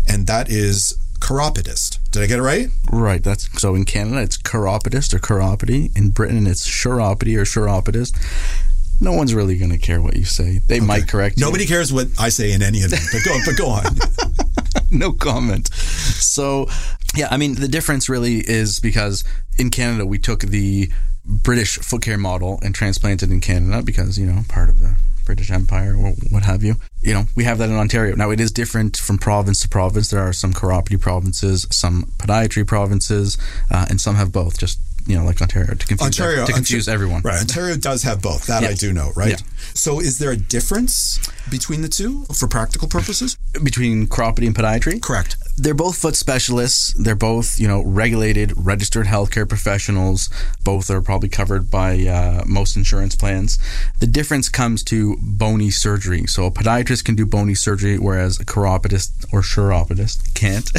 and 0.08 0.26
that 0.26 0.50
is 0.50 0.96
chiropodist. 1.20 2.00
Did 2.12 2.22
I 2.22 2.26
get 2.26 2.38
it 2.38 2.42
right? 2.42 2.68
Right. 2.90 3.22
That's 3.22 3.60
so 3.60 3.74
in 3.74 3.84
Canada 3.84 4.22
it's 4.22 4.36
chiropodist 4.36 5.14
or 5.14 5.18
chiropody. 5.18 5.96
In 5.96 6.10
Britain 6.10 6.46
it's 6.46 6.66
chiropody 6.68 7.36
or 7.36 7.44
chiropodist. 7.44 8.16
No 9.00 9.12
one's 9.12 9.34
really 9.34 9.58
going 9.58 9.72
to 9.72 9.78
care 9.78 10.00
what 10.00 10.16
you 10.16 10.24
say. 10.24 10.60
They 10.66 10.76
okay. 10.76 10.86
might 10.86 11.08
correct 11.08 11.38
you. 11.38 11.44
Nobody 11.44 11.66
cares 11.66 11.92
what 11.92 12.08
I 12.18 12.30
say 12.30 12.52
in 12.52 12.62
any 12.62 12.82
of 12.82 12.90
them. 12.90 13.00
But 13.12 13.24
go, 13.24 13.38
but 13.44 13.56
go 13.56 13.68
on. 13.68 13.84
no 14.90 15.12
comment. 15.12 15.68
So, 15.74 16.66
yeah, 17.16 17.28
I 17.30 17.36
mean, 17.36 17.54
the 17.54 17.68
difference 17.68 18.08
really 18.08 18.36
is 18.38 18.80
because 18.80 19.24
in 19.58 19.70
Canada 19.70 20.06
we 20.06 20.18
took 20.18 20.40
the 20.40 20.90
British 21.24 21.78
foot 21.78 22.02
care 22.02 22.18
model 22.18 22.58
and 22.62 22.74
transplanted 22.74 23.30
in 23.30 23.40
Canada 23.40 23.82
because 23.82 24.18
you 24.18 24.26
know 24.26 24.42
part 24.48 24.68
of 24.68 24.80
the 24.80 24.96
British 25.24 25.50
Empire 25.50 25.94
or 25.96 26.12
what 26.30 26.44
have 26.44 26.62
you. 26.62 26.76
You 27.02 27.12
know, 27.12 27.24
we 27.34 27.44
have 27.44 27.58
that 27.58 27.68
in 27.68 27.74
Ontario. 27.74 28.14
Now, 28.14 28.30
it 28.30 28.40
is 28.40 28.50
different 28.52 28.96
from 28.96 29.18
province 29.18 29.60
to 29.60 29.68
province. 29.68 30.08
There 30.08 30.20
are 30.20 30.32
some 30.32 30.52
chiropody 30.52 30.98
provinces, 30.98 31.66
some 31.70 32.12
podiatry 32.18 32.66
provinces, 32.66 33.36
uh, 33.70 33.86
and 33.90 34.00
some 34.00 34.14
have 34.14 34.32
both. 34.32 34.58
Just 34.58 34.78
you 35.06 35.16
know, 35.16 35.24
like 35.24 35.40
Ontario 35.40 35.74
to 35.74 35.86
confuse 35.86 36.20
Ontario, 36.20 36.46
to 36.46 36.52
confuse 36.52 36.88
Ontario, 36.88 36.94
everyone. 36.94 37.22
Right, 37.22 37.40
Ontario 37.40 37.76
does 37.76 38.02
have 38.04 38.22
both. 38.22 38.46
That 38.46 38.64
I 38.64 38.74
do 38.74 38.92
know. 38.92 39.12
Right. 39.14 39.30
Yeah. 39.30 39.46
So, 39.74 40.00
is 40.00 40.18
there 40.18 40.30
a 40.30 40.36
difference 40.36 41.18
between 41.50 41.82
the 41.82 41.88
two 41.88 42.24
for 42.26 42.48
practical 42.48 42.88
purposes? 42.88 43.36
Between 43.62 44.06
chiropody 44.06 44.46
and 44.46 44.54
podiatry? 44.54 45.02
Correct. 45.02 45.36
They're 45.58 45.74
both 45.74 45.96
foot 45.96 46.16
specialists. 46.16 46.92
They're 46.94 47.14
both, 47.14 47.58
you 47.58 47.66
know, 47.66 47.82
regulated, 47.82 48.52
registered 48.56 49.06
healthcare 49.06 49.48
professionals. 49.48 50.28
Both 50.62 50.90
are 50.90 51.00
probably 51.00 51.30
covered 51.30 51.70
by 51.70 52.06
uh, 52.06 52.44
most 52.46 52.76
insurance 52.76 53.16
plans. 53.16 53.58
The 54.00 54.06
difference 54.06 54.50
comes 54.50 54.82
to 54.84 55.16
bony 55.22 55.70
surgery. 55.70 56.26
So 56.26 56.44
a 56.44 56.50
podiatrist 56.50 57.04
can 57.04 57.14
do 57.14 57.24
bony 57.24 57.54
surgery, 57.54 57.98
whereas 57.98 58.38
a 58.38 58.44
chiropodist 58.44 59.24
or 59.32 59.40
chiropodist 59.40 60.34
can't. 60.34 60.70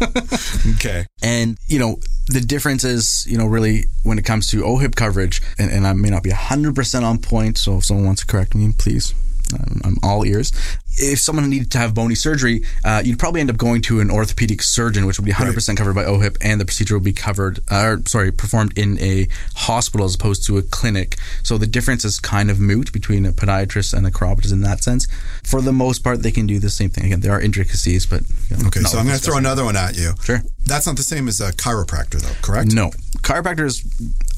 okay. 0.76 1.06
And, 1.22 1.58
you 1.66 1.80
know, 1.80 1.98
the 2.28 2.40
difference 2.40 2.84
is, 2.84 3.26
you 3.28 3.36
know, 3.36 3.46
really 3.46 3.86
when 4.04 4.18
it 4.18 4.24
comes 4.24 4.46
to 4.48 4.62
OHIP 4.62 4.94
coverage, 4.94 5.42
and, 5.58 5.70
and 5.72 5.86
I 5.86 5.92
may 5.92 6.10
not 6.10 6.22
be 6.22 6.30
100% 6.30 7.02
on 7.02 7.18
point, 7.18 7.58
so 7.58 7.78
if 7.78 7.84
someone 7.84 8.06
wants 8.06 8.20
to 8.20 8.26
correct 8.28 8.54
me, 8.54 8.72
please 8.78 9.12
I'm, 9.52 9.80
I'm 9.84 9.96
all 10.02 10.24
ears. 10.24 10.52
If 10.96 11.18
someone 11.18 11.50
needed 11.50 11.72
to 11.72 11.78
have 11.78 11.92
bony 11.92 12.14
surgery, 12.14 12.62
uh, 12.84 13.02
you'd 13.04 13.18
probably 13.18 13.40
end 13.40 13.50
up 13.50 13.56
going 13.56 13.82
to 13.82 14.00
an 14.00 14.10
orthopedic 14.10 14.62
surgeon, 14.62 15.06
which 15.06 15.18
would 15.18 15.24
be 15.24 15.32
100% 15.32 15.68
right. 15.68 15.76
covered 15.76 15.94
by 15.94 16.04
OHIP, 16.04 16.36
and 16.40 16.60
the 16.60 16.64
procedure 16.64 16.94
would 16.94 17.04
be 17.04 17.12
covered, 17.12 17.58
uh, 17.68 17.96
sorry, 18.06 18.30
performed 18.30 18.78
in 18.78 18.98
a 19.00 19.26
hospital 19.56 20.06
as 20.06 20.14
opposed 20.14 20.46
to 20.46 20.56
a 20.56 20.62
clinic. 20.62 21.16
So 21.42 21.58
the 21.58 21.66
difference 21.66 22.04
is 22.04 22.20
kind 22.20 22.50
of 22.50 22.60
moot 22.60 22.92
between 22.92 23.26
a 23.26 23.32
podiatrist 23.32 23.92
and 23.92 24.06
a 24.06 24.10
chiropodist 24.10 24.52
in 24.52 24.60
that 24.62 24.84
sense. 24.84 25.08
For 25.42 25.60
the 25.60 25.72
most 25.72 26.04
part, 26.04 26.22
they 26.22 26.30
can 26.30 26.46
do 26.46 26.60
the 26.60 26.70
same 26.70 26.90
thing. 26.90 27.06
Again, 27.06 27.20
there 27.20 27.32
are 27.32 27.40
intricacies, 27.40 28.06
but 28.06 28.22
you 28.48 28.56
know, 28.56 28.68
okay. 28.68 28.80
So 28.80 28.98
I'm 28.98 29.06
going 29.06 29.18
to 29.18 29.22
throw 29.24 29.36
another 29.36 29.64
one 29.64 29.76
at 29.76 29.96
you. 29.96 30.12
Sure. 30.22 30.42
That's 30.64 30.86
not 30.86 30.96
the 30.96 31.02
same 31.02 31.28
as 31.28 31.40
a 31.40 31.52
chiropractor, 31.52 32.20
though, 32.20 32.34
correct? 32.40 32.72
No, 32.72 32.90
chiropractor 33.18 33.64
is 33.64 33.82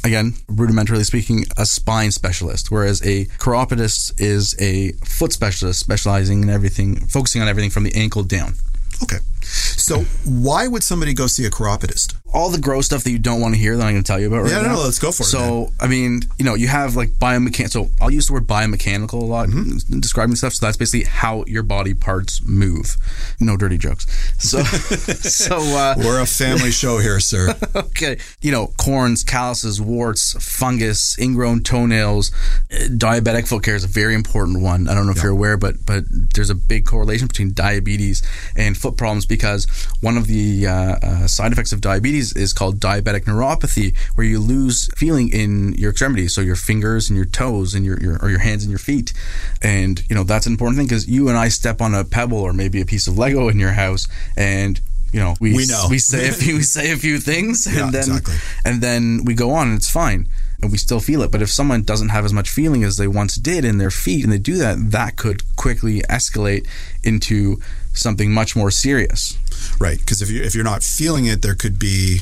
again, 0.06 0.32
rudimentarily 0.48 1.04
speaking, 1.04 1.44
a 1.56 1.66
spine 1.66 2.10
specialist, 2.10 2.70
whereas 2.70 3.04
a 3.06 3.26
chiropodist 3.38 4.18
is 4.20 4.54
a 4.60 4.92
foot 5.04 5.32
specialist 5.32 5.80
specializing 5.80 6.42
in 6.42 6.50
everything, 6.50 6.96
focusing 7.06 7.42
on 7.42 7.48
everything 7.48 7.70
from 7.70 7.84
the 7.84 7.94
ankle 7.94 8.22
down. 8.22 8.54
Okay. 9.02 9.18
So, 9.46 10.00
why 10.24 10.66
would 10.66 10.82
somebody 10.82 11.14
go 11.14 11.26
see 11.26 11.44
a 11.44 11.50
chiropodist? 11.50 12.16
All 12.34 12.50
the 12.50 12.58
gross 12.58 12.86
stuff 12.86 13.04
that 13.04 13.10
you 13.10 13.18
don't 13.18 13.40
want 13.40 13.54
to 13.54 13.60
hear 13.60 13.76
that 13.76 13.82
I'm 13.84 13.94
going 13.94 14.02
to 14.02 14.06
tell 14.06 14.20
you 14.20 14.26
about 14.26 14.42
right 14.42 14.50
yeah, 14.50 14.62
now. 14.62 14.74
no, 14.74 14.80
let's 14.80 14.98
go 14.98 15.12
for 15.12 15.22
it. 15.22 15.26
So, 15.26 15.72
I 15.80 15.86
mean, 15.86 16.22
you 16.38 16.44
know, 16.44 16.54
you 16.54 16.68
have 16.68 16.96
like 16.96 17.10
biomechanical. 17.10 17.70
So, 17.70 17.88
I'll 18.00 18.10
use 18.10 18.26
the 18.26 18.34
word 18.34 18.46
biomechanical 18.46 19.14
a 19.14 19.24
lot 19.24 19.48
mm-hmm. 19.48 20.00
describing 20.00 20.36
stuff. 20.36 20.54
So, 20.54 20.66
that's 20.66 20.76
basically 20.76 21.04
how 21.04 21.44
your 21.46 21.62
body 21.62 21.94
parts 21.94 22.42
move. 22.44 22.96
No 23.40 23.56
dirty 23.56 23.78
jokes. 23.78 24.06
So, 24.38 24.62
so 24.64 25.56
uh, 25.56 25.94
we're 25.98 26.20
a 26.20 26.26
family 26.26 26.72
show 26.72 26.98
here, 26.98 27.20
sir. 27.20 27.54
okay. 27.76 28.18
You 28.40 28.52
know, 28.52 28.68
corns, 28.78 29.24
calluses, 29.24 29.80
warts, 29.80 30.34
fungus, 30.44 31.18
ingrown 31.18 31.62
toenails, 31.62 32.30
diabetic 32.70 33.48
foot 33.48 33.62
care 33.62 33.76
is 33.76 33.84
a 33.84 33.88
very 33.88 34.14
important 34.14 34.62
one. 34.62 34.88
I 34.88 34.94
don't 34.94 35.06
know 35.06 35.12
if 35.12 35.18
yeah. 35.18 35.24
you're 35.24 35.32
aware, 35.32 35.56
but 35.56 35.86
but 35.86 36.04
there's 36.10 36.50
a 36.50 36.54
big 36.54 36.86
correlation 36.86 37.28
between 37.28 37.52
diabetes 37.52 38.22
and 38.56 38.76
foot 38.76 38.96
problems 38.96 39.26
because 39.36 39.66
one 40.00 40.16
of 40.16 40.26
the 40.26 40.66
uh, 40.66 40.72
uh, 40.72 41.26
side 41.26 41.52
effects 41.52 41.72
of 41.72 41.80
diabetes 41.80 42.34
is 42.34 42.52
called 42.52 42.80
diabetic 42.80 43.24
neuropathy, 43.24 43.96
where 44.14 44.26
you 44.26 44.38
lose 44.38 44.88
feeling 44.96 45.30
in 45.32 45.74
your 45.74 45.90
extremities, 45.90 46.34
so 46.34 46.40
your 46.40 46.56
fingers 46.56 47.08
and 47.08 47.16
your 47.16 47.26
toes 47.26 47.74
and 47.74 47.84
your, 47.84 47.98
your 48.00 48.18
or 48.22 48.30
your 48.30 48.40
hands 48.40 48.62
and 48.64 48.70
your 48.70 48.78
feet, 48.78 49.12
and 49.62 50.02
you 50.08 50.16
know 50.16 50.24
that's 50.24 50.46
an 50.46 50.52
important 50.52 50.78
thing 50.78 50.86
because 50.86 51.08
you 51.08 51.28
and 51.28 51.36
I 51.36 51.48
step 51.48 51.80
on 51.80 51.94
a 51.94 52.04
pebble 52.04 52.38
or 52.38 52.52
maybe 52.52 52.80
a 52.80 52.86
piece 52.86 53.06
of 53.06 53.18
Lego 53.18 53.48
in 53.48 53.58
your 53.58 53.72
house 53.72 54.08
and 54.36 54.80
you 55.12 55.20
know 55.20 55.34
we 55.40 55.54
we, 55.54 55.66
know. 55.66 55.86
we 55.88 55.98
say 55.98 56.28
a 56.28 56.32
few 56.32 56.54
we 56.56 56.62
say 56.62 56.90
a 56.92 56.96
few 56.96 57.18
things 57.18 57.66
and 57.66 57.76
yeah, 57.76 57.90
then 57.90 58.16
exactly. 58.16 58.34
and 58.64 58.82
then 58.82 59.24
we 59.24 59.34
go 59.34 59.50
on 59.52 59.68
and 59.68 59.76
it's 59.76 59.90
fine 59.90 60.28
and 60.62 60.72
we 60.72 60.78
still 60.78 61.00
feel 61.00 61.22
it 61.22 61.30
but 61.30 61.42
if 61.42 61.50
someone 61.50 61.82
doesn't 61.82 62.08
have 62.08 62.24
as 62.24 62.32
much 62.32 62.48
feeling 62.48 62.82
as 62.82 62.96
they 62.96 63.08
once 63.08 63.36
did 63.36 63.64
in 63.64 63.78
their 63.78 63.90
feet 63.90 64.24
and 64.24 64.32
they 64.32 64.38
do 64.38 64.56
that 64.56 64.90
that 64.90 65.16
could 65.16 65.42
quickly 65.56 66.00
escalate 66.02 66.66
into 67.04 67.58
something 67.96 68.32
much 68.32 68.54
more 68.56 68.70
serious. 68.70 69.38
Right 69.80 69.98
because 69.98 70.22
if 70.22 70.30
you 70.30 70.42
if 70.42 70.54
you're 70.54 70.64
not 70.64 70.82
feeling 70.82 71.26
it 71.26 71.42
there 71.42 71.54
could 71.54 71.78
be 71.78 72.20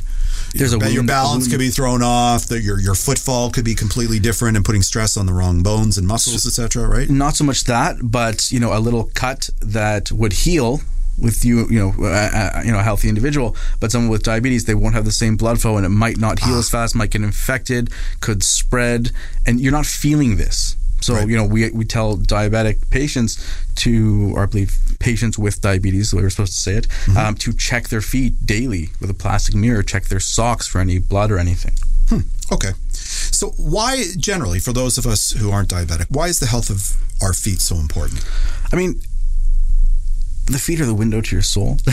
there's 0.54 0.72
your, 0.72 0.80
a 0.80 0.84
wound, 0.84 0.94
your 0.94 1.04
balance 1.04 1.48
could 1.48 1.58
be 1.58 1.70
thrown 1.70 2.02
off 2.02 2.46
that 2.46 2.62
your 2.62 2.80
your 2.80 2.94
footfall 2.94 3.50
could 3.50 3.64
be 3.64 3.74
completely 3.74 4.18
different 4.18 4.56
and 4.56 4.64
putting 4.64 4.82
stress 4.82 5.16
on 5.16 5.26
the 5.26 5.32
wrong 5.32 5.62
bones 5.62 5.98
and 5.98 6.06
muscles 6.06 6.46
etc 6.46 6.86
right? 6.88 7.10
Not 7.10 7.36
so 7.36 7.44
much 7.44 7.64
that 7.64 7.96
but 8.02 8.50
you 8.50 8.60
know 8.60 8.76
a 8.76 8.78
little 8.78 9.10
cut 9.14 9.50
that 9.60 10.10
would 10.12 10.32
heal 10.32 10.80
with 11.18 11.44
you, 11.44 11.68
you 11.68 11.78
know, 11.78 12.04
uh, 12.04 12.62
you 12.64 12.72
know, 12.72 12.78
a 12.78 12.82
healthy 12.82 13.08
individual, 13.08 13.56
but 13.80 13.92
someone 13.92 14.10
with 14.10 14.22
diabetes, 14.22 14.64
they 14.64 14.74
won't 14.74 14.94
have 14.94 15.04
the 15.04 15.12
same 15.12 15.36
blood 15.36 15.60
flow, 15.60 15.76
and 15.76 15.86
it 15.86 15.90
might 15.90 16.18
not 16.18 16.40
heal 16.40 16.58
as 16.58 16.68
fast, 16.68 16.94
might 16.94 17.10
get 17.10 17.22
infected, 17.22 17.90
could 18.20 18.42
spread, 18.42 19.12
and 19.46 19.60
you're 19.60 19.72
not 19.72 19.86
feeling 19.86 20.36
this. 20.36 20.76
So 21.04 21.14
right. 21.14 21.28
you 21.28 21.36
know, 21.36 21.44
we 21.44 21.70
we 21.70 21.84
tell 21.84 22.16
diabetic 22.16 22.90
patients 22.90 23.36
to, 23.76 24.32
or 24.34 24.44
I 24.44 24.46
believe 24.46 24.74
patients 25.00 25.38
with 25.38 25.60
diabetes, 25.60 26.10
the 26.10 26.16
way 26.16 26.22
we're 26.22 26.30
supposed 26.30 26.54
to 26.54 26.58
say 26.58 26.76
it, 26.76 26.88
mm-hmm. 26.88 27.16
um, 27.18 27.34
to 27.36 27.52
check 27.52 27.88
their 27.88 28.00
feet 28.00 28.46
daily 28.46 28.88
with 29.02 29.10
a 29.10 29.14
plastic 29.14 29.54
mirror, 29.54 29.82
check 29.82 30.06
their 30.06 30.18
socks 30.18 30.66
for 30.66 30.80
any 30.80 30.98
blood 30.98 31.30
or 31.30 31.36
anything. 31.38 31.74
Hmm. 32.08 32.20
Okay. 32.50 32.72
So, 32.88 33.50
why, 33.58 34.04
generally, 34.16 34.60
for 34.60 34.72
those 34.72 34.96
of 34.96 35.06
us 35.06 35.32
who 35.32 35.50
aren't 35.50 35.68
diabetic, 35.68 36.06
why 36.08 36.28
is 36.28 36.40
the 36.40 36.46
health 36.46 36.70
of 36.70 36.96
our 37.22 37.34
feet 37.34 37.60
so 37.60 37.76
important? 37.76 38.24
I 38.72 38.76
mean, 38.76 39.02
the 40.46 40.58
feet 40.58 40.80
are 40.80 40.86
the 40.86 40.94
window 40.94 41.20
to 41.20 41.36
your 41.36 41.42
soul. 41.42 41.78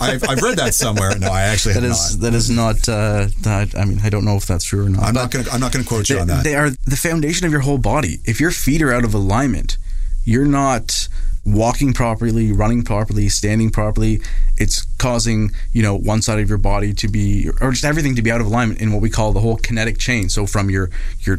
I've, 0.00 0.24
I've 0.28 0.40
read 0.40 0.56
that 0.56 0.72
somewhere. 0.74 1.18
No, 1.18 1.30
I 1.30 1.42
actually 1.42 1.74
that 1.74 1.84
is 1.84 2.16
not. 2.16 2.22
that 2.22 2.34
is 2.34 2.50
not. 2.50 2.88
Uh, 2.88 3.28
that, 3.42 3.74
I 3.76 3.84
mean, 3.84 4.00
I 4.02 4.08
don't 4.08 4.24
know 4.24 4.36
if 4.36 4.46
that's 4.46 4.64
true 4.64 4.86
or 4.86 4.88
not. 4.88 5.02
I'm 5.02 5.14
not 5.14 5.30
going. 5.30 5.46
I'm 5.52 5.60
not 5.60 5.72
going 5.72 5.84
to 5.84 5.88
quote 5.88 6.08
you 6.08 6.16
they, 6.16 6.20
on 6.22 6.28
that. 6.28 6.44
They 6.44 6.54
are 6.54 6.70
the 6.70 6.96
foundation 6.96 7.46
of 7.46 7.52
your 7.52 7.60
whole 7.60 7.78
body. 7.78 8.20
If 8.24 8.40
your 8.40 8.50
feet 8.50 8.80
are 8.80 8.92
out 8.92 9.04
of 9.04 9.12
alignment, 9.12 9.76
you're 10.24 10.46
not 10.46 11.08
walking 11.44 11.92
properly, 11.92 12.52
running 12.52 12.84
properly, 12.84 13.28
standing 13.28 13.70
properly. 13.70 14.20
It's 14.56 14.86
causing 14.98 15.50
you 15.72 15.82
know 15.82 15.94
one 15.96 16.22
side 16.22 16.40
of 16.40 16.48
your 16.48 16.58
body 16.58 16.94
to 16.94 17.08
be, 17.08 17.50
or 17.60 17.72
just 17.72 17.84
everything 17.84 18.16
to 18.16 18.22
be 18.22 18.30
out 18.30 18.40
of 18.40 18.46
alignment 18.46 18.80
in 18.80 18.92
what 18.92 19.02
we 19.02 19.10
call 19.10 19.32
the 19.32 19.40
whole 19.40 19.56
kinetic 19.56 19.98
chain. 19.98 20.30
So 20.30 20.46
from 20.46 20.70
your 20.70 20.88
your 21.20 21.38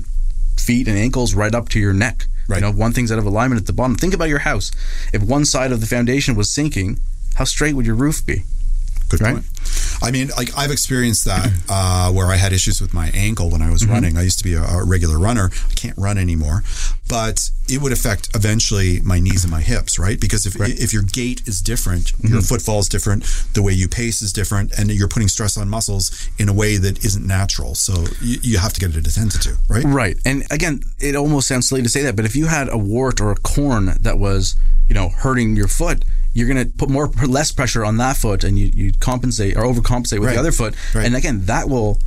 feet 0.58 0.88
and 0.88 0.98
ankles 0.98 1.34
right 1.34 1.56
up 1.56 1.70
to 1.70 1.80
your 1.80 1.94
neck. 1.94 2.28
Right. 2.50 2.58
You 2.58 2.62
know, 2.64 2.72
one 2.72 2.94
thing's 2.94 3.12
out 3.12 3.20
of 3.20 3.26
alignment 3.26 3.62
at 3.62 3.68
the 3.68 3.74
bottom. 3.74 3.96
Think 3.96 4.16
about 4.16 4.28
your 4.28 4.40
house. 4.40 4.72
If 5.14 5.22
one 5.22 5.46
side 5.46 5.72
of 5.72 5.82
the 5.82 5.86
foundation 5.86 6.36
was 6.36 6.52
sinking, 6.52 7.00
how 7.36 7.44
straight 7.44 7.76
would 7.76 7.86
your 7.86 7.96
roof 7.96 8.26
be? 8.26 8.44
Good 9.10 9.22
right? 9.22 9.34
point. 9.34 9.46
I 10.02 10.12
mean, 10.12 10.30
like 10.38 10.50
I've 10.58 10.72
experienced 10.72 11.26
that 11.26 11.52
uh, 11.70 12.12
where 12.12 12.28
I 12.28 12.36
had 12.36 12.54
issues 12.54 12.82
with 12.82 12.94
my 12.94 13.10
ankle 13.14 13.50
when 13.50 13.62
I 13.62 13.70
was 13.72 13.84
mm-hmm. 13.84 13.92
running. 13.92 14.18
I 14.18 14.22
used 14.22 14.38
to 14.40 14.44
be 14.44 14.54
a, 14.54 14.64
a, 14.64 14.86
regular 14.86 15.20
runner. 15.20 15.50
I 15.70 15.74
can't 15.74 15.98
run 15.98 16.18
anymore, 16.18 16.64
but 17.08 17.50
it 17.68 17.82
would 17.82 17.92
affect 17.92 18.30
eventually 18.36 19.02
my 19.02 19.20
knees 19.20 19.44
and 19.44 19.52
my 19.52 19.62
hips, 19.62 20.00
right? 20.00 20.20
Because 20.20 20.46
if 20.46 20.60
right. 20.60 20.80
if 20.80 20.94
your 20.94 21.04
gait 21.04 21.48
is 21.48 21.62
different, 21.62 22.14
mm-hmm. 22.14 22.34
your 22.34 22.42
footfall 22.42 22.80
is 22.80 22.88
different, 22.88 23.24
the 23.54 23.62
way 23.62 23.74
you 23.74 23.88
pace 23.88 24.22
is 24.22 24.32
different, 24.32 24.72
and 24.78 24.92
you're 24.92 25.08
putting 25.08 25.28
stress 25.28 25.58
on 25.58 25.70
muscles 25.70 26.30
in 26.38 26.50
a 26.50 26.54
way 26.54 26.78
that 26.78 27.04
isn't 27.04 27.26
natural. 27.26 27.76
So 27.76 28.06
you, 28.22 28.38
you 28.42 28.58
have 28.58 28.74
to 28.74 28.80
get 28.80 28.96
it 28.96 29.08
attended 29.08 29.42
to, 29.42 29.58
right? 29.68 29.84
Right. 29.84 30.18
And 30.26 30.44
again, 30.52 30.82
it 31.00 31.16
almost 31.16 31.48
sounds 31.48 31.68
silly 31.68 31.84
to 31.84 31.90
say 31.90 32.04
that, 32.04 32.16
but 32.16 32.26
if 32.26 32.36
you 32.36 32.46
had 32.46 32.70
a 32.70 32.78
wart 32.78 33.20
or 33.20 33.32
a 33.32 33.36
corn 33.36 33.98
that 34.02 34.18
was 34.18 34.56
you 34.88 34.96
know 34.96 35.10
hurting 35.10 35.56
your 35.56 35.68
foot 35.68 36.06
you're 36.34 36.48
going 36.48 36.64
to 36.64 36.78
put 36.78 36.90
more 36.90 37.08
less 37.28 37.52
pressure 37.52 37.84
on 37.84 37.98
that 37.98 38.18
foot 38.18 38.44
and 38.44 38.58
you, 38.58 38.68
you 38.74 38.92
compensate 39.00 39.58
or 39.58 39.64
overcompensate 39.64 40.20
with 40.20 40.28
right. 40.28 40.34
the 40.34 40.40
other 40.40 40.52
foot 40.52 40.76
right. 40.94 41.06
and 41.06 41.16
again 41.16 41.46
that 41.46 41.68
will 41.70 42.00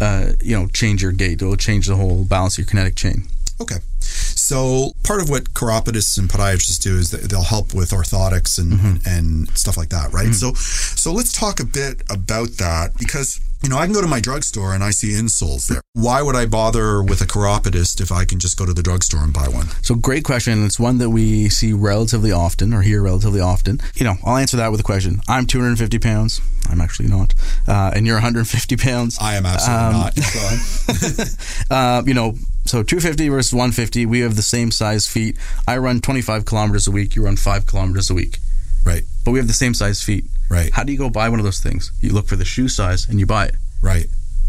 uh, 0.00 0.32
you 0.42 0.56
know 0.56 0.66
change 0.68 1.02
your 1.02 1.12
gait 1.12 1.40
it 1.40 1.44
will 1.44 1.56
change 1.56 1.86
the 1.86 1.96
whole 1.96 2.24
balance 2.24 2.54
of 2.54 2.58
your 2.58 2.66
kinetic 2.66 2.94
chain 2.96 3.24
okay 3.60 3.76
so 4.00 4.92
part 5.02 5.20
of 5.20 5.28
what 5.28 5.44
chiropodists 5.54 6.18
and 6.18 6.28
podiatrists 6.28 6.80
do 6.82 6.96
is 6.96 7.10
they'll 7.10 7.42
help 7.42 7.74
with 7.74 7.90
orthotics 7.90 8.58
and 8.58 8.72
mm-hmm. 8.74 8.96
and 9.06 9.48
stuff 9.56 9.76
like 9.76 9.88
that 9.88 10.12
right 10.12 10.26
mm-hmm. 10.26 10.32
so 10.32 10.52
so 10.54 11.12
let's 11.12 11.32
talk 11.32 11.60
a 11.60 11.64
bit 11.64 12.02
about 12.10 12.48
that 12.58 12.92
because 12.98 13.40
you 13.62 13.68
know, 13.68 13.78
I 13.78 13.84
can 13.84 13.94
go 13.94 14.00
to 14.00 14.06
my 14.06 14.20
drugstore 14.20 14.74
and 14.74 14.84
I 14.84 14.90
see 14.90 15.12
insoles 15.12 15.68
there. 15.68 15.80
Why 15.94 16.22
would 16.22 16.36
I 16.36 16.46
bother 16.46 17.02
with 17.02 17.20
a 17.20 17.26
chiropodist 17.26 18.00
if 18.00 18.12
I 18.12 18.24
can 18.24 18.38
just 18.38 18.58
go 18.58 18.66
to 18.66 18.72
the 18.72 18.82
drugstore 18.82 19.22
and 19.22 19.32
buy 19.32 19.48
one? 19.48 19.66
So, 19.82 19.94
great 19.94 20.24
question. 20.24 20.64
It's 20.64 20.78
one 20.78 20.98
that 20.98 21.10
we 21.10 21.48
see 21.48 21.72
relatively 21.72 22.32
often 22.32 22.72
or 22.74 22.82
hear 22.82 23.02
relatively 23.02 23.40
often. 23.40 23.80
You 23.94 24.04
know, 24.04 24.14
I'll 24.24 24.36
answer 24.36 24.56
that 24.58 24.70
with 24.70 24.80
a 24.80 24.84
question. 24.84 25.20
I'm 25.28 25.46
250 25.46 25.98
pounds. 25.98 26.40
I'm 26.68 26.80
actually 26.80 27.08
not. 27.08 27.34
Uh, 27.66 27.92
and 27.94 28.06
you're 28.06 28.16
150 28.16 28.76
pounds. 28.76 29.18
I 29.20 29.36
am 29.36 29.46
absolutely 29.46 29.86
um, 29.86 29.92
not. 29.92 31.36
uh, 31.70 32.02
you 32.06 32.14
know, 32.14 32.34
so 32.64 32.82
250 32.82 33.28
versus 33.28 33.52
150, 33.52 34.06
we 34.06 34.20
have 34.20 34.36
the 34.36 34.42
same 34.42 34.70
size 34.70 35.06
feet. 35.06 35.38
I 35.66 35.78
run 35.78 36.00
25 36.00 36.44
kilometers 36.44 36.86
a 36.86 36.90
week. 36.90 37.14
You 37.14 37.24
run 37.24 37.36
five 37.36 37.66
kilometers 37.66 38.10
a 38.10 38.14
week. 38.14 38.38
Right. 38.84 39.02
But 39.24 39.32
we 39.32 39.38
have 39.38 39.48
the 39.48 39.54
same 39.54 39.74
size 39.74 40.02
feet. 40.02 40.24
Right. 40.48 40.72
How 40.72 40.84
do 40.84 40.92
you 40.92 40.98
go 40.98 41.10
buy 41.10 41.28
one 41.28 41.38
of 41.40 41.44
those 41.44 41.60
things? 41.60 41.92
You 42.00 42.12
look 42.12 42.28
for 42.28 42.36
the 42.36 42.44
shoe 42.44 42.68
size 42.68 43.08
and 43.08 43.18
you 43.18 43.26
buy 43.26 43.46
it. 43.46 43.56
Right. 43.80 44.06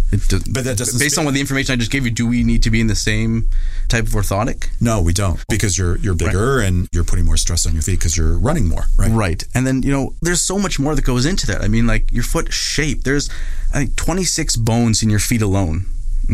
It 0.10 0.26
does, 0.30 0.44
but 0.44 0.64
that 0.64 0.78
doesn't 0.78 1.00
based 1.00 1.18
on 1.18 1.26
what 1.26 1.34
the 1.34 1.42
information 1.42 1.74
I 1.74 1.76
just 1.76 1.92
gave 1.92 2.06
you, 2.06 2.12
do 2.12 2.26
we 2.26 2.44
need 2.44 2.64
to 2.64 2.70
be 2.70 2.80
in 2.80 2.88
the 2.88 2.96
same 2.96 3.50
type 3.90 4.06
of 4.06 4.12
orthotic? 4.12 4.70
No, 4.80 5.02
we 5.02 5.12
don't, 5.12 5.44
because 5.50 5.78
you're 5.78 5.98
you're 5.98 6.16
bigger 6.16 6.58
right. 6.58 6.68
and 6.68 6.88
you're 6.94 7.04
putting 7.04 7.26
more 7.26 7.36
stress 7.36 7.66
on 7.66 7.74
your 7.74 7.82
feet 7.82 8.00
because 8.00 8.16
you're 8.16 8.38
running 8.38 8.70
more, 8.70 8.84
right? 8.98 9.12
Right, 9.12 9.44
and 9.54 9.68
then 9.68 9.84
you 9.84 9.92
know 9.92 10.14
there's 10.22 10.40
so 10.40 10.58
much 10.58 10.80
more 10.80 10.96
that 10.96 11.04
goes 11.04 11.26
into 11.26 11.46
that. 11.48 11.62
I 11.62 11.68
mean, 11.68 11.88
like 11.88 12.10
your 12.10 12.24
foot 12.24 12.54
shape. 12.54 13.04
There's 13.04 13.30
I 13.74 13.80
think 13.80 13.98
26 13.98 14.56
bones 14.56 15.04
in 15.04 15.10
your 15.10 15.20
feet 15.20 15.42
alone. 15.42 15.88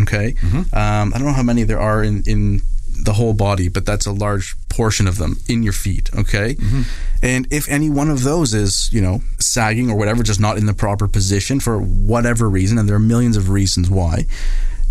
Okay, 0.04 0.34
mm-hmm. 0.34 0.76
um, 0.76 1.12
I 1.14 1.18
don't 1.18 1.26
know 1.26 1.34
how 1.34 1.42
many 1.42 1.64
there 1.64 1.80
are 1.80 2.04
in 2.04 2.22
in 2.28 2.62
the 3.04 3.14
whole 3.14 3.34
body, 3.34 3.70
but 3.70 3.88
that's 3.88 4.06
a 4.06 4.12
large 4.12 4.56
portion 4.74 5.08
of 5.08 5.18
them 5.18 5.38
in 5.48 5.64
your 5.64 5.74
feet. 5.74 6.10
Okay. 6.16 6.56
Mm-hmm. 6.56 6.82
And 7.22 7.48
if 7.52 7.70
any 7.70 7.90
one 7.90 8.10
of 8.10 8.24
those 8.24 8.54
is, 8.54 8.90
you 8.92 9.02
know, 9.02 9.22
sagging 9.40 9.90
or 9.90 9.96
whatever, 9.96 10.24
just 10.24 10.40
not 10.40 10.58
in 10.58 10.66
the 10.66 10.74
proper 10.74 11.08
position 11.08 11.60
for 11.60 11.80
whatever 11.80 12.50
reason, 12.50 12.78
and 12.78 12.90
there 12.90 12.96
are 12.96 13.00
millions 13.00 13.38
of 13.38 13.50
reasons 13.50 13.90
why, 13.90 14.26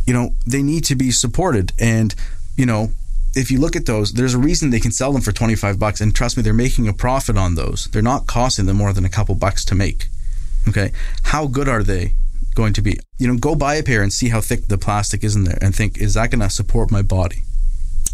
you 0.06 0.14
know, 0.14 0.34
they 0.46 0.62
need 0.62 0.84
to 0.84 0.94
be 0.94 1.10
supported. 1.10 1.72
And, 1.78 2.14
you 2.56 2.64
know, 2.64 2.92
if 3.34 3.50
you 3.50 3.58
look 3.58 3.76
at 3.76 3.86
those, 3.86 4.12
there's 4.12 4.34
a 4.34 4.38
reason 4.38 4.70
they 4.70 4.80
can 4.80 4.92
sell 4.92 5.12
them 5.12 5.22
for 5.22 5.32
25 5.32 5.78
bucks. 5.78 6.00
And 6.00 6.14
trust 6.14 6.36
me, 6.36 6.42
they're 6.42 6.52
making 6.52 6.88
a 6.88 6.92
profit 6.92 7.36
on 7.36 7.54
those. 7.54 7.86
They're 7.86 8.02
not 8.02 8.26
costing 8.26 8.66
them 8.66 8.76
more 8.76 8.92
than 8.92 9.04
a 9.04 9.10
couple 9.10 9.34
bucks 9.34 9.64
to 9.66 9.74
make. 9.74 10.06
Okay. 10.68 10.92
How 11.24 11.46
good 11.46 11.68
are 11.68 11.82
they? 11.82 12.14
Going 12.54 12.74
to 12.74 12.82
be, 12.82 12.98
you 13.18 13.26
know, 13.26 13.38
go 13.38 13.54
buy 13.54 13.76
a 13.76 13.82
pair 13.82 14.02
and 14.02 14.12
see 14.12 14.28
how 14.28 14.42
thick 14.42 14.66
the 14.66 14.76
plastic 14.76 15.24
is 15.24 15.34
in 15.34 15.44
there 15.44 15.58
and 15.62 15.74
think, 15.74 15.96
is 15.96 16.12
that 16.14 16.30
going 16.30 16.40
to 16.40 16.50
support 16.50 16.90
my 16.90 17.00
body? 17.00 17.44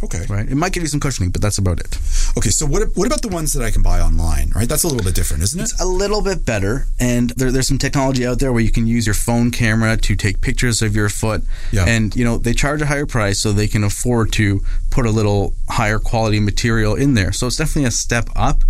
Okay. 0.02 0.24
Right. 0.28 0.48
It 0.48 0.54
might 0.54 0.72
give 0.72 0.82
you 0.82 0.88
some 0.88 1.00
cushioning, 1.00 1.30
but 1.30 1.42
that's 1.42 1.58
about 1.58 1.80
it. 1.80 1.98
Okay. 2.36 2.50
So 2.50 2.66
what 2.66 2.88
what 2.94 3.06
about 3.06 3.22
the 3.22 3.28
ones 3.28 3.52
that 3.54 3.64
I 3.64 3.70
can 3.70 3.82
buy 3.82 4.00
online? 4.00 4.50
Right. 4.54 4.68
That's 4.68 4.84
a 4.84 4.88
little 4.88 5.02
bit 5.04 5.14
different, 5.14 5.42
isn't 5.42 5.58
it? 5.58 5.64
It's 5.64 5.80
a 5.80 5.86
little 5.86 6.22
bit 6.22 6.46
better, 6.46 6.86
and 7.00 7.30
there, 7.30 7.50
there's 7.50 7.66
some 7.68 7.78
technology 7.78 8.24
out 8.26 8.38
there 8.38 8.52
where 8.52 8.62
you 8.62 8.70
can 8.70 8.86
use 8.86 9.06
your 9.06 9.14
phone 9.14 9.50
camera 9.50 9.96
to 9.96 10.14
take 10.16 10.40
pictures 10.40 10.82
of 10.82 10.94
your 10.94 11.08
foot. 11.08 11.42
Yeah. 11.72 11.84
And 11.86 12.14
you 12.14 12.24
know 12.24 12.38
they 12.38 12.52
charge 12.54 12.80
a 12.82 12.86
higher 12.86 13.06
price, 13.06 13.40
so 13.40 13.52
they 13.52 13.66
can 13.68 13.82
afford 13.82 14.32
to 14.34 14.60
put 14.90 15.04
a 15.06 15.10
little 15.10 15.54
higher 15.68 15.98
quality 15.98 16.40
material 16.40 16.94
in 16.94 17.14
there. 17.14 17.32
So 17.32 17.46
it's 17.48 17.56
definitely 17.56 17.86
a 17.88 17.90
step 17.90 18.28
up. 18.36 18.62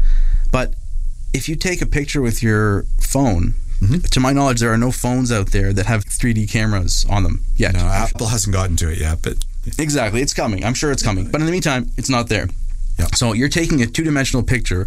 But 0.51 0.75
if 1.35 1.49
you 1.49 1.57
take 1.57 1.83
a 1.83 1.87
picture 1.87 2.23
with 2.23 2.43
your 2.43 2.85
phone, 3.01 3.55
Mm-hmm. 3.81 3.99
to 4.11 4.19
my 4.19 4.33
knowledge, 4.33 4.59
there 4.59 4.73
are 4.73 4.77
no 4.77 4.91
phones 4.91 5.31
out 5.31 5.53
there 5.53 5.73
that 5.73 5.87
have 5.87 6.05
3D 6.05 6.51
cameras 6.51 7.07
on 7.09 7.23
them 7.23 7.45
yet. 7.55 7.75
no, 7.75 7.79
Apple 7.87 8.27
hasn't 8.27 8.53
gotten 8.53 8.75
to 8.75 8.91
it 8.91 8.99
yet, 8.99 9.19
but 9.23 9.37
Exactly. 9.79 10.21
It's 10.23 10.35
coming. 10.35 10.65
I'm 10.65 10.75
sure 10.75 10.91
it's 10.93 11.03
coming. 11.03 11.31
But 11.31 11.41
in 11.41 11.47
the 11.47 11.53
meantime, 11.53 11.91
it's 11.97 12.11
not 12.11 12.29
there. 12.29 12.49
Yeah. 12.99 13.07
So 13.15 13.33
you're 13.33 13.49
taking 13.49 13.83
a 13.83 13.87
two 13.87 14.05
dimensional 14.05 14.43
picture 14.43 14.87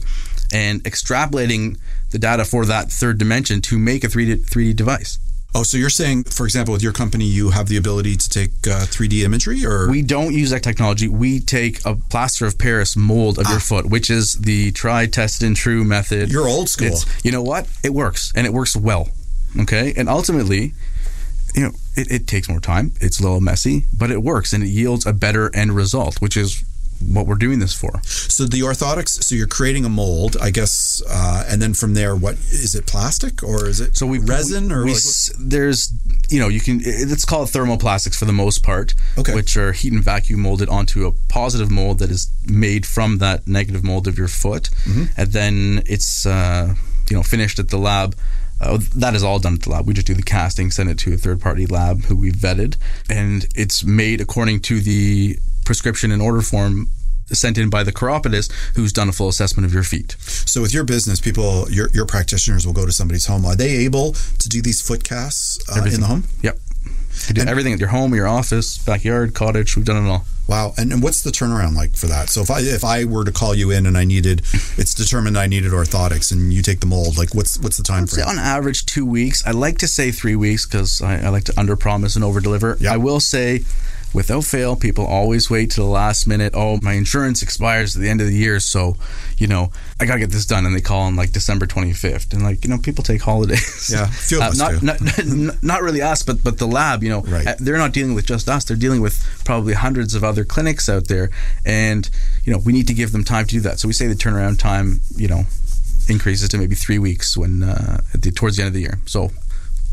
and 0.53 0.83
extrapolating 0.83 1.77
the 2.11 2.19
data 2.19 2.43
for 2.45 2.65
that 2.65 2.91
third 2.91 3.17
dimension 3.17 3.61
to 3.61 3.77
make 3.79 4.03
a 4.03 4.07
3D, 4.07 4.49
3D 4.49 4.75
device. 4.75 5.17
oh, 5.55 5.63
so 5.63 5.77
you're 5.77 5.89
saying, 5.89 6.23
for 6.25 6.45
example, 6.45 6.71
with 6.73 6.83
your 6.83 6.93
company, 6.93 7.25
you 7.25 7.49
have 7.51 7.67
the 7.67 7.77
ability 7.77 8.15
to 8.15 8.29
take 8.29 8.51
uh, 8.67 8.85
3D 8.85 9.23
imagery, 9.23 9.65
or 9.65 9.89
We 9.89 10.01
don't 10.01 10.33
use 10.33 10.49
that 10.51 10.63
technology. 10.63 11.07
We 11.07 11.39
take 11.39 11.85
a 11.85 11.95
plaster 11.95 12.45
of 12.45 12.57
Paris 12.57 12.95
mold 12.97 13.37
of 13.39 13.47
your 13.49 13.59
foot, 13.59 13.85
which 13.85 14.09
is 14.09 14.33
the 14.33 14.71
tried, 14.71 15.11
tested, 15.13 15.45
and 15.47 15.55
true 15.55 15.83
method. 15.83 16.29
Ah. 16.29 16.31
You're 16.31 16.47
old 16.47 16.69
school. 16.69 16.87
It's, 16.87 17.05
you 17.25 17.31
know 17.31 17.41
what? 17.43 17.67
It 17.83 17.93
works, 17.93 18.31
and 18.35 18.45
it 18.47 18.53
works 18.53 18.75
well. 18.75 19.09
Okay, 19.59 19.93
and 19.97 20.07
ultimately, 20.07 20.73
you 21.55 21.61
know, 21.63 21.71
it, 21.95 22.11
it 22.11 22.27
takes 22.27 22.47
more 22.49 22.59
time. 22.59 22.91
It's 23.01 23.19
a 23.19 23.23
little 23.23 23.41
messy, 23.41 23.85
but 23.97 24.11
it 24.11 24.21
works, 24.23 24.53
and 24.53 24.63
it 24.63 24.67
yields 24.69 25.05
a 25.05 25.13
better 25.13 25.53
end 25.55 25.75
result, 25.75 26.21
which 26.21 26.37
is 26.37 26.63
what 27.03 27.25
we're 27.25 27.33
doing 27.33 27.57
this 27.57 27.73
for. 27.73 27.99
so 28.03 28.45
the 28.45 28.59
orthotics. 28.61 29.23
So 29.23 29.33
you're 29.33 29.47
creating 29.47 29.85
a 29.85 29.89
mold, 29.89 30.37
I 30.39 30.51
guess, 30.51 31.01
uh, 31.09 31.43
and 31.49 31.59
then 31.59 31.73
from 31.73 31.95
there, 31.95 32.15
what 32.15 32.35
is 32.35 32.75
it? 32.75 32.85
Plastic 32.85 33.41
or 33.41 33.67
is 33.67 33.79
it 33.81 33.97
So 33.97 34.05
we 34.05 34.19
resin 34.19 34.67
we, 34.67 34.73
or 34.75 34.85
we 34.85 34.93
like, 34.93 35.01
there's 35.39 35.91
you 36.29 36.39
know 36.39 36.47
you 36.47 36.59
can 36.61 36.79
it- 36.81 37.11
it's 37.11 37.25
called 37.25 37.49
thermoplastics 37.49 38.15
for 38.15 38.25
the 38.25 38.33
most 38.33 38.61
part, 38.63 38.93
Okay. 39.17 39.33
which 39.33 39.57
are 39.57 39.71
heat 39.71 39.93
and 39.93 40.03
vacuum 40.03 40.41
molded 40.41 40.69
onto 40.69 41.07
a 41.07 41.11
positive 41.27 41.71
mold 41.71 41.97
that 41.99 42.11
is 42.11 42.29
made 42.47 42.85
from 42.85 43.17
that 43.17 43.47
negative 43.47 43.83
mold 43.83 44.07
of 44.07 44.15
your 44.19 44.27
foot, 44.27 44.69
Mm-hmm. 44.85 45.05
and 45.17 45.31
then 45.31 45.81
it's 45.87 46.27
uh, 46.27 46.75
you 47.09 47.15
know 47.17 47.23
finished 47.23 47.57
at 47.57 47.69
the 47.69 47.77
lab. 47.79 48.15
Uh, 48.61 48.77
that 48.95 49.15
is 49.15 49.23
all 49.23 49.39
done 49.39 49.55
at 49.55 49.61
the 49.63 49.69
lab. 49.69 49.87
We 49.87 49.93
just 49.93 50.07
do 50.07 50.13
the 50.13 50.23
casting, 50.23 50.71
send 50.71 50.89
it 50.89 50.99
to 50.99 51.13
a 51.13 51.17
third 51.17 51.41
party 51.41 51.65
lab 51.65 52.03
who 52.05 52.15
we've 52.15 52.33
vetted, 52.33 52.77
and 53.09 53.47
it's 53.55 53.83
made 53.83 54.21
according 54.21 54.61
to 54.61 54.79
the 54.79 55.37
prescription 55.65 56.11
and 56.11 56.21
order 56.21 56.41
form 56.41 56.87
sent 57.27 57.57
in 57.57 57.69
by 57.69 57.83
the 57.83 57.91
chiropodist 57.91 58.51
who's 58.75 58.91
done 58.91 59.09
a 59.09 59.11
full 59.11 59.29
assessment 59.29 59.65
of 59.65 59.73
your 59.73 59.83
feet. 59.83 60.15
So 60.19 60.61
with 60.61 60.73
your 60.73 60.83
business, 60.83 61.19
people, 61.19 61.69
your 61.71 61.89
your 61.93 62.05
practitioners 62.05 62.65
will 62.65 62.73
go 62.73 62.85
to 62.85 62.91
somebody's 62.91 63.25
home. 63.25 63.45
Are 63.45 63.55
they 63.55 63.77
able 63.77 64.13
to 64.13 64.49
do 64.49 64.61
these 64.61 64.81
foot 64.81 65.03
casts 65.03 65.59
uh, 65.69 65.83
in 65.83 66.01
the 66.01 66.07
home? 66.07 66.25
Yep. 66.41 66.59
You 67.27 67.33
do 67.35 67.41
everything 67.41 67.73
at 67.73 67.79
your 67.79 67.89
home, 67.89 68.13
your 68.15 68.27
office, 68.27 68.77
backyard, 68.77 69.33
cottage. 69.33 69.75
We've 69.75 69.85
done 69.85 70.05
it 70.05 70.09
all. 70.09 70.25
Wow. 70.47 70.73
And, 70.77 70.91
and 70.91 71.03
what's 71.03 71.21
the 71.21 71.29
turnaround 71.29 71.75
like 71.75 71.95
for 71.95 72.07
that? 72.07 72.29
So 72.29 72.41
if 72.41 72.49
I 72.49 72.59
if 72.61 72.83
I 72.83 73.05
were 73.05 73.23
to 73.23 73.31
call 73.31 73.53
you 73.55 73.71
in 73.71 73.85
and 73.85 73.97
I 73.97 74.03
needed, 74.03 74.41
it's 74.77 74.93
determined 74.93 75.37
I 75.37 75.47
needed 75.47 75.71
orthotics, 75.71 76.31
and 76.31 76.51
you 76.51 76.61
take 76.61 76.79
the 76.79 76.87
mold, 76.87 77.17
like 77.17 77.33
what's 77.35 77.59
what's 77.59 77.77
the 77.77 77.83
time 77.83 78.07
frame? 78.07 78.27
on 78.27 78.37
average 78.39 78.85
two 78.85 79.05
weeks. 79.05 79.45
I 79.45 79.51
like 79.51 79.77
to 79.79 79.87
say 79.87 80.11
three 80.11 80.35
weeks 80.35 80.65
because 80.65 81.01
I, 81.01 81.25
I 81.25 81.29
like 81.29 81.43
to 81.45 81.59
under 81.59 81.75
promise 81.75 82.15
and 82.15 82.25
over 82.25 82.41
deliver. 82.41 82.77
Yeah. 82.79 82.93
I 82.93 82.97
will 82.97 83.19
say, 83.19 83.61
without 84.13 84.43
fail, 84.43 84.75
people 84.75 85.05
always 85.05 85.49
wait 85.49 85.71
to 85.71 85.81
the 85.81 85.87
last 85.87 86.27
minute. 86.27 86.53
Oh, 86.55 86.79
my 86.81 86.93
insurance 86.93 87.41
expires 87.41 87.95
at 87.95 88.01
the 88.01 88.09
end 88.09 88.19
of 88.19 88.27
the 88.27 88.35
year, 88.35 88.59
so 88.59 88.97
you 89.41 89.47
know 89.47 89.71
I 89.99 90.05
gotta 90.05 90.19
get 90.19 90.29
this 90.29 90.45
done, 90.45 90.65
and 90.67 90.75
they 90.75 90.81
call 90.81 91.01
on 91.01 91.15
like 91.15 91.31
December 91.31 91.65
twenty 91.65 91.93
fifth, 91.93 92.31
and 92.33 92.43
like 92.43 92.63
you 92.63 92.69
know 92.69 92.77
people 92.77 93.03
take 93.03 93.21
holidays. 93.21 93.89
Yeah, 93.91 94.03
a 94.05 94.07
few 94.07 94.37
of 94.37 94.43
Uh, 94.43 94.47
us 94.47 94.57
not, 94.57 94.83
not, 94.83 94.97
not 95.25 95.63
not 95.63 95.81
really 95.81 96.01
us, 96.01 96.21
but 96.23 96.43
but 96.43 96.57
the 96.59 96.67
lab. 96.67 97.01
You 97.03 97.09
know, 97.09 97.21
Right. 97.21 97.47
uh, 97.47 97.55
they're 97.59 97.77
not 97.85 97.91
dealing 97.91 98.13
with 98.13 98.25
just 98.27 98.47
us. 98.47 98.63
They're 98.65 98.77
dealing 98.85 99.01
with 99.01 99.15
probably 99.43 99.73
hundreds 99.73 100.13
of 100.15 100.23
other 100.23 100.45
clinics 100.45 100.87
out 100.87 101.07
there, 101.07 101.29
and 101.65 102.07
you 102.45 102.53
know 102.53 102.59
we 102.59 102.71
need 102.73 102.87
to 102.87 102.93
give 102.93 103.11
them 103.11 103.23
time 103.23 103.45
to 103.47 103.55
do 103.55 103.61
that. 103.61 103.79
So 103.79 103.87
we 103.87 103.93
say 103.93 104.07
the 104.07 104.15
turnaround 104.15 104.59
time, 104.59 105.01
you 105.15 105.27
know, 105.27 105.43
increases 106.07 106.49
to 106.49 106.57
maybe 106.57 106.75
three 106.75 106.99
weeks 106.99 107.35
when 107.37 107.63
uh, 107.63 108.01
at 108.13 108.21
the, 108.21 108.31
towards 108.31 108.57
the 108.57 108.63
end 108.63 108.67
of 108.69 108.73
the 108.73 108.81
year. 108.81 108.99
So 109.05 109.31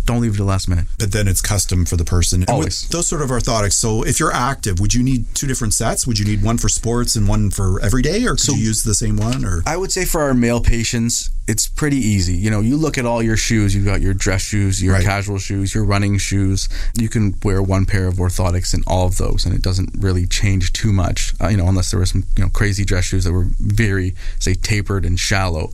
don't 0.08 0.20
leave 0.20 0.32
it 0.32 0.38
to 0.38 0.42
the 0.42 0.48
last 0.48 0.68
minute. 0.68 0.86
But 0.98 1.12
then 1.12 1.28
it's 1.28 1.40
custom 1.40 1.84
for 1.84 1.96
the 1.96 2.04
person. 2.04 2.40
And 2.42 2.50
Always. 2.50 2.88
those 2.88 3.06
sort 3.06 3.22
of 3.22 3.28
orthotics. 3.28 3.74
So 3.74 4.02
if 4.02 4.18
you're 4.18 4.32
active, 4.32 4.80
would 4.80 4.94
you 4.94 5.02
need 5.02 5.26
two 5.34 5.46
different 5.46 5.74
sets? 5.74 6.06
Would 6.06 6.18
you 6.18 6.24
need 6.24 6.42
one 6.42 6.58
for 6.58 6.68
sports 6.68 7.14
and 7.14 7.28
one 7.28 7.50
for 7.50 7.80
every 7.80 8.02
day, 8.02 8.24
or 8.24 8.34
could 8.34 8.48
you 8.48 8.64
use 8.64 8.82
the 8.82 8.94
same 8.94 9.16
one? 9.16 9.44
Or 9.44 9.62
I 9.66 9.76
would 9.76 9.92
say 9.92 10.04
for 10.04 10.22
our 10.22 10.34
male 10.34 10.60
patients, 10.60 11.30
it's 11.48 11.66
pretty 11.66 11.96
easy. 11.96 12.34
You 12.34 12.50
know, 12.50 12.60
you 12.60 12.76
look 12.76 12.98
at 12.98 13.06
all 13.06 13.22
your 13.22 13.36
shoes. 13.38 13.74
You've 13.74 13.86
got 13.86 14.00
your 14.02 14.12
dress 14.14 14.42
shoes, 14.42 14.82
your 14.82 14.92
Right. 14.94 15.04
casual 15.04 15.38
shoes, 15.38 15.74
your 15.74 15.82
running 15.84 16.18
shoes. 16.18 16.68
You 16.96 17.08
can 17.08 17.34
wear 17.42 17.62
one 17.62 17.86
pair 17.86 18.06
of 18.06 18.16
orthotics 18.16 18.74
in 18.74 18.82
all 18.86 19.06
of 19.06 19.16
those, 19.16 19.46
and 19.46 19.54
it 19.54 19.62
doesn't 19.62 19.90
really 19.98 20.26
change 20.26 20.72
too 20.74 20.92
much. 20.92 21.32
Uh, 21.40 21.48
you 21.48 21.56
know, 21.56 21.66
unless 21.66 21.90
there 21.90 21.98
were 22.00 22.06
some 22.06 22.24
you 22.36 22.44
know 22.44 22.50
crazy 22.50 22.84
dress 22.84 23.04
shoes 23.06 23.24
that 23.24 23.32
were 23.32 23.46
very 23.58 24.14
say 24.38 24.54
tapered 24.54 25.04
and 25.06 25.18
shallow. 25.18 25.72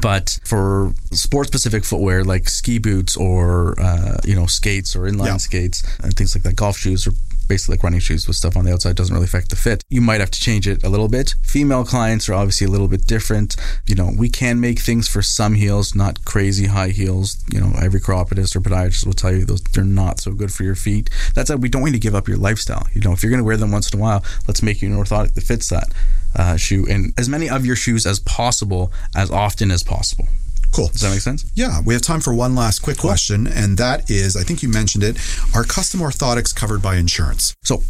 But 0.00 0.38
for 0.44 0.92
sport-specific 1.12 1.84
footwear 1.84 2.22
like 2.24 2.48
ski 2.48 2.78
boots 2.78 3.16
or 3.16 3.74
uh, 3.80 4.18
you 4.24 4.34
know 4.36 4.46
skates 4.46 4.94
or 4.94 5.00
inline 5.10 5.26
Yeah. 5.26 5.36
skates 5.38 5.82
and 6.02 6.14
things 6.14 6.34
like 6.34 6.44
that, 6.44 6.54
golf 6.56 6.76
shoes 6.78 7.06
or 7.06 7.12
basically 7.48 7.74
like 7.74 7.82
running 7.82 8.00
shoes 8.00 8.26
with 8.26 8.36
stuff 8.36 8.56
on 8.56 8.64
the 8.64 8.72
outside 8.72 8.96
doesn't 8.96 9.14
really 9.14 9.24
affect 9.26 9.50
the 9.50 9.56
fit. 9.56 9.82
You 9.88 10.00
might 10.00 10.20
have 10.20 10.30
to 10.30 10.40
change 10.40 10.68
it 10.68 10.84
a 10.84 10.88
little 10.88 11.08
bit. 11.08 11.34
Female 11.42 11.84
clients 11.84 12.28
are 12.28 12.34
obviously 12.34 12.66
a 12.66 12.70
little 12.70 12.88
bit 12.88 13.06
different. 13.06 13.56
You 13.86 13.94
know, 13.94 14.12
we 14.16 14.28
can 14.28 14.60
make 14.60 14.78
things 14.78 15.08
for 15.08 15.22
some 15.22 15.54
heels, 15.54 15.94
not 15.94 16.24
crazy 16.24 16.66
high 16.66 16.90
heels. 16.90 17.42
You 17.52 17.60
know, 17.60 17.72
every 17.80 18.00
chiropodist 18.00 18.54
or 18.54 18.60
podiatrist 18.60 19.06
will 19.06 19.12
tell 19.12 19.32
you 19.32 19.44
those 19.44 19.62
they're 19.62 19.84
not 19.84 20.20
so 20.20 20.32
good 20.32 20.52
for 20.52 20.62
your 20.62 20.74
feet. 20.74 21.10
That's 21.34 21.50
why 21.50 21.56
we 21.56 21.68
don't 21.68 21.82
want 21.82 21.94
to 21.94 22.00
give 22.00 22.14
up 22.14 22.28
your 22.28 22.36
lifestyle. 22.36 22.86
You 22.92 23.00
know, 23.00 23.12
if 23.12 23.22
you're 23.22 23.30
going 23.30 23.40
to 23.40 23.44
wear 23.44 23.56
them 23.56 23.72
once 23.72 23.92
in 23.92 23.98
a 23.98 24.02
while, 24.02 24.24
let's 24.46 24.62
make 24.62 24.82
you 24.82 24.88
an 24.88 24.96
orthotic 24.96 25.34
that 25.34 25.42
fits 25.42 25.68
that 25.70 25.92
uh, 26.36 26.56
shoe 26.56 26.86
and 26.88 27.12
as 27.18 27.28
many 27.28 27.48
of 27.48 27.64
your 27.64 27.76
shoes 27.76 28.06
as 28.06 28.20
possible, 28.20 28.92
as 29.14 29.30
often 29.30 29.70
as 29.70 29.82
possible. 29.82 30.26
Cool. 30.72 30.88
Does 30.88 31.00
that 31.02 31.10
make 31.10 31.20
sense? 31.20 31.50
Yeah, 31.54 31.80
we 31.84 31.94
have 31.94 32.02
time 32.02 32.20
for 32.20 32.34
one 32.34 32.54
last 32.54 32.80
quick 32.80 32.98
question, 32.98 33.46
and 33.46 33.78
that 33.78 34.10
is, 34.10 34.36
I 34.36 34.42
think 34.42 34.62
you 34.62 34.68
mentioned 34.68 35.04
it. 35.04 35.18
Are 35.54 35.64
custom 35.64 36.00
orthotics 36.00 36.54
covered 36.54 36.82
by 36.82 36.96
insurance? 36.96 37.54
So 37.64 37.82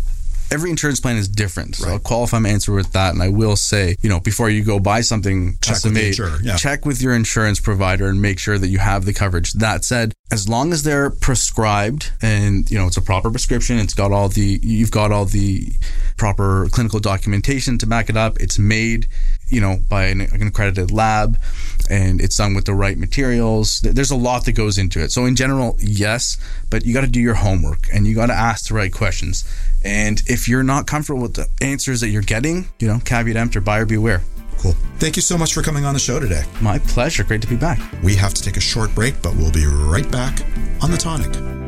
every 0.50 0.70
insurance 0.70 1.00
plan 1.00 1.16
is 1.16 1.28
different. 1.28 1.76
So 1.76 1.86
Right. 1.86 1.92
I'll 1.94 1.98
qualify 1.98 2.38
my 2.38 2.48
answer 2.48 2.72
with 2.72 2.92
that. 2.92 3.12
And 3.12 3.22
I 3.22 3.28
will 3.28 3.56
say, 3.56 3.96
you 4.02 4.08
know, 4.08 4.20
before 4.20 4.48
you 4.48 4.64
go 4.64 4.78
buy 4.78 5.00
something 5.02 5.58
Check 5.60 5.74
custom 5.74 5.94
made, 5.94 6.18
yeah. 6.42 6.56
check 6.56 6.86
with 6.86 7.02
your 7.02 7.14
insurance 7.14 7.60
provider 7.60 8.06
and 8.08 8.20
make 8.22 8.38
sure 8.38 8.58
that 8.58 8.68
you 8.68 8.78
have 8.78 9.04
the 9.04 9.12
coverage. 9.12 9.52
That 9.52 9.84
said, 9.84 10.14
as 10.30 10.48
long 10.48 10.72
as 10.72 10.82
they're 10.82 11.10
prescribed 11.10 12.12
and 12.22 12.70
you 12.70 12.78
know 12.78 12.86
it's 12.86 12.96
a 12.96 13.02
proper 13.02 13.30
prescription, 13.30 13.78
it's 13.78 13.94
got 13.94 14.12
all 14.12 14.28
the 14.28 14.60
you've 14.62 14.90
got 14.90 15.12
all 15.12 15.24
the 15.24 15.68
proper 16.16 16.68
clinical 16.70 16.98
documentation 17.00 17.78
to 17.78 17.86
back 17.86 18.08
it 18.10 18.16
up. 18.16 18.38
It's 18.40 18.58
made, 18.58 19.06
you 19.48 19.60
know, 19.60 19.78
by 19.88 20.04
an, 20.04 20.20
an 20.20 20.46
accredited 20.46 20.90
lab, 20.90 21.38
and 21.90 22.20
it's 22.20 22.36
done 22.36 22.54
with 22.54 22.64
the 22.66 22.74
right 22.74 22.98
materials. 22.98 23.80
There's 23.80 24.10
a 24.10 24.16
lot 24.16 24.44
that 24.44 24.52
goes 24.52 24.78
into 24.78 25.00
it. 25.00 25.12
So 25.12 25.24
in 25.24 25.36
general, 25.36 25.76
yes, 25.78 26.36
but 26.70 26.84
you 26.84 26.92
got 26.94 27.02
to 27.02 27.06
do 27.06 27.20
your 27.20 27.34
homework 27.34 27.88
and 27.92 28.06
you 28.06 28.14
got 28.14 28.26
to 28.26 28.34
ask 28.34 28.68
the 28.68 28.74
right 28.74 28.92
questions. 28.92 29.44
And 29.84 30.22
if 30.26 30.48
you're 30.48 30.62
not 30.62 30.86
comfortable 30.86 31.22
with 31.22 31.34
the 31.34 31.48
answers 31.60 32.00
that 32.00 32.08
you're 32.08 32.22
getting, 32.22 32.68
you 32.78 32.88
know, 32.88 32.98
caveat 33.04 33.36
emptor, 33.36 33.60
buyer 33.60 33.86
beware. 33.86 34.22
Cool. 34.58 34.72
Thank 34.98 35.14
you 35.14 35.22
so 35.22 35.38
much 35.38 35.54
for 35.54 35.62
coming 35.62 35.84
on 35.84 35.94
the 35.94 36.00
show 36.00 36.18
today. 36.18 36.42
My 36.60 36.78
pleasure. 36.80 37.22
Great 37.22 37.42
to 37.42 37.48
be 37.48 37.56
back. 37.56 37.78
We 38.02 38.16
have 38.16 38.34
to 38.34 38.42
take 38.42 38.56
a 38.56 38.60
short 38.60 38.92
break, 38.94 39.22
but 39.22 39.36
we'll 39.36 39.52
be 39.52 39.66
right 39.66 40.10
back 40.10 40.40
on 40.82 40.90
The 40.90 40.96
Tonic. 40.96 41.67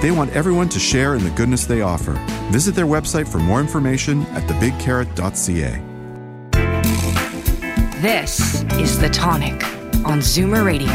They 0.00 0.12
want 0.12 0.30
everyone 0.32 0.68
to 0.70 0.78
share 0.78 1.16
in 1.16 1.24
the 1.24 1.30
goodness 1.30 1.64
they 1.64 1.82
offer. 1.82 2.12
Visit 2.50 2.74
their 2.74 2.86
website 2.86 3.26
for 3.26 3.38
more 3.38 3.60
information 3.60 4.22
at 4.26 4.44
thebigcarrot.ca. 4.44 5.82
This 8.00 8.62
is 8.74 8.98
The 9.00 9.08
Tonic 9.08 9.64
on 10.06 10.20
Zoomer 10.20 10.64
Radio. 10.64 10.88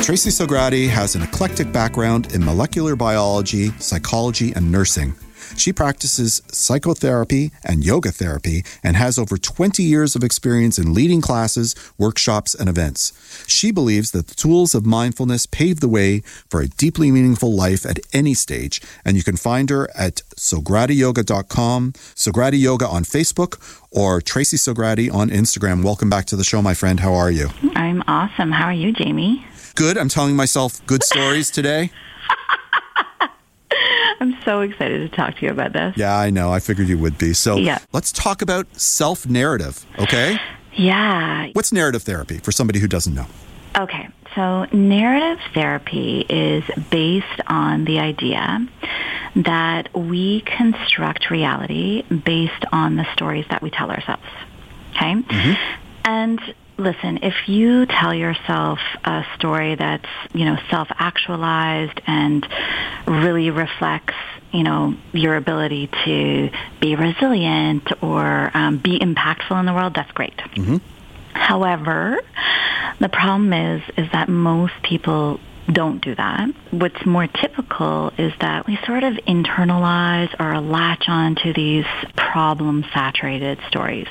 Tracy 0.00 0.30
Sograti 0.30 0.88
has 0.88 1.16
an 1.16 1.22
eclectic 1.22 1.72
background 1.72 2.32
in 2.34 2.44
molecular 2.44 2.94
biology, 2.94 3.70
psychology, 3.78 4.52
and 4.52 4.70
nursing. 4.70 5.14
She 5.56 5.72
practices 5.72 6.42
psychotherapy 6.48 7.50
and 7.64 7.84
yoga 7.84 8.10
therapy 8.10 8.64
and 8.82 8.96
has 8.96 9.18
over 9.18 9.36
20 9.36 9.82
years 9.82 10.16
of 10.16 10.24
experience 10.24 10.78
in 10.78 10.94
leading 10.94 11.20
classes, 11.20 11.74
workshops, 11.98 12.54
and 12.54 12.68
events. 12.68 13.12
She 13.46 13.70
believes 13.70 14.10
that 14.12 14.28
the 14.28 14.34
tools 14.34 14.74
of 14.74 14.86
mindfulness 14.86 15.46
pave 15.46 15.80
the 15.80 15.88
way 15.88 16.20
for 16.50 16.60
a 16.60 16.68
deeply 16.68 17.10
meaningful 17.10 17.54
life 17.54 17.86
at 17.86 18.00
any 18.12 18.34
stage, 18.34 18.80
and 19.04 19.16
you 19.16 19.22
can 19.22 19.36
find 19.36 19.70
her 19.70 19.88
at 19.96 20.16
sogradiyoga.com, 20.36 21.92
Sogradi 21.92 22.60
Yoga 22.60 22.86
on 22.86 23.04
Facebook, 23.04 23.60
or 23.90 24.20
Tracy 24.20 24.56
Sogradi 24.56 25.12
on 25.12 25.30
Instagram. 25.30 25.84
Welcome 25.84 26.10
back 26.10 26.26
to 26.26 26.36
the 26.36 26.44
show, 26.44 26.62
my 26.62 26.74
friend. 26.74 27.00
How 27.00 27.14
are 27.14 27.30
you? 27.30 27.50
I'm 27.74 28.02
awesome. 28.06 28.52
How 28.52 28.66
are 28.66 28.72
you, 28.72 28.92
Jamie? 28.92 29.44
Good. 29.74 29.96
I'm 29.96 30.08
telling 30.08 30.36
myself 30.36 30.84
good 30.86 31.02
stories 31.02 31.50
today. 31.50 31.90
I'm 34.22 34.36
so 34.44 34.60
excited 34.60 35.10
to 35.10 35.16
talk 35.16 35.36
to 35.38 35.46
you 35.46 35.50
about 35.50 35.72
this. 35.72 35.96
Yeah, 35.96 36.16
I 36.16 36.30
know. 36.30 36.52
I 36.52 36.60
figured 36.60 36.86
you 36.86 36.96
would 36.98 37.18
be. 37.18 37.32
So 37.32 37.56
Yeah. 37.56 37.78
let's 37.92 38.12
talk 38.12 38.40
about 38.40 38.68
self 38.80 39.26
narrative, 39.26 39.84
okay? 39.98 40.38
Yeah. 40.74 41.48
What's 41.54 41.72
narrative 41.72 42.04
therapy 42.04 42.38
for 42.38 42.52
somebody 42.52 42.78
who 42.78 42.86
doesn't 42.86 43.14
know? 43.14 43.26
Okay. 43.76 44.08
So 44.36 44.66
narrative 44.72 45.40
therapy 45.54 46.24
is 46.28 46.62
based 46.90 47.40
on 47.48 47.84
the 47.84 47.98
idea 47.98 48.64
that 49.34 49.88
we 49.92 50.42
construct 50.42 51.28
reality 51.28 52.02
based 52.02 52.64
on 52.70 52.94
the 52.94 53.06
stories 53.14 53.44
that 53.50 53.60
we 53.60 53.70
tell 53.70 53.90
ourselves. 53.90 54.22
Okay? 54.94 55.14
Mm-hmm. 55.14 55.52
And 56.04 56.40
listen, 56.82 57.20
if 57.22 57.48
you 57.48 57.86
tell 57.86 58.14
yourself 58.14 58.78
a 59.04 59.24
story 59.36 59.74
that's, 59.74 60.08
you 60.34 60.44
know, 60.44 60.56
self-actualized 60.70 62.00
and 62.06 62.46
really 63.06 63.50
reflects, 63.50 64.14
you 64.52 64.62
know, 64.62 64.94
your 65.12 65.36
ability 65.36 65.88
to 66.04 66.50
be 66.80 66.96
resilient 66.96 67.88
or 68.02 68.50
um, 68.54 68.78
be 68.78 68.98
impactful 68.98 69.58
in 69.58 69.66
the 69.66 69.72
world, 69.72 69.94
that's 69.94 70.12
great. 70.12 70.38
However, 71.32 72.18
the 73.00 73.08
problem 73.08 73.52
is 73.52 73.82
is 73.96 74.10
that 74.12 74.28
most 74.28 74.74
people 74.82 75.40
don't 75.70 76.02
do 76.02 76.14
that. 76.14 76.48
What's 76.70 77.04
more 77.06 77.26
typical 77.26 78.12
is 78.18 78.32
that 78.40 78.66
we 78.66 78.78
sort 78.86 79.04
of 79.04 79.14
internalize 79.28 80.34
or 80.40 80.60
latch 80.60 81.04
on 81.08 81.36
to 81.36 81.52
these 81.52 81.86
problem 82.16 82.84
saturated 82.92 83.58
stories. 83.68 84.08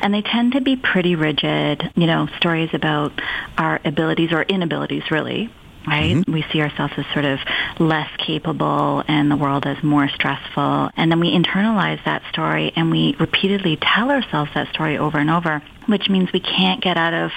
And 0.00 0.12
they 0.12 0.22
tend 0.22 0.52
to 0.52 0.60
be 0.60 0.76
pretty 0.76 1.16
rigid, 1.16 1.90
you 1.96 2.06
know, 2.06 2.28
stories 2.36 2.70
about 2.72 3.12
our 3.58 3.80
abilities 3.84 4.32
or 4.32 4.42
inabilities 4.42 5.10
really. 5.10 5.50
Right? 5.86 6.16
Mm-hmm. 6.16 6.32
We 6.32 6.44
see 6.52 6.60
ourselves 6.60 6.94
as 6.96 7.04
sort 7.12 7.24
of 7.24 7.38
less 7.78 8.08
capable 8.18 9.02
and 9.06 9.30
the 9.30 9.36
world 9.36 9.66
as 9.66 9.82
more 9.82 10.08
stressful. 10.08 10.90
And 10.96 11.10
then 11.10 11.20
we 11.20 11.30
internalize 11.36 12.02
that 12.04 12.22
story 12.30 12.72
and 12.76 12.90
we 12.90 13.16
repeatedly 13.20 13.76
tell 13.80 14.10
ourselves 14.10 14.50
that 14.54 14.68
story 14.72 14.96
over 14.96 15.18
and 15.18 15.30
over, 15.30 15.62
which 15.86 16.08
means 16.08 16.32
we 16.32 16.40
can't 16.40 16.80
get 16.82 16.96
out 16.96 17.12
of 17.14 17.30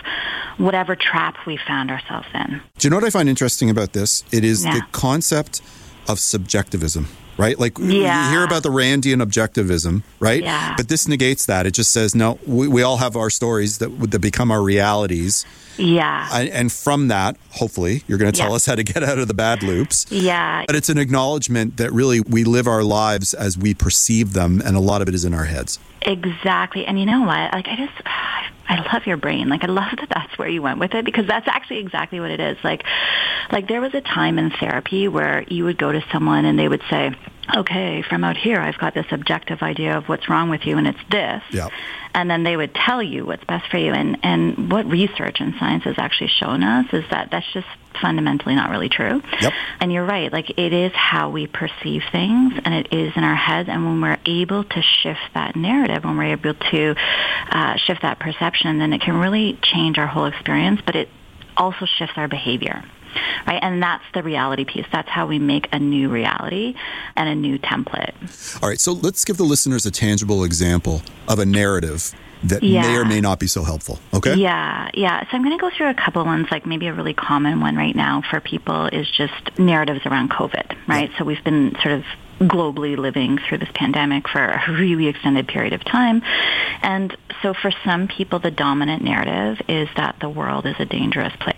whatever 0.57 0.95
trap 0.95 1.35
we 1.45 1.57
found 1.67 1.91
ourselves 1.91 2.27
in. 2.33 2.61
Do 2.77 2.85
you 2.85 2.89
know 2.89 2.97
what 2.97 3.03
I 3.05 3.09
find 3.09 3.27
interesting 3.29 3.69
about 3.69 3.93
this? 3.93 4.23
It 4.31 4.43
is 4.43 4.63
Yeah. 4.63 4.75
the 4.75 4.81
concept 4.91 5.61
of 6.07 6.19
subjectivism, 6.19 7.07
right? 7.37 7.57
Like 7.59 7.77
Yeah. 7.79 8.25
you 8.25 8.31
hear 8.37 8.43
about 8.45 8.63
the 8.63 8.69
Randian 8.69 9.21
objectivism, 9.23 10.03
right? 10.19 10.41
Yeah. 10.43 10.73
But 10.77 10.89
this 10.89 11.07
negates 11.07 11.45
that. 11.45 11.65
It 11.65 11.71
just 11.71 11.91
says, 11.91 12.15
no, 12.15 12.39
we, 12.45 12.67
we 12.67 12.81
all 12.83 12.97
have 12.97 13.15
our 13.15 13.29
stories 13.29 13.77
that, 13.79 13.89
that 14.11 14.19
become 14.19 14.51
our 14.51 14.61
realities. 14.61 15.45
Yeah. 15.77 16.27
And, 16.33 16.49
and 16.49 16.71
from 16.71 17.07
that, 17.09 17.37
hopefully, 17.51 18.03
you're 18.07 18.17
going 18.17 18.31
to 18.31 18.37
tell 18.37 18.49
Yeah. 18.49 18.55
us 18.55 18.65
how 18.65 18.75
to 18.75 18.83
get 18.83 19.03
out 19.03 19.19
of 19.19 19.27
the 19.27 19.33
bad 19.35 19.61
loops. 19.61 20.05
yeah. 20.09 20.63
But 20.65 20.75
it's 20.75 20.89
an 20.89 20.97
acknowledgement 20.97 21.77
that 21.77 21.91
really 21.93 22.21
we 22.21 22.43
live 22.43 22.65
our 22.67 22.83
lives 22.83 23.33
as 23.35 23.57
we 23.57 23.73
perceive 23.75 24.33
them, 24.33 24.61
and 24.65 24.75
a 24.75 24.79
lot 24.79 25.01
of 25.03 25.07
it 25.07 25.13
is 25.13 25.23
in 25.23 25.33
our 25.35 25.45
heads. 25.45 25.77
Exactly. 26.01 26.85
And 26.85 26.99
you 26.99 27.05
know 27.05 27.21
what? 27.21 27.53
Like 27.53 27.67
I 27.67 27.75
just 27.75 27.93
I 28.69 28.93
love 28.93 29.05
your 29.05 29.17
brain. 29.17 29.49
Like 29.49 29.63
I 29.63 29.67
love 29.67 29.97
that 29.97 30.09
that's 30.09 30.37
where 30.37 30.49
you 30.49 30.61
went 30.61 30.79
with 30.79 30.93
it 30.93 31.05
because 31.05 31.25
that's 31.25 31.47
actually 31.47 31.79
exactly 31.79 32.19
what 32.19 32.31
it 32.31 32.39
is. 32.39 32.57
Like 32.63 32.83
like 33.51 33.67
there 33.67 33.81
was 33.81 33.93
a 33.93 34.01
time 34.01 34.37
in 34.37 34.51
therapy 34.51 35.07
where 35.07 35.43
you 35.47 35.63
would 35.65 35.77
go 35.77 35.91
to 35.91 36.03
someone 36.11 36.45
and 36.45 36.59
they 36.59 36.67
would 36.67 36.83
say, 36.89 37.11
"Okay, 37.55 38.01
from 38.01 38.23
out 38.23 38.37
here 38.37 38.59
I've 38.59 38.77
got 38.77 38.93
this 38.93 39.05
objective 39.11 39.61
idea 39.61 39.97
of 39.97 40.09
what's 40.09 40.27
wrong 40.29 40.49
with 40.49 40.65
you 40.65 40.77
and 40.77 40.87
it's 40.87 40.99
this." 41.09 41.41
Yeah. 41.51 41.69
And 42.17 42.31
then 42.31 42.41
they 42.41 42.57
would 42.57 42.73
tell 42.73 43.03
you 43.03 43.27
what's 43.27 43.43
best 43.43 43.69
for 43.69 43.77
you 43.77 43.93
and 43.93 44.17
and 44.23 44.71
what 44.71 44.87
research 44.87 45.37
and 45.39 45.53
science 45.59 45.83
has 45.83 45.99
actually 45.99 46.31
shown 46.39 46.63
us 46.63 46.87
is 46.91 47.05
that 47.11 47.29
that's 47.29 47.45
just 47.53 47.67
fundamentally 48.01 48.55
not 48.55 48.71
really 48.71 48.89
true. 48.89 49.21
Yep. 49.39 49.53
And 49.79 49.93
you're 49.93 50.03
right. 50.03 50.33
Like 50.33 50.49
it 50.49 50.73
is 50.73 50.91
how 50.93 51.29
we 51.29 51.45
perceive 51.45 52.01
things 52.11 52.53
and 52.65 52.73
it 52.73 52.91
is 52.91 53.13
in 53.15 53.23
our 53.23 53.35
heads. 53.35 53.69
And 53.69 53.85
when 53.85 54.01
we're 54.01 54.17
able 54.25 54.63
to 54.63 54.81
shift 54.81 55.21
that 55.35 55.55
narrative, 55.55 56.03
when 56.05 56.17
we're 56.17 56.33
able 56.33 56.55
to 56.55 56.95
uh, 57.51 57.77
shift 57.77 58.01
that 58.01 58.17
perception, 58.17 58.79
then 58.79 58.93
it 58.93 59.01
can 59.01 59.17
really 59.17 59.59
change 59.61 59.99
our 59.99 60.07
whole 60.07 60.25
experience, 60.25 60.81
but 60.83 60.95
it 60.95 61.09
also 61.55 61.85
shifts 61.85 62.15
our 62.17 62.27
behavior. 62.27 62.83
Right. 63.45 63.59
And 63.61 63.81
that's 63.81 64.03
the 64.13 64.23
reality 64.23 64.65
piece. 64.65 64.85
That's 64.91 65.09
how 65.09 65.27
we 65.27 65.39
make 65.39 65.67
a 65.71 65.79
new 65.79 66.09
reality 66.09 66.75
and 67.15 67.29
a 67.29 67.35
new 67.35 67.57
template. 67.59 68.13
All 68.61 68.69
right, 68.69 68.79
so 68.79 68.93
let's 68.93 69.23
give 69.25 69.37
the 69.37 69.43
listeners 69.43 69.85
a 69.85 69.91
tangible 69.91 70.43
example 70.43 71.01
of 71.27 71.39
a 71.39 71.45
narrative 71.45 72.13
that 72.43 72.61
may 72.61 72.95
or 72.95 73.05
may 73.05 73.19
not 73.21 73.39
be 73.39 73.47
so 73.47 73.63
helpful. 73.63 73.99
Okay? 74.13 74.35
Yeah, 74.35 74.89
yeah. 74.93 75.21
So 75.21 75.29
I'm 75.31 75.43
going 75.43 75.57
to 75.57 75.61
go 75.61 75.71
through 75.75 75.89
a 75.89 75.93
couple 75.93 76.23
ones. 76.25 76.47
Like 76.51 76.65
maybe 76.65 76.87
a 76.87 76.93
really 76.93 77.13
common 77.13 77.61
one 77.61 77.75
right 77.75 77.95
now 77.95 78.21
for 78.29 78.39
people 78.39 78.87
is 78.87 79.09
just 79.09 79.57
narratives 79.57 80.05
around 80.05 80.29
COVID, 80.29 80.77
right? 80.87 81.09
So 81.17 81.25
we've 81.25 81.43
been 81.43 81.75
sort 81.81 81.95
of 81.95 82.03
globally 82.39 82.95
living 82.95 83.39
through 83.39 83.57
this 83.57 83.69
pandemic 83.73 84.27
for 84.29 84.39
a 84.39 84.71
really 84.71 85.07
extended 85.07 85.47
period 85.47 85.73
of 85.73 85.83
time. 85.83 86.21
And 86.83 87.15
so 87.41 87.53
for 87.53 87.71
some 87.83 88.07
people, 88.07 88.39
the 88.39 88.51
dominant 88.51 89.03
narrative 89.03 89.65
is 89.67 89.89
that 89.97 90.17
the 90.19 90.29
world 90.29 90.65
is 90.67 90.75
a 90.79 90.85
dangerous 90.85 91.33
place. 91.39 91.56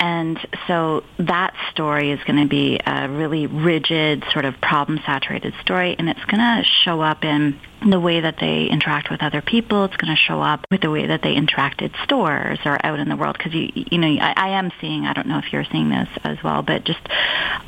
And 0.00 0.38
so 0.66 1.04
that 1.18 1.54
story 1.70 2.10
is 2.10 2.18
going 2.24 2.40
to 2.40 2.48
be 2.48 2.80
a 2.86 3.06
really 3.06 3.46
rigid, 3.46 4.24
sort 4.32 4.46
of 4.46 4.58
problem-saturated 4.62 5.52
story, 5.60 5.94
and 5.98 6.08
it's 6.08 6.24
going 6.24 6.40
to 6.40 6.64
show 6.64 7.02
up 7.02 7.22
in 7.22 7.60
the 7.86 8.00
way 8.00 8.20
that 8.20 8.38
they 8.40 8.64
interact 8.64 9.10
with 9.10 9.22
other 9.22 9.42
people. 9.42 9.84
It's 9.84 9.96
going 9.98 10.14
to 10.14 10.20
show 10.20 10.40
up 10.40 10.66
with 10.70 10.80
the 10.80 10.90
way 10.90 11.06
that 11.06 11.20
they 11.22 11.34
interact 11.34 11.82
at 11.82 11.92
stores 12.02 12.58
or 12.64 12.78
out 12.84 12.98
in 12.98 13.10
the 13.10 13.16
world. 13.16 13.36
Because 13.36 13.52
you, 13.52 13.70
you 13.74 13.98
know, 13.98 14.08
I, 14.08 14.32
I 14.36 14.48
am 14.50 14.72
seeing. 14.80 15.04
I 15.04 15.12
don't 15.12 15.26
know 15.26 15.38
if 15.38 15.52
you're 15.52 15.64
seeing 15.64 15.90
this 15.90 16.08
as 16.24 16.42
well, 16.42 16.62
but 16.62 16.84
just 16.84 17.06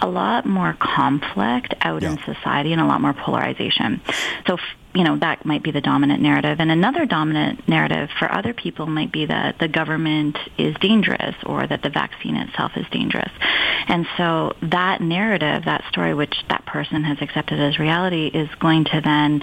a 0.00 0.08
lot 0.08 0.46
more 0.46 0.74
conflict 0.80 1.74
out 1.82 2.02
in 2.02 2.18
society 2.24 2.72
and 2.72 2.80
a 2.80 2.86
lot 2.86 3.02
more 3.02 3.12
polarization. 3.12 4.00
So. 4.46 4.56
You 4.94 5.04
know, 5.04 5.16
that 5.16 5.44
might 5.46 5.62
be 5.62 5.70
the 5.70 5.80
dominant 5.80 6.20
narrative. 6.20 6.60
And 6.60 6.70
another 6.70 7.06
dominant 7.06 7.66
narrative 7.68 8.10
for 8.18 8.30
other 8.30 8.52
people 8.52 8.86
might 8.86 9.10
be 9.10 9.26
that 9.26 9.58
the 9.58 9.68
government 9.68 10.36
is 10.58 10.74
dangerous 10.80 11.34
or 11.46 11.66
that 11.66 11.82
the 11.82 11.90
vaccine 11.90 12.36
itself 12.36 12.72
is 12.76 12.86
dangerous. 12.90 13.30
And 13.88 14.06
so 14.16 14.54
that 14.62 15.00
narrative, 15.00 15.64
that 15.64 15.84
story 15.88 16.14
which 16.14 16.34
that 16.48 16.66
person 16.66 17.04
has 17.04 17.18
accepted 17.20 17.58
as 17.58 17.78
reality 17.78 18.26
is 18.26 18.48
going 18.60 18.84
to 18.86 19.00
then 19.00 19.42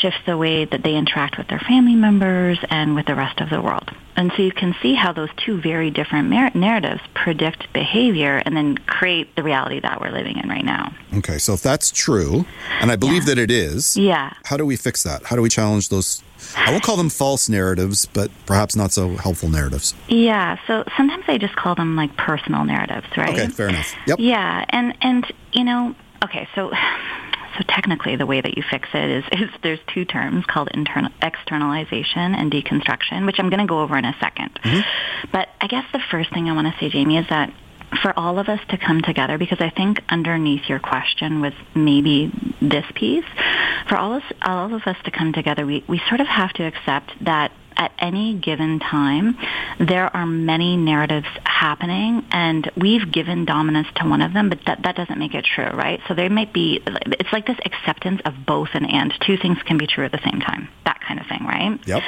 shift 0.00 0.18
the 0.26 0.36
way 0.36 0.64
that 0.64 0.82
they 0.82 0.94
interact 0.94 1.38
with 1.38 1.48
their 1.48 1.58
family 1.60 1.94
members 1.94 2.58
and 2.68 2.94
with 2.94 3.06
the 3.06 3.14
rest 3.14 3.40
of 3.40 3.50
the 3.50 3.60
world. 3.60 3.90
And 4.16 4.30
so 4.36 4.42
you 4.42 4.52
can 4.52 4.76
see 4.80 4.94
how 4.94 5.12
those 5.12 5.30
two 5.44 5.60
very 5.60 5.90
different 5.90 6.30
mar- 6.30 6.52
narratives 6.54 7.00
predict 7.14 7.72
behavior 7.72 8.40
and 8.44 8.56
then 8.56 8.76
create 8.78 9.34
the 9.34 9.42
reality 9.42 9.80
that 9.80 10.00
we're 10.00 10.12
living 10.12 10.38
in 10.38 10.48
right 10.48 10.64
now. 10.64 10.92
Okay, 11.16 11.38
so 11.38 11.54
if 11.54 11.62
that's 11.62 11.90
true, 11.90 12.44
and 12.80 12.92
I 12.92 12.96
believe 12.96 13.22
Yeah. 13.22 13.34
that 13.34 13.38
it 13.38 13.50
is, 13.50 13.96
Yeah. 13.96 14.32
how 14.44 14.56
do 14.56 14.64
we 14.64 14.73
fix 14.76 15.02
that? 15.02 15.24
How 15.24 15.36
do 15.36 15.42
we 15.42 15.48
challenge 15.48 15.88
those? 15.88 16.22
I 16.56 16.70
won't 16.70 16.82
call 16.82 16.96
them 16.96 17.10
false 17.10 17.48
narratives, 17.48 18.06
but 18.06 18.30
perhaps 18.46 18.76
not 18.76 18.92
so 18.92 19.16
helpful 19.16 19.48
narratives. 19.48 19.94
Yeah, 20.08 20.58
so 20.66 20.84
sometimes 20.96 21.24
I 21.28 21.38
just 21.38 21.56
call 21.56 21.74
them 21.74 21.96
like 21.96 22.16
personal 22.16 22.64
narratives, 22.64 23.06
right? 23.16 23.30
Okay, 23.30 23.48
fair 23.48 23.68
enough. 23.68 23.94
Yep. 24.06 24.18
Yeah, 24.20 24.64
and 24.68 24.96
and 25.00 25.32
you 25.52 25.64
know, 25.64 25.94
okay, 26.22 26.48
so 26.54 26.72
so 27.56 27.64
technically 27.68 28.16
the 28.16 28.26
way 28.26 28.40
that 28.40 28.56
you 28.56 28.62
fix 28.68 28.88
it 28.92 29.10
is 29.10 29.24
is 29.32 29.50
there's 29.62 29.78
two 29.92 30.04
terms 30.04 30.44
called 30.46 30.68
internal 30.74 31.10
externalization 31.22 32.34
and 32.34 32.50
deconstruction, 32.50 33.26
which 33.26 33.36
I'm 33.38 33.48
going 33.48 33.60
to 33.60 33.66
go 33.66 33.80
over 33.80 33.96
in 33.96 34.04
a 34.04 34.12
2nd 34.12 34.50
Mm-hmm. 34.64 35.28
But 35.32 35.48
I 35.60 35.66
guess 35.66 35.84
the 35.92 36.00
first 36.10 36.32
thing 36.32 36.48
I 36.48 36.52
want 36.52 36.72
to 36.72 36.78
say, 36.78 36.88
Jamie, 36.88 37.18
is 37.18 37.26
that 37.28 37.52
for 38.02 38.18
all 38.18 38.38
of 38.38 38.48
us 38.48 38.60
to 38.68 38.78
come 38.78 39.02
together, 39.02 39.38
because 39.38 39.60
I 39.60 39.70
think 39.70 40.02
underneath 40.08 40.68
your 40.68 40.78
question 40.78 41.40
was 41.40 41.52
maybe 41.74 42.32
this 42.60 42.84
piece, 42.94 43.24
for 43.88 43.96
all 43.96 44.14
of, 44.14 44.22
all 44.42 44.74
of 44.74 44.82
us 44.86 44.96
to 45.04 45.10
come 45.10 45.32
together, 45.32 45.66
we, 45.66 45.84
we 45.88 46.00
sort 46.08 46.20
of 46.20 46.26
have 46.26 46.52
to 46.54 46.64
accept 46.64 47.12
that 47.24 47.52
at 47.76 47.92
any 47.98 48.34
given 48.34 48.78
time, 48.80 49.36
there 49.78 50.14
are 50.14 50.26
many 50.26 50.76
narratives 50.76 51.26
happening, 51.44 52.24
and 52.30 52.70
we've 52.76 53.10
given 53.10 53.44
dominance 53.44 53.88
to 53.96 54.08
one 54.08 54.22
of 54.22 54.32
them, 54.32 54.48
but 54.48 54.58
that, 54.66 54.82
that 54.82 54.96
doesn't 54.96 55.18
make 55.18 55.34
it 55.34 55.44
true, 55.44 55.70
right? 55.70 56.00
So 56.08 56.14
there 56.14 56.30
might 56.30 56.52
be, 56.52 56.82
it's 56.86 57.32
like 57.32 57.46
this 57.46 57.58
acceptance 57.64 58.20
of 58.24 58.34
both 58.46 58.68
and 58.74 58.88
and. 58.90 59.12
Two 59.26 59.36
things 59.36 59.58
can 59.64 59.78
be 59.78 59.86
true 59.86 60.04
at 60.04 60.12
the 60.12 60.20
same 60.24 60.40
time, 60.40 60.68
that 60.84 61.00
kind 61.06 61.20
of 61.20 61.26
thing, 61.26 61.44
right? 61.44 61.78
Yep. 61.86 62.02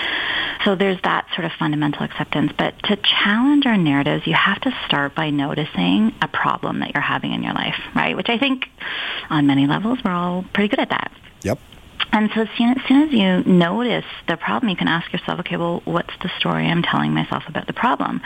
So 0.64 0.74
there's 0.74 1.00
that 1.02 1.26
sort 1.34 1.44
of 1.44 1.52
fundamental 1.58 2.02
acceptance. 2.02 2.52
But 2.56 2.78
to 2.84 2.96
challenge 2.96 3.66
our 3.66 3.76
narratives, 3.76 4.26
you 4.26 4.34
have 4.34 4.60
to 4.62 4.72
start 4.86 5.14
by 5.14 5.30
noticing 5.30 6.14
a 6.20 6.28
problem 6.28 6.80
that 6.80 6.94
you're 6.94 7.02
having 7.02 7.32
in 7.32 7.42
your 7.42 7.54
life, 7.54 7.78
right? 7.94 8.16
Which 8.16 8.28
I 8.28 8.38
think 8.38 8.66
on 9.30 9.46
many 9.46 9.66
levels, 9.66 9.98
we're 10.04 10.12
all 10.12 10.44
pretty 10.52 10.68
good 10.68 10.80
at 10.80 10.90
that. 10.90 11.12
Yep. 11.42 11.58
And 12.12 12.30
so 12.34 12.42
as 12.42 12.48
soon, 12.56 12.70
as 12.70 12.86
soon 12.86 13.08
as 13.08 13.12
you 13.12 13.52
notice 13.52 14.04
the 14.28 14.36
problem, 14.36 14.70
you 14.70 14.76
can 14.76 14.88
ask 14.88 15.12
yourself, 15.12 15.40
okay, 15.40 15.56
well, 15.56 15.82
what's 15.84 16.14
the 16.22 16.30
story 16.38 16.66
I'm 16.66 16.82
telling 16.82 17.12
myself 17.12 17.44
about 17.48 17.66
the 17.66 17.72
problem? 17.72 18.20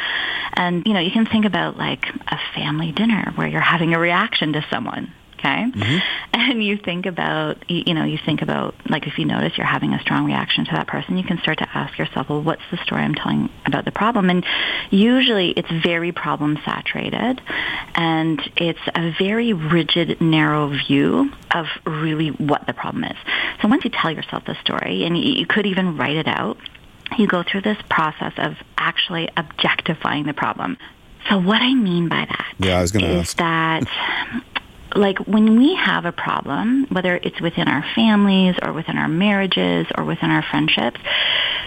And, 0.55 0.87
you 0.87 0.93
know, 0.93 1.01
you 1.01 1.11
can 1.11 1.27
think 1.27 1.45
about 1.45 1.77
like 1.77 2.07
a 2.29 2.39
family 2.55 2.93
dinner 2.93 3.33
where 3.35 3.49
you're 3.49 3.61
having 3.61 3.95
a 3.95 3.99
reaction 3.99 4.53
to 4.53 4.64
someone, 4.71 5.12
okay? 5.41 5.64
Mm-hmm. 5.70 5.99
And 6.32 6.64
you 6.64 6.76
think 6.76 7.07
about, 7.07 7.68
you 7.68 7.95
know, 7.95 8.05
you 8.05 8.18
think 8.24 8.43
about, 8.43 8.74
like, 8.88 9.07
if 9.07 9.18
you 9.18 9.24
notice 9.24 9.57
you're 9.57 9.66
having 9.66 9.93
a 9.93 10.01
strong 10.01 10.24
reaction 10.24 10.64
to 10.66 10.72
that 10.72 10.86
person, 10.86 11.18
you 11.18 11.24
can 11.24 11.38
start 11.38 11.59
to 11.59 11.68
ask 11.74 11.99
yourself, 11.99 12.28
well, 12.28 12.43
what's 12.43 12.62
the 12.70 12.76
story 12.78 13.03
I'm 13.03 13.14
telling 13.14 13.51
about 13.66 13.84
the 13.84 13.93
problem? 13.93 14.30
And 14.30 14.45
usually 14.91 15.51
it's 15.51 15.70
very 15.70 16.12
problem 16.12 16.59
saturated 16.64 17.41
and 17.95 18.41
it's 18.57 18.80
a 18.95 19.14
very 19.18 19.53
rigid, 19.53 20.20
narrow 20.20 20.68
view 20.68 21.32
of 21.55 21.66
really 21.84 22.28
what 22.28 22.66
the 22.66 22.72
problem 22.72 23.05
is. 23.05 23.16
So 23.62 23.68
once 23.68 23.84
you 23.84 23.91
tell 23.91 24.11
yourself 24.11 24.45
the 24.45 24.57
story, 24.62 25.05
and 25.05 25.18
you 25.18 25.47
could 25.47 25.66
even 25.66 25.97
write 25.97 26.16
it 26.16 26.28
out, 26.28 26.57
you 27.18 27.26
go 27.26 27.43
through 27.43 27.62
this 27.62 27.78
process 27.88 28.32
of 28.36 28.55
actually 28.78 29.28
objectifying 29.36 30.26
the 30.26 30.34
problem. 30.34 30.78
So 31.28 31.38
what 31.38 31.61
I 31.61 31.74
mean 31.74 32.09
by 32.09 32.26
that 32.28 32.55
yeah, 32.59 32.78
I 32.78 32.82
was 32.82 32.93
going 32.93 33.05
to 33.05 33.11
is 33.12 33.20
ask. 33.20 33.36
that 33.38 34.51
like 34.97 35.18
when 35.20 35.59
we 35.59 35.74
have 35.76 36.05
a 36.05 36.12
problem, 36.12 36.86
whether 36.91 37.16
it's 37.16 37.41
within 37.41 37.68
our 37.68 37.84
families 37.95 38.57
or 38.62 38.72
within 38.72 38.97
our 38.97 39.09
marriages 39.09 39.86
or 39.97 40.05
within 40.05 40.30
our 40.30 40.43
friendships, 40.43 41.01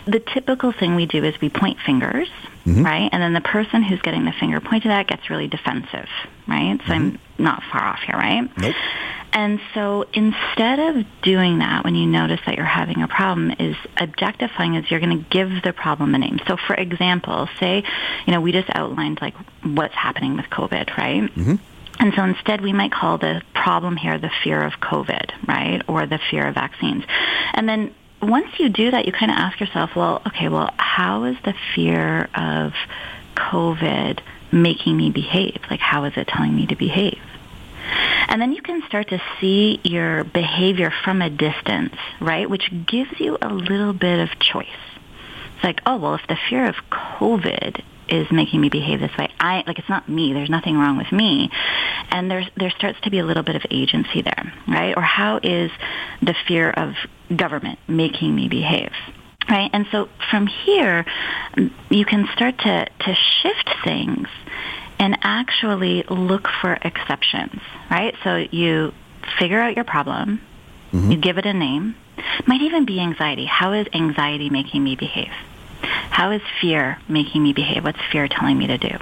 the 0.06 0.20
typical 0.20 0.72
thing 0.72 0.96
we 0.96 1.06
do 1.06 1.24
is 1.24 1.40
we 1.42 1.50
point 1.50 1.80
fingers, 1.86 2.28
mm-hmm. 2.66 2.84
right? 2.84 3.10
And 3.12 3.22
then 3.22 3.34
the 3.34 3.42
person 3.42 3.84
who's 3.84 4.02
getting 4.02 4.26
the 4.26 4.34
finger 4.34 4.60
pointed 4.60 4.92
at 4.92 5.08
gets 5.08 5.30
really 5.30 5.48
defensive, 5.48 6.10
right? 6.48 6.80
So 6.86 6.92
mm-hmm. 6.92 6.92
I'm 6.92 7.20
not 7.38 7.64
far 7.72 7.84
off 7.84 8.00
here, 8.06 8.16
right? 8.16 8.50
Nope. 8.58 8.76
And 9.34 9.60
so 9.74 10.06
instead 10.14 10.80
of 10.80 11.06
doing 11.24 11.58
that 11.60 11.84
when 11.84 11.96
you 11.96 12.06
notice 12.06 12.40
that 12.46 12.56
you're 12.56 12.66
having 12.66 13.02
a 13.02 13.08
problem 13.08 13.50
is 13.58 13.76
objectifying 13.98 14.76
is 14.76 14.90
you're 14.92 15.00
going 15.00 15.24
to 15.24 15.30
give 15.30 15.64
the 15.64 15.74
problem 15.74 16.14
a 16.14 16.20
name. 16.20 16.40
So 16.48 16.56
for 16.56 16.76
example, 16.76 17.50
say, 17.60 17.84
you 18.28 18.34
know, 18.34 18.42
we 18.42 18.52
just 18.52 18.70
outlined 18.72 19.22
like 19.22 19.34
what's 19.64 19.96
happening 19.96 20.38
with 20.38 20.46
COVID, 20.46 20.96
right? 20.98 21.24
Mm-hmm. 21.24 21.56
And 22.00 22.14
so 22.16 22.24
instead, 22.24 22.62
we 22.62 22.74
might 22.74 22.92
call 22.92 23.18
the 23.18 23.42
problem 23.54 23.96
here 23.96 24.18
the 24.18 24.32
fear 24.44 24.62
of 24.62 24.74
COVID, 24.74 25.48
right, 25.48 25.82
or 25.88 26.06
the 26.06 26.20
fear 26.30 26.48
of 26.48 26.56
vaccines. 26.56 27.04
And 27.54 27.68
then 27.70 27.94
once 28.22 28.48
you 28.60 28.70
do 28.70 28.92
that, 28.92 29.06
you 29.06 29.12
kind 29.12 29.32
of 29.32 29.38
ask 29.38 29.60
yourself, 29.60 29.96
well, 29.96 30.22
okay, 30.28 30.50
well, 30.50 30.74
how 30.78 31.26
is 31.26 31.38
the 31.44 31.54
fear 31.76 32.30
of 32.36 32.74
COVID 33.36 34.20
making 34.52 34.98
me 34.98 35.12
behave? 35.12 35.62
Like, 35.70 35.80
how 35.80 36.06
is 36.06 36.14
it 36.16 36.28
telling 36.28 36.56
me 36.56 36.68
to 36.68 36.76
behave? 36.76 37.20
And 38.28 38.42
then 38.42 38.54
you 38.54 38.62
can 38.62 38.82
start 38.88 39.10
to 39.10 39.22
see 39.40 39.80
your 39.84 40.24
behavior 40.24 40.92
from 41.04 41.22
a 41.22 41.30
distance, 41.30 41.96
right, 42.20 42.50
which 42.50 42.72
gives 42.86 43.20
you 43.20 43.38
a 43.42 43.54
little 43.54 43.94
bit 43.94 44.20
of 44.20 44.40
choice. 44.40 44.68
It's 45.56 45.64
like, 45.64 45.82
oh, 45.86 45.98
well, 45.98 46.16
if 46.16 46.26
the 46.28 46.38
fear 46.50 46.66
of 46.66 46.76
COVID 46.90 47.82
is 48.14 48.32
making 48.32 48.62
me 48.62 48.70
behave 48.70 49.00
this 49.00 49.16
way. 49.18 49.30
I 49.40 49.64
like 49.66 49.80
it's 49.80 49.90
not 49.90 50.08
me. 50.08 50.34
There's 50.34 50.50
nothing 50.50 50.78
wrong 50.78 50.98
with 50.98 51.12
me. 51.12 51.50
And 52.10 52.30
there's 52.30 52.48
there 52.56 52.72
starts 52.72 53.00
to 53.02 53.10
be 53.10 53.20
a 53.20 53.26
little 53.26 53.44
bit 53.44 53.56
of 53.56 53.64
agency 53.72 54.22
there, 54.22 54.54
right? 54.68 54.96
Or 54.96 55.02
how 55.02 55.40
is 55.42 55.72
the 56.22 56.36
fear 56.48 56.70
of 56.70 56.94
government 57.36 57.80
making 57.88 58.36
me 58.36 58.48
behave? 58.48 58.92
Right? 59.50 59.70
And 59.74 59.86
so 59.92 60.10
from 60.30 60.48
here 60.48 61.06
you 61.90 62.06
can 62.06 62.28
start 62.34 62.58
to 62.60 62.86
to 62.86 63.16
shift 63.16 63.70
things 63.84 64.28
and 65.00 65.18
actually 65.22 66.04
look 66.10 66.48
for 66.62 66.74
exceptions, 66.82 67.60
right? 67.90 68.16
So 68.24 68.46
you 68.52 68.94
figure 69.40 69.60
out 69.60 69.76
your 69.76 69.86
problem, 69.86 70.40
mm-hmm. 70.92 71.12
you 71.12 71.18
give 71.18 71.38
it 71.38 71.46
a 71.46 71.54
name. 71.54 71.96
Might 72.46 72.62
even 72.62 72.86
be 72.86 73.00
anxiety. 73.00 73.46
How 73.46 73.74
is 73.74 73.88
anxiety 73.94 74.50
making 74.50 74.84
me 74.84 74.96
behave? 74.96 75.34
How 75.84 76.32
is 76.32 76.42
fear 76.62 77.00
making 77.08 77.44
me 77.44 77.54
behave? 77.54 77.84
What's 77.84 78.02
fear 78.12 78.28
telling 78.28 78.58
me 78.58 78.68
to 78.68 78.78
do? 78.78 78.98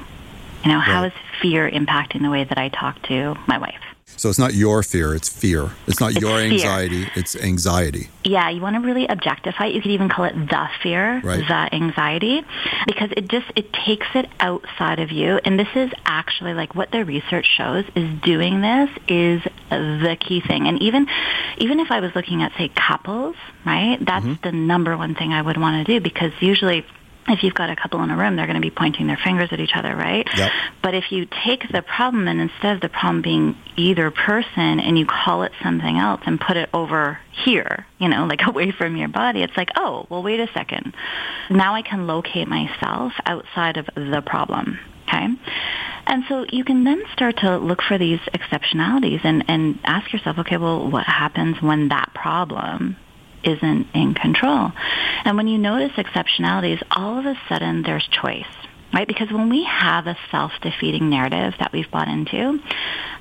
You 0.64 0.72
know, 0.72 0.80
how 0.80 1.04
is 1.04 1.14
fear 1.42 1.70
impacting 1.70 2.22
the 2.22 2.30
way 2.30 2.44
that 2.44 2.58
I 2.58 2.70
talk 2.70 3.02
to 3.04 3.36
my 3.48 3.58
wife? 3.58 3.91
So 4.18 4.30
it's 4.30 4.40
not 4.40 4.54
your 4.54 4.84
fear, 4.84 5.16
it's 5.16 5.30
fear. 5.30 5.72
It's 5.88 6.00
not 6.00 6.12
it's 6.12 6.22
your 6.22 6.38
fear. 6.38 6.52
anxiety, 6.52 7.08
it's 7.16 7.36
anxiety. 7.36 8.10
Yeah, 8.24 8.50
you 8.50 8.62
want 8.62 8.76
to 8.76 8.82
really 8.82 9.08
objectify 9.08 9.66
it. 9.68 9.76
You 9.76 9.82
could 9.82 9.92
even 9.92 10.10
call 10.10 10.26
it 10.26 10.36
the 10.36 10.70
fear, 10.84 11.22
right. 11.24 11.40
the 11.48 11.76
anxiety, 11.76 12.44
because 12.86 13.10
it 13.18 13.28
just 13.28 13.48
it 13.56 13.74
takes 13.74 14.08
it 14.14 14.30
outside 14.40 15.00
of 15.00 15.12
you. 15.12 15.40
And 15.44 15.60
this 15.60 15.70
is 15.76 15.92
actually 16.06 16.54
like 16.54 16.76
what 16.76 16.92
the 16.92 17.04
research 17.04 17.48
shows 17.48 17.86
is 17.96 18.22
doing 18.22 18.62
this 18.62 18.90
is 19.08 19.42
the 19.70 20.18
key 20.20 20.42
thing. 20.42 20.68
And 20.68 20.82
even 20.82 21.08
even 21.58 21.80
if 21.80 21.92
I 21.92 22.00
was 22.00 22.14
looking 22.16 22.44
at 22.44 22.52
say 22.58 22.70
couples, 22.70 23.36
right? 23.66 23.98
That's 24.00 24.26
mm-hmm. 24.26 24.42
the 24.44 24.52
number 24.52 24.96
one 24.96 25.16
thing 25.16 25.34
I 25.34 25.42
would 25.42 25.58
want 25.58 25.86
to 25.86 25.94
do 25.94 26.02
because 26.02 26.32
usually 26.40 26.86
if 27.28 27.44
you've 27.44 27.54
got 27.54 27.70
a 27.70 27.76
couple 27.76 28.02
in 28.04 28.10
a 28.10 28.18
room, 28.18 28.36
they're 28.36 28.48
going 28.48 28.56
to 28.56 28.62
be 28.62 28.72
pointing 28.72 29.08
their 29.08 29.20
fingers 29.24 29.50
at 29.52 29.60
each 29.60 29.76
other, 29.76 29.96
right? 29.96 30.28
Yep. 30.36 30.52
But 30.82 30.96
if 30.96 31.12
you 31.12 31.28
take 31.46 31.72
the 31.72 31.82
problem 31.82 32.28
and 32.28 32.42
instead 32.42 32.76
of 32.76 32.82
the 32.82 32.90
problem 32.90 33.22
being 33.22 33.56
either 33.78 34.12
person 34.12 34.80
and 34.80 34.98
you 34.98 35.06
call 35.06 35.44
it 35.44 35.52
something 35.62 35.98
else 35.98 36.22
and 36.26 36.40
put 36.40 36.58
it 36.58 36.70
over 36.74 37.20
here, 37.46 37.86
you 38.00 38.10
know, 38.10 38.26
like 38.26 38.40
away 38.48 38.72
from 38.72 38.96
your 38.96 39.08
body, 39.08 39.44
it's 39.44 39.56
like, 39.56 39.70
oh, 39.76 40.08
well, 40.10 40.24
wait 40.24 40.40
a 40.40 40.48
second. 40.54 40.96
Now 41.50 41.76
I 41.76 41.82
can 41.82 42.08
locate 42.08 42.48
myself 42.48 43.14
outside 43.26 43.78
of 43.78 43.88
the 43.96 44.24
problem. 44.26 44.80
Okay. 45.08 45.28
And 46.08 46.24
so 46.28 46.46
you 46.50 46.64
can 46.64 46.84
then 46.84 47.04
start 47.14 47.38
to 47.38 47.58
look 47.58 47.82
for 47.82 47.98
these 47.98 48.20
exceptionalities 48.34 49.24
and, 49.24 49.44
and 49.48 49.80
ask 49.84 50.12
yourself, 50.12 50.40
okay, 50.40 50.58
well, 50.58 50.90
what 50.90 51.06
happens 51.06 51.62
when 51.62 51.90
that 51.90 52.12
problem 52.14 52.98
isn't 53.44 53.88
in 53.94 54.14
control. 54.14 54.72
And 55.26 55.38
when 55.38 55.48
you 55.48 55.58
notice 55.58 55.92
exceptionalities, 55.94 56.82
all 56.92 57.20
of 57.20 57.26
a 57.26 57.40
sudden 57.48 57.84
there's 57.84 58.08
choice, 58.08 58.46
right? 58.94 59.08
Because 59.08 59.32
when 59.32 59.50
we 59.50 59.64
have 59.64 60.08
a 60.08 60.18
self-defeating 60.32 61.10
narrative 61.10 61.54
that 61.60 61.72
we've 61.72 61.90
bought 61.90 62.08
into, 62.08 62.60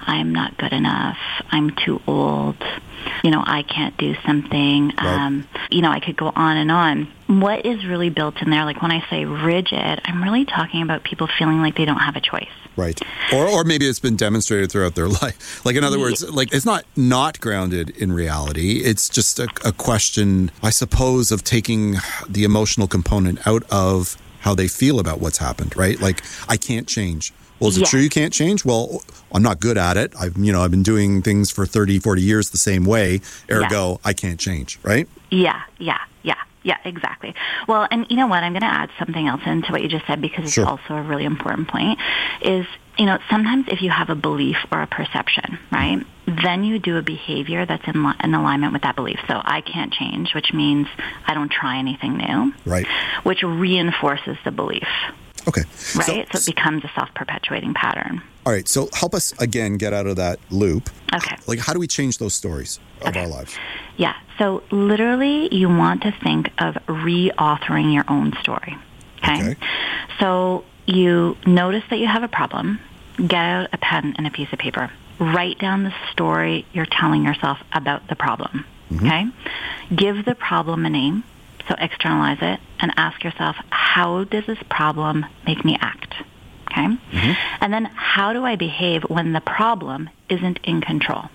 I'm 0.00 0.32
not 0.32 0.56
good 0.56 0.72
enough, 0.72 1.18
I'm 1.50 1.70
too 1.70 2.00
old, 2.06 2.56
you 3.22 3.30
know, 3.30 3.42
I 3.44 3.62
can't 3.62 3.96
do 3.96 4.14
something, 4.26 4.88
right. 4.88 4.98
um, 4.98 5.48
you 5.70 5.82
know, 5.82 5.90
I 5.90 6.00
could 6.00 6.16
go 6.16 6.32
on 6.34 6.56
and 6.56 6.70
on. 6.70 7.08
What 7.26 7.64
is 7.64 7.86
really 7.86 8.10
built 8.10 8.40
in 8.42 8.50
there, 8.50 8.64
like 8.64 8.82
when 8.82 8.90
I 8.90 9.08
say 9.08 9.24
rigid, 9.24 10.00
I'm 10.04 10.22
really 10.22 10.44
talking 10.44 10.82
about 10.82 11.04
people 11.04 11.28
feeling 11.38 11.60
like 11.60 11.76
they 11.76 11.84
don't 11.84 11.98
have 11.98 12.16
a 12.16 12.20
choice. 12.20 12.48
Right. 12.76 13.00
Or, 13.32 13.46
or 13.46 13.64
maybe 13.64 13.86
it's 13.86 14.00
been 14.00 14.16
demonstrated 14.16 14.72
throughout 14.72 14.94
their 14.94 15.08
life. 15.22 15.64
Like, 15.64 15.76
in 15.76 15.84
other 15.84 15.98
words, 15.98 16.28
like 16.28 16.52
it's 16.52 16.64
not 16.64 16.84
not 16.96 17.40
grounded 17.40 17.90
in 17.90 18.12
reality. 18.12 18.78
It's 18.78 19.08
just 19.08 19.38
a, 19.38 19.48
a 19.64 19.72
question, 19.72 20.50
I 20.62 20.70
suppose, 20.70 21.30
of 21.30 21.44
taking 21.44 21.96
the 22.28 22.44
emotional 22.44 22.88
component 22.88 23.46
out 23.46 23.64
of 23.70 24.16
how 24.40 24.54
they 24.54 24.68
feel 24.68 24.98
about 24.98 25.20
what's 25.20 25.38
happened, 25.38 25.76
right? 25.76 26.00
Like, 26.00 26.22
I 26.48 26.56
can't 26.56 26.86
change. 26.86 27.32
Well, 27.60 27.68
is 27.68 27.76
it 27.76 27.86
true 27.86 28.00
you 28.00 28.08
can't 28.08 28.32
change? 28.32 28.64
Well, 28.64 29.02
I'm 29.32 29.42
not 29.42 29.60
good 29.60 29.76
at 29.76 29.98
it. 29.98 30.14
I've, 30.18 30.36
you 30.38 30.50
know, 30.50 30.62
I've 30.62 30.70
been 30.70 30.82
doing 30.82 31.20
things 31.20 31.50
for 31.50 31.66
30, 31.66 31.98
40 31.98 32.22
years 32.22 32.50
the 32.50 32.58
same 32.58 32.86
way. 32.86 33.20
Ergo, 33.50 33.90
yeah. 33.90 33.96
I 34.02 34.14
can't 34.14 34.40
change, 34.40 34.78
right? 34.82 35.06
Yeah, 35.30 35.60
yeah, 35.78 35.98
yeah. 36.22 36.36
Yeah, 36.62 36.76
exactly. 36.84 37.34
Well, 37.68 37.88
and 37.90 38.06
you 38.10 38.16
know 38.16 38.26
what? 38.26 38.42
I'm 38.42 38.52
going 38.52 38.62
to 38.62 38.66
add 38.66 38.90
something 38.98 39.26
else 39.26 39.40
into 39.46 39.72
what 39.72 39.82
you 39.82 39.88
just 39.88 40.06
said 40.06 40.20
because 40.20 40.44
it's 40.44 40.52
sure. 40.52 40.66
also 40.66 40.94
a 40.94 41.02
really 41.02 41.24
important 41.24 41.68
point. 41.68 41.98
Is 42.42 42.66
you 42.98 43.06
know 43.06 43.18
sometimes 43.30 43.66
if 43.68 43.80
you 43.80 43.88
have 43.88 44.10
a 44.10 44.14
belief 44.14 44.58
or 44.70 44.82
a 44.82 44.86
perception, 44.86 45.58
right? 45.72 46.04
Then 46.42 46.64
you 46.64 46.78
do 46.78 46.96
a 46.96 47.02
behavior 47.02 47.66
that's 47.66 47.86
in, 47.86 48.04
li- 48.04 48.14
in 48.22 48.34
alignment 48.34 48.72
with 48.72 48.82
that 48.82 48.96
belief. 48.96 49.18
So 49.26 49.40
I 49.42 49.60
can't 49.60 49.92
change, 49.92 50.34
which 50.34 50.52
means 50.52 50.86
I 51.26 51.34
don't 51.34 51.50
try 51.50 51.78
anything 51.78 52.16
new. 52.16 52.52
Right. 52.64 52.86
Which 53.22 53.42
reinforces 53.42 54.36
the 54.44 54.50
belief. 54.50 54.88
Okay. 55.48 55.62
Right? 55.96 56.28
So, 56.32 56.38
so, 56.38 56.38
it 56.38 56.46
becomes 56.54 56.84
a 56.84 56.90
self 56.94 57.12
perpetuating 57.14 57.74
pattern. 57.74 58.22
All 58.46 58.52
right. 58.52 58.68
So 58.68 58.88
help 58.92 59.14
us 59.14 59.32
again 59.38 59.76
get 59.76 59.92
out 59.92 60.06
of 60.06 60.16
that 60.16 60.38
loop. 60.50 60.90
Okay. 61.14 61.36
Like, 61.46 61.58
how 61.58 61.72
do 61.72 61.78
we 61.78 61.86
change 61.86 62.18
those 62.18 62.34
stories 62.34 62.78
of 63.00 63.08
okay. 63.08 63.22
our 63.22 63.28
lives? 63.28 63.56
Yeah. 63.96 64.14
So 64.38 64.62
literally, 64.70 65.54
you 65.54 65.68
want 65.68 66.02
to 66.02 66.12
think 66.22 66.50
of 66.58 66.74
reauthoring 66.86 67.92
your 67.92 68.04
own 68.08 68.32
story. 68.40 68.76
Okay? 69.18 69.50
okay. 69.52 69.56
So 70.18 70.64
you 70.86 71.36
notice 71.46 71.84
that 71.90 71.98
you 71.98 72.06
have 72.06 72.22
a 72.22 72.28
problem, 72.28 72.80
get 73.16 73.34
out 73.34 73.68
a 73.72 73.78
pen 73.78 74.14
and 74.16 74.26
a 74.26 74.30
piece 74.30 74.52
of 74.52 74.58
paper. 74.58 74.90
Write 75.20 75.58
down 75.58 75.84
the 75.84 75.94
story 76.12 76.66
you're 76.72 76.86
telling 76.86 77.24
yourself 77.24 77.58
about 77.72 78.08
the 78.08 78.16
problem. 78.16 78.64
Mm-hmm. 78.90 79.06
Okay? 79.06 79.26
Give 79.94 80.24
the 80.24 80.34
problem 80.34 80.86
a 80.86 80.90
name. 80.90 81.24
So 81.68 81.76
externalize 81.78 82.38
it 82.40 82.58
and 82.80 82.92
ask 82.96 83.22
yourself, 83.22 83.54
how 83.70 84.24
does 84.24 84.46
this 84.46 84.58
problem 84.68 85.26
make 85.46 85.64
me 85.64 85.76
act? 85.80 86.14
Okay? 86.70 86.86
Mm-hmm. 86.86 87.32
And 87.60 87.72
then 87.72 87.84
how 87.84 88.32
do 88.32 88.44
I 88.44 88.56
behave 88.56 89.02
when 89.02 89.32
the 89.32 89.40
problem 89.40 90.10
isn't 90.28 90.58
in 90.64 90.80
control? 90.80 91.28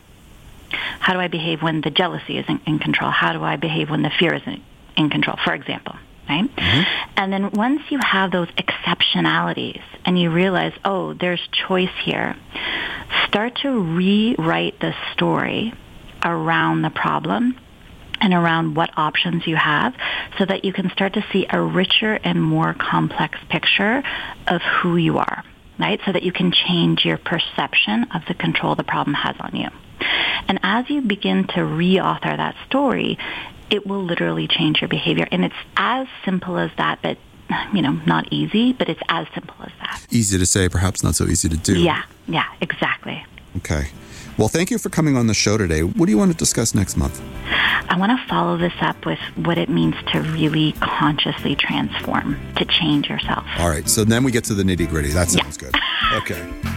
How 0.99 1.13
do 1.13 1.19
I 1.19 1.27
behave 1.27 1.61
when 1.61 1.81
the 1.81 1.91
jealousy 1.91 2.37
isn't 2.37 2.61
in 2.65 2.79
control? 2.79 3.11
How 3.11 3.33
do 3.33 3.43
I 3.43 3.55
behave 3.55 3.89
when 3.89 4.01
the 4.01 4.09
fear 4.09 4.33
isn't 4.33 4.61
in 4.97 5.09
control, 5.09 5.37
for 5.43 5.53
example? 5.53 5.95
Right? 6.27 6.55
Mm-hmm. 6.55 7.09
And 7.17 7.31
then 7.31 7.51
once 7.51 7.81
you 7.89 7.99
have 7.99 8.31
those 8.31 8.47
exceptionalities 8.49 9.81
and 10.05 10.19
you 10.19 10.31
realize, 10.31 10.73
oh, 10.83 11.13
there's 11.13 11.41
choice 11.67 11.93
here, 12.03 12.35
start 13.27 13.57
to 13.61 13.69
rewrite 13.79 14.79
the 14.79 14.93
story 15.13 15.73
around 16.23 16.81
the 16.81 16.89
problem 16.89 17.57
and 18.21 18.33
around 18.33 18.75
what 18.75 18.89
options 18.97 19.45
you 19.45 19.55
have 19.55 19.93
so 20.39 20.45
that 20.45 20.65
you 20.65 20.73
can 20.73 20.89
start 20.89 21.13
to 21.13 21.23
see 21.31 21.45
a 21.49 21.61
richer 21.61 22.13
and 22.23 22.41
more 22.41 22.73
complex 22.73 23.37
picture 23.49 24.01
of 24.47 24.61
who 24.61 24.97
you 24.97 25.17
are, 25.19 25.43
right? 25.77 25.99
So 26.05 26.11
that 26.11 26.23
you 26.23 26.31
can 26.31 26.51
change 26.51 27.05
your 27.05 27.17
perception 27.17 28.05
of 28.15 28.23
the 28.27 28.33
control 28.33 28.75
the 28.75 28.83
problem 28.83 29.13
has 29.13 29.35
on 29.39 29.55
you. 29.55 29.69
And 30.47 30.59
as 30.63 30.89
you 30.89 31.01
begin 31.01 31.47
to 31.47 31.59
reauthor 31.59 32.37
that 32.37 32.55
story, 32.67 33.17
it 33.69 33.85
will 33.85 34.03
literally 34.03 34.47
change 34.47 34.81
your 34.81 34.87
behavior. 34.87 35.27
And 35.31 35.45
it's 35.45 35.55
as 35.77 36.07
simple 36.23 36.57
as 36.57 36.71
that, 36.77 36.99
but 37.01 37.17
you 37.73 37.81
know, 37.81 37.93
not 38.05 38.31
easy, 38.31 38.73
but 38.73 38.89
it's 38.89 39.01
as 39.09 39.27
simple 39.33 39.55
as 39.61 39.71
that. 39.79 40.05
Easy 40.09 40.37
to 40.37 40.45
say, 40.45 40.67
perhaps 40.67 41.03
not 41.03 41.15
so 41.15 41.25
easy 41.25 41.49
to 41.49 41.57
do. 41.57 41.79
Yeah, 41.79 42.03
yeah, 42.27 42.45
exactly. 42.61 43.23
Okay. 43.57 43.89
Well, 44.37 44.49
thank 44.49 44.69
you 44.69 44.77
for 44.77 44.89
coming 44.89 45.15
on 45.15 45.27
the 45.27 45.33
show 45.33 45.57
today. 45.57 45.81
What 45.81 46.07
do 46.07 46.11
you 46.11 46.17
want 46.17 46.31
to 46.31 46.37
discuss 46.37 46.75
next 46.75 46.97
month? 46.97 47.21
I 47.87 47.95
want 47.97 48.19
to 48.19 48.27
follow 48.27 48.57
this 48.57 48.73
up 48.81 49.05
with 49.05 49.19
what 49.35 49.57
it 49.57 49.69
means 49.69 49.95
to 50.11 50.21
really 50.21 50.73
consciously 50.73 51.55
transform, 51.55 52.37
to 52.57 52.65
change 52.65 53.07
yourself. 53.07 53.45
All 53.59 53.69
right. 53.69 53.87
So 53.87 54.03
then 54.03 54.23
we 54.23 54.31
get 54.31 54.43
to 54.45 54.53
the 54.53 54.63
nitty 54.63 54.89
gritty. 54.89 55.09
That 55.09 55.29
sounds 55.29 55.57
yeah. 55.61 55.69
good. 55.69 55.75
Okay. 56.23 56.74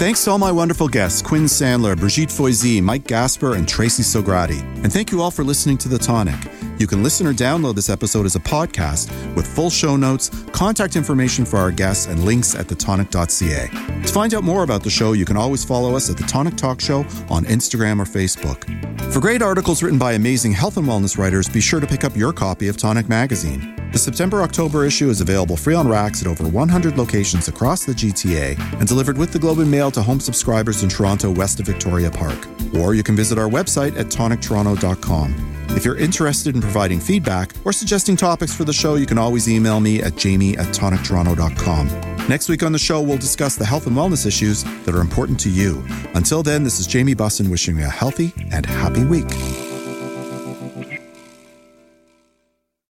Thanks 0.00 0.24
to 0.24 0.30
all 0.30 0.38
my 0.38 0.50
wonderful 0.50 0.88
guests, 0.88 1.20
Quinn 1.20 1.44
Sandler, 1.44 1.94
Brigitte 1.94 2.30
Foisy, 2.30 2.82
Mike 2.82 3.06
Gaspar, 3.06 3.56
and 3.56 3.68
Tracy 3.68 4.02
Sograti. 4.02 4.62
And 4.82 4.90
thank 4.90 5.12
you 5.12 5.20
all 5.20 5.30
for 5.30 5.44
listening 5.44 5.76
to 5.76 5.90
The 5.90 5.98
Tonic. 5.98 6.40
You 6.80 6.86
can 6.86 7.02
listen 7.02 7.26
or 7.26 7.34
download 7.34 7.74
this 7.74 7.90
episode 7.90 8.24
as 8.24 8.36
a 8.36 8.40
podcast 8.40 9.10
with 9.36 9.46
full 9.46 9.68
show 9.68 9.96
notes, 9.96 10.30
contact 10.50 10.96
information 10.96 11.44
for 11.44 11.58
our 11.58 11.70
guests, 11.70 12.06
and 12.06 12.24
links 12.24 12.54
at 12.54 12.68
thetonic.ca. 12.68 14.02
To 14.02 14.12
find 14.14 14.32
out 14.32 14.44
more 14.44 14.62
about 14.62 14.82
the 14.82 14.88
show, 14.88 15.12
you 15.12 15.26
can 15.26 15.36
always 15.36 15.62
follow 15.62 15.94
us 15.94 16.08
at 16.08 16.16
The 16.16 16.24
Tonic 16.24 16.56
Talk 16.56 16.80
Show 16.80 17.00
on 17.28 17.44
Instagram 17.44 18.00
or 18.00 18.06
Facebook. 18.06 18.64
For 19.12 19.20
great 19.20 19.42
articles 19.42 19.82
written 19.82 19.98
by 19.98 20.14
amazing 20.14 20.52
health 20.52 20.78
and 20.78 20.88
wellness 20.88 21.18
writers, 21.18 21.50
be 21.50 21.60
sure 21.60 21.80
to 21.80 21.86
pick 21.86 22.02
up 22.02 22.16
your 22.16 22.32
copy 22.32 22.68
of 22.68 22.78
Tonic 22.78 23.10
Magazine. 23.10 23.76
The 23.92 23.98
September 23.98 24.40
October 24.40 24.86
issue 24.86 25.10
is 25.10 25.20
available 25.20 25.58
free 25.58 25.74
on 25.74 25.86
racks 25.86 26.22
at 26.22 26.28
over 26.28 26.48
100 26.48 26.96
locations 26.96 27.48
across 27.48 27.84
the 27.84 27.92
GTA 27.92 28.58
and 28.78 28.88
delivered 28.88 29.18
with 29.18 29.32
the 29.32 29.38
Globe 29.38 29.58
and 29.58 29.70
Mail 29.70 29.90
to 29.90 30.00
home 30.00 30.20
subscribers 30.20 30.82
in 30.82 30.88
Toronto, 30.88 31.30
west 31.30 31.60
of 31.60 31.66
Victoria 31.66 32.10
Park. 32.10 32.38
Or 32.74 32.94
you 32.94 33.02
can 33.02 33.16
visit 33.16 33.36
our 33.36 33.50
website 33.50 33.98
at 33.98 34.06
tonictoronto.com. 34.06 35.50
If 35.76 35.84
you're 35.84 35.96
interested 35.96 36.56
in 36.56 36.60
providing 36.70 37.00
feedback 37.00 37.52
or 37.64 37.72
suggesting 37.72 38.16
topics 38.16 38.54
for 38.54 38.62
the 38.62 38.72
show, 38.72 38.94
you 38.94 39.04
can 39.04 39.18
always 39.18 39.48
email 39.48 39.80
me 39.80 40.00
at 40.00 40.14
jamie 40.14 40.56
at 40.56 40.66
tonictoronto.com. 40.66 41.88
Next 42.28 42.48
week 42.48 42.62
on 42.62 42.70
the 42.70 42.78
show, 42.78 43.02
we'll 43.02 43.18
discuss 43.18 43.56
the 43.56 43.64
health 43.64 43.88
and 43.88 43.96
wellness 43.96 44.24
issues 44.24 44.62
that 44.84 44.94
are 44.94 45.00
important 45.00 45.40
to 45.40 45.50
you. 45.50 45.84
Until 46.14 46.44
then, 46.44 46.62
this 46.62 46.78
is 46.78 46.86
Jamie 46.86 47.16
Bussin 47.16 47.50
wishing 47.50 47.76
you 47.76 47.84
a 47.84 47.88
healthy 47.88 48.32
and 48.52 48.64
happy 48.64 49.04
week. 49.04 49.28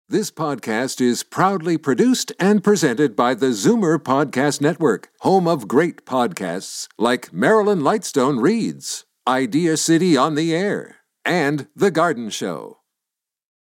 This 0.07 0.31
podcast 0.31 1.01
is 1.01 1.23
proudly 1.23 1.77
produced 1.77 2.31
and 2.39 2.63
presented 2.63 3.13
by 3.13 3.33
the 3.33 3.47
Zoomer 3.47 3.97
Podcast 3.97 4.61
Network, 4.61 5.09
home 5.19 5.49
of 5.49 5.67
great 5.67 6.05
podcasts 6.05 6.87
like 6.97 7.33
Marilyn 7.33 7.81
Lightstone 7.81 8.41
Reads, 8.41 9.03
Idea 9.27 9.75
City 9.75 10.15
on 10.15 10.35
the 10.35 10.55
Air, 10.55 10.97
and 11.25 11.67
The 11.75 11.91
Garden 11.91 12.29
Show. 12.29 12.77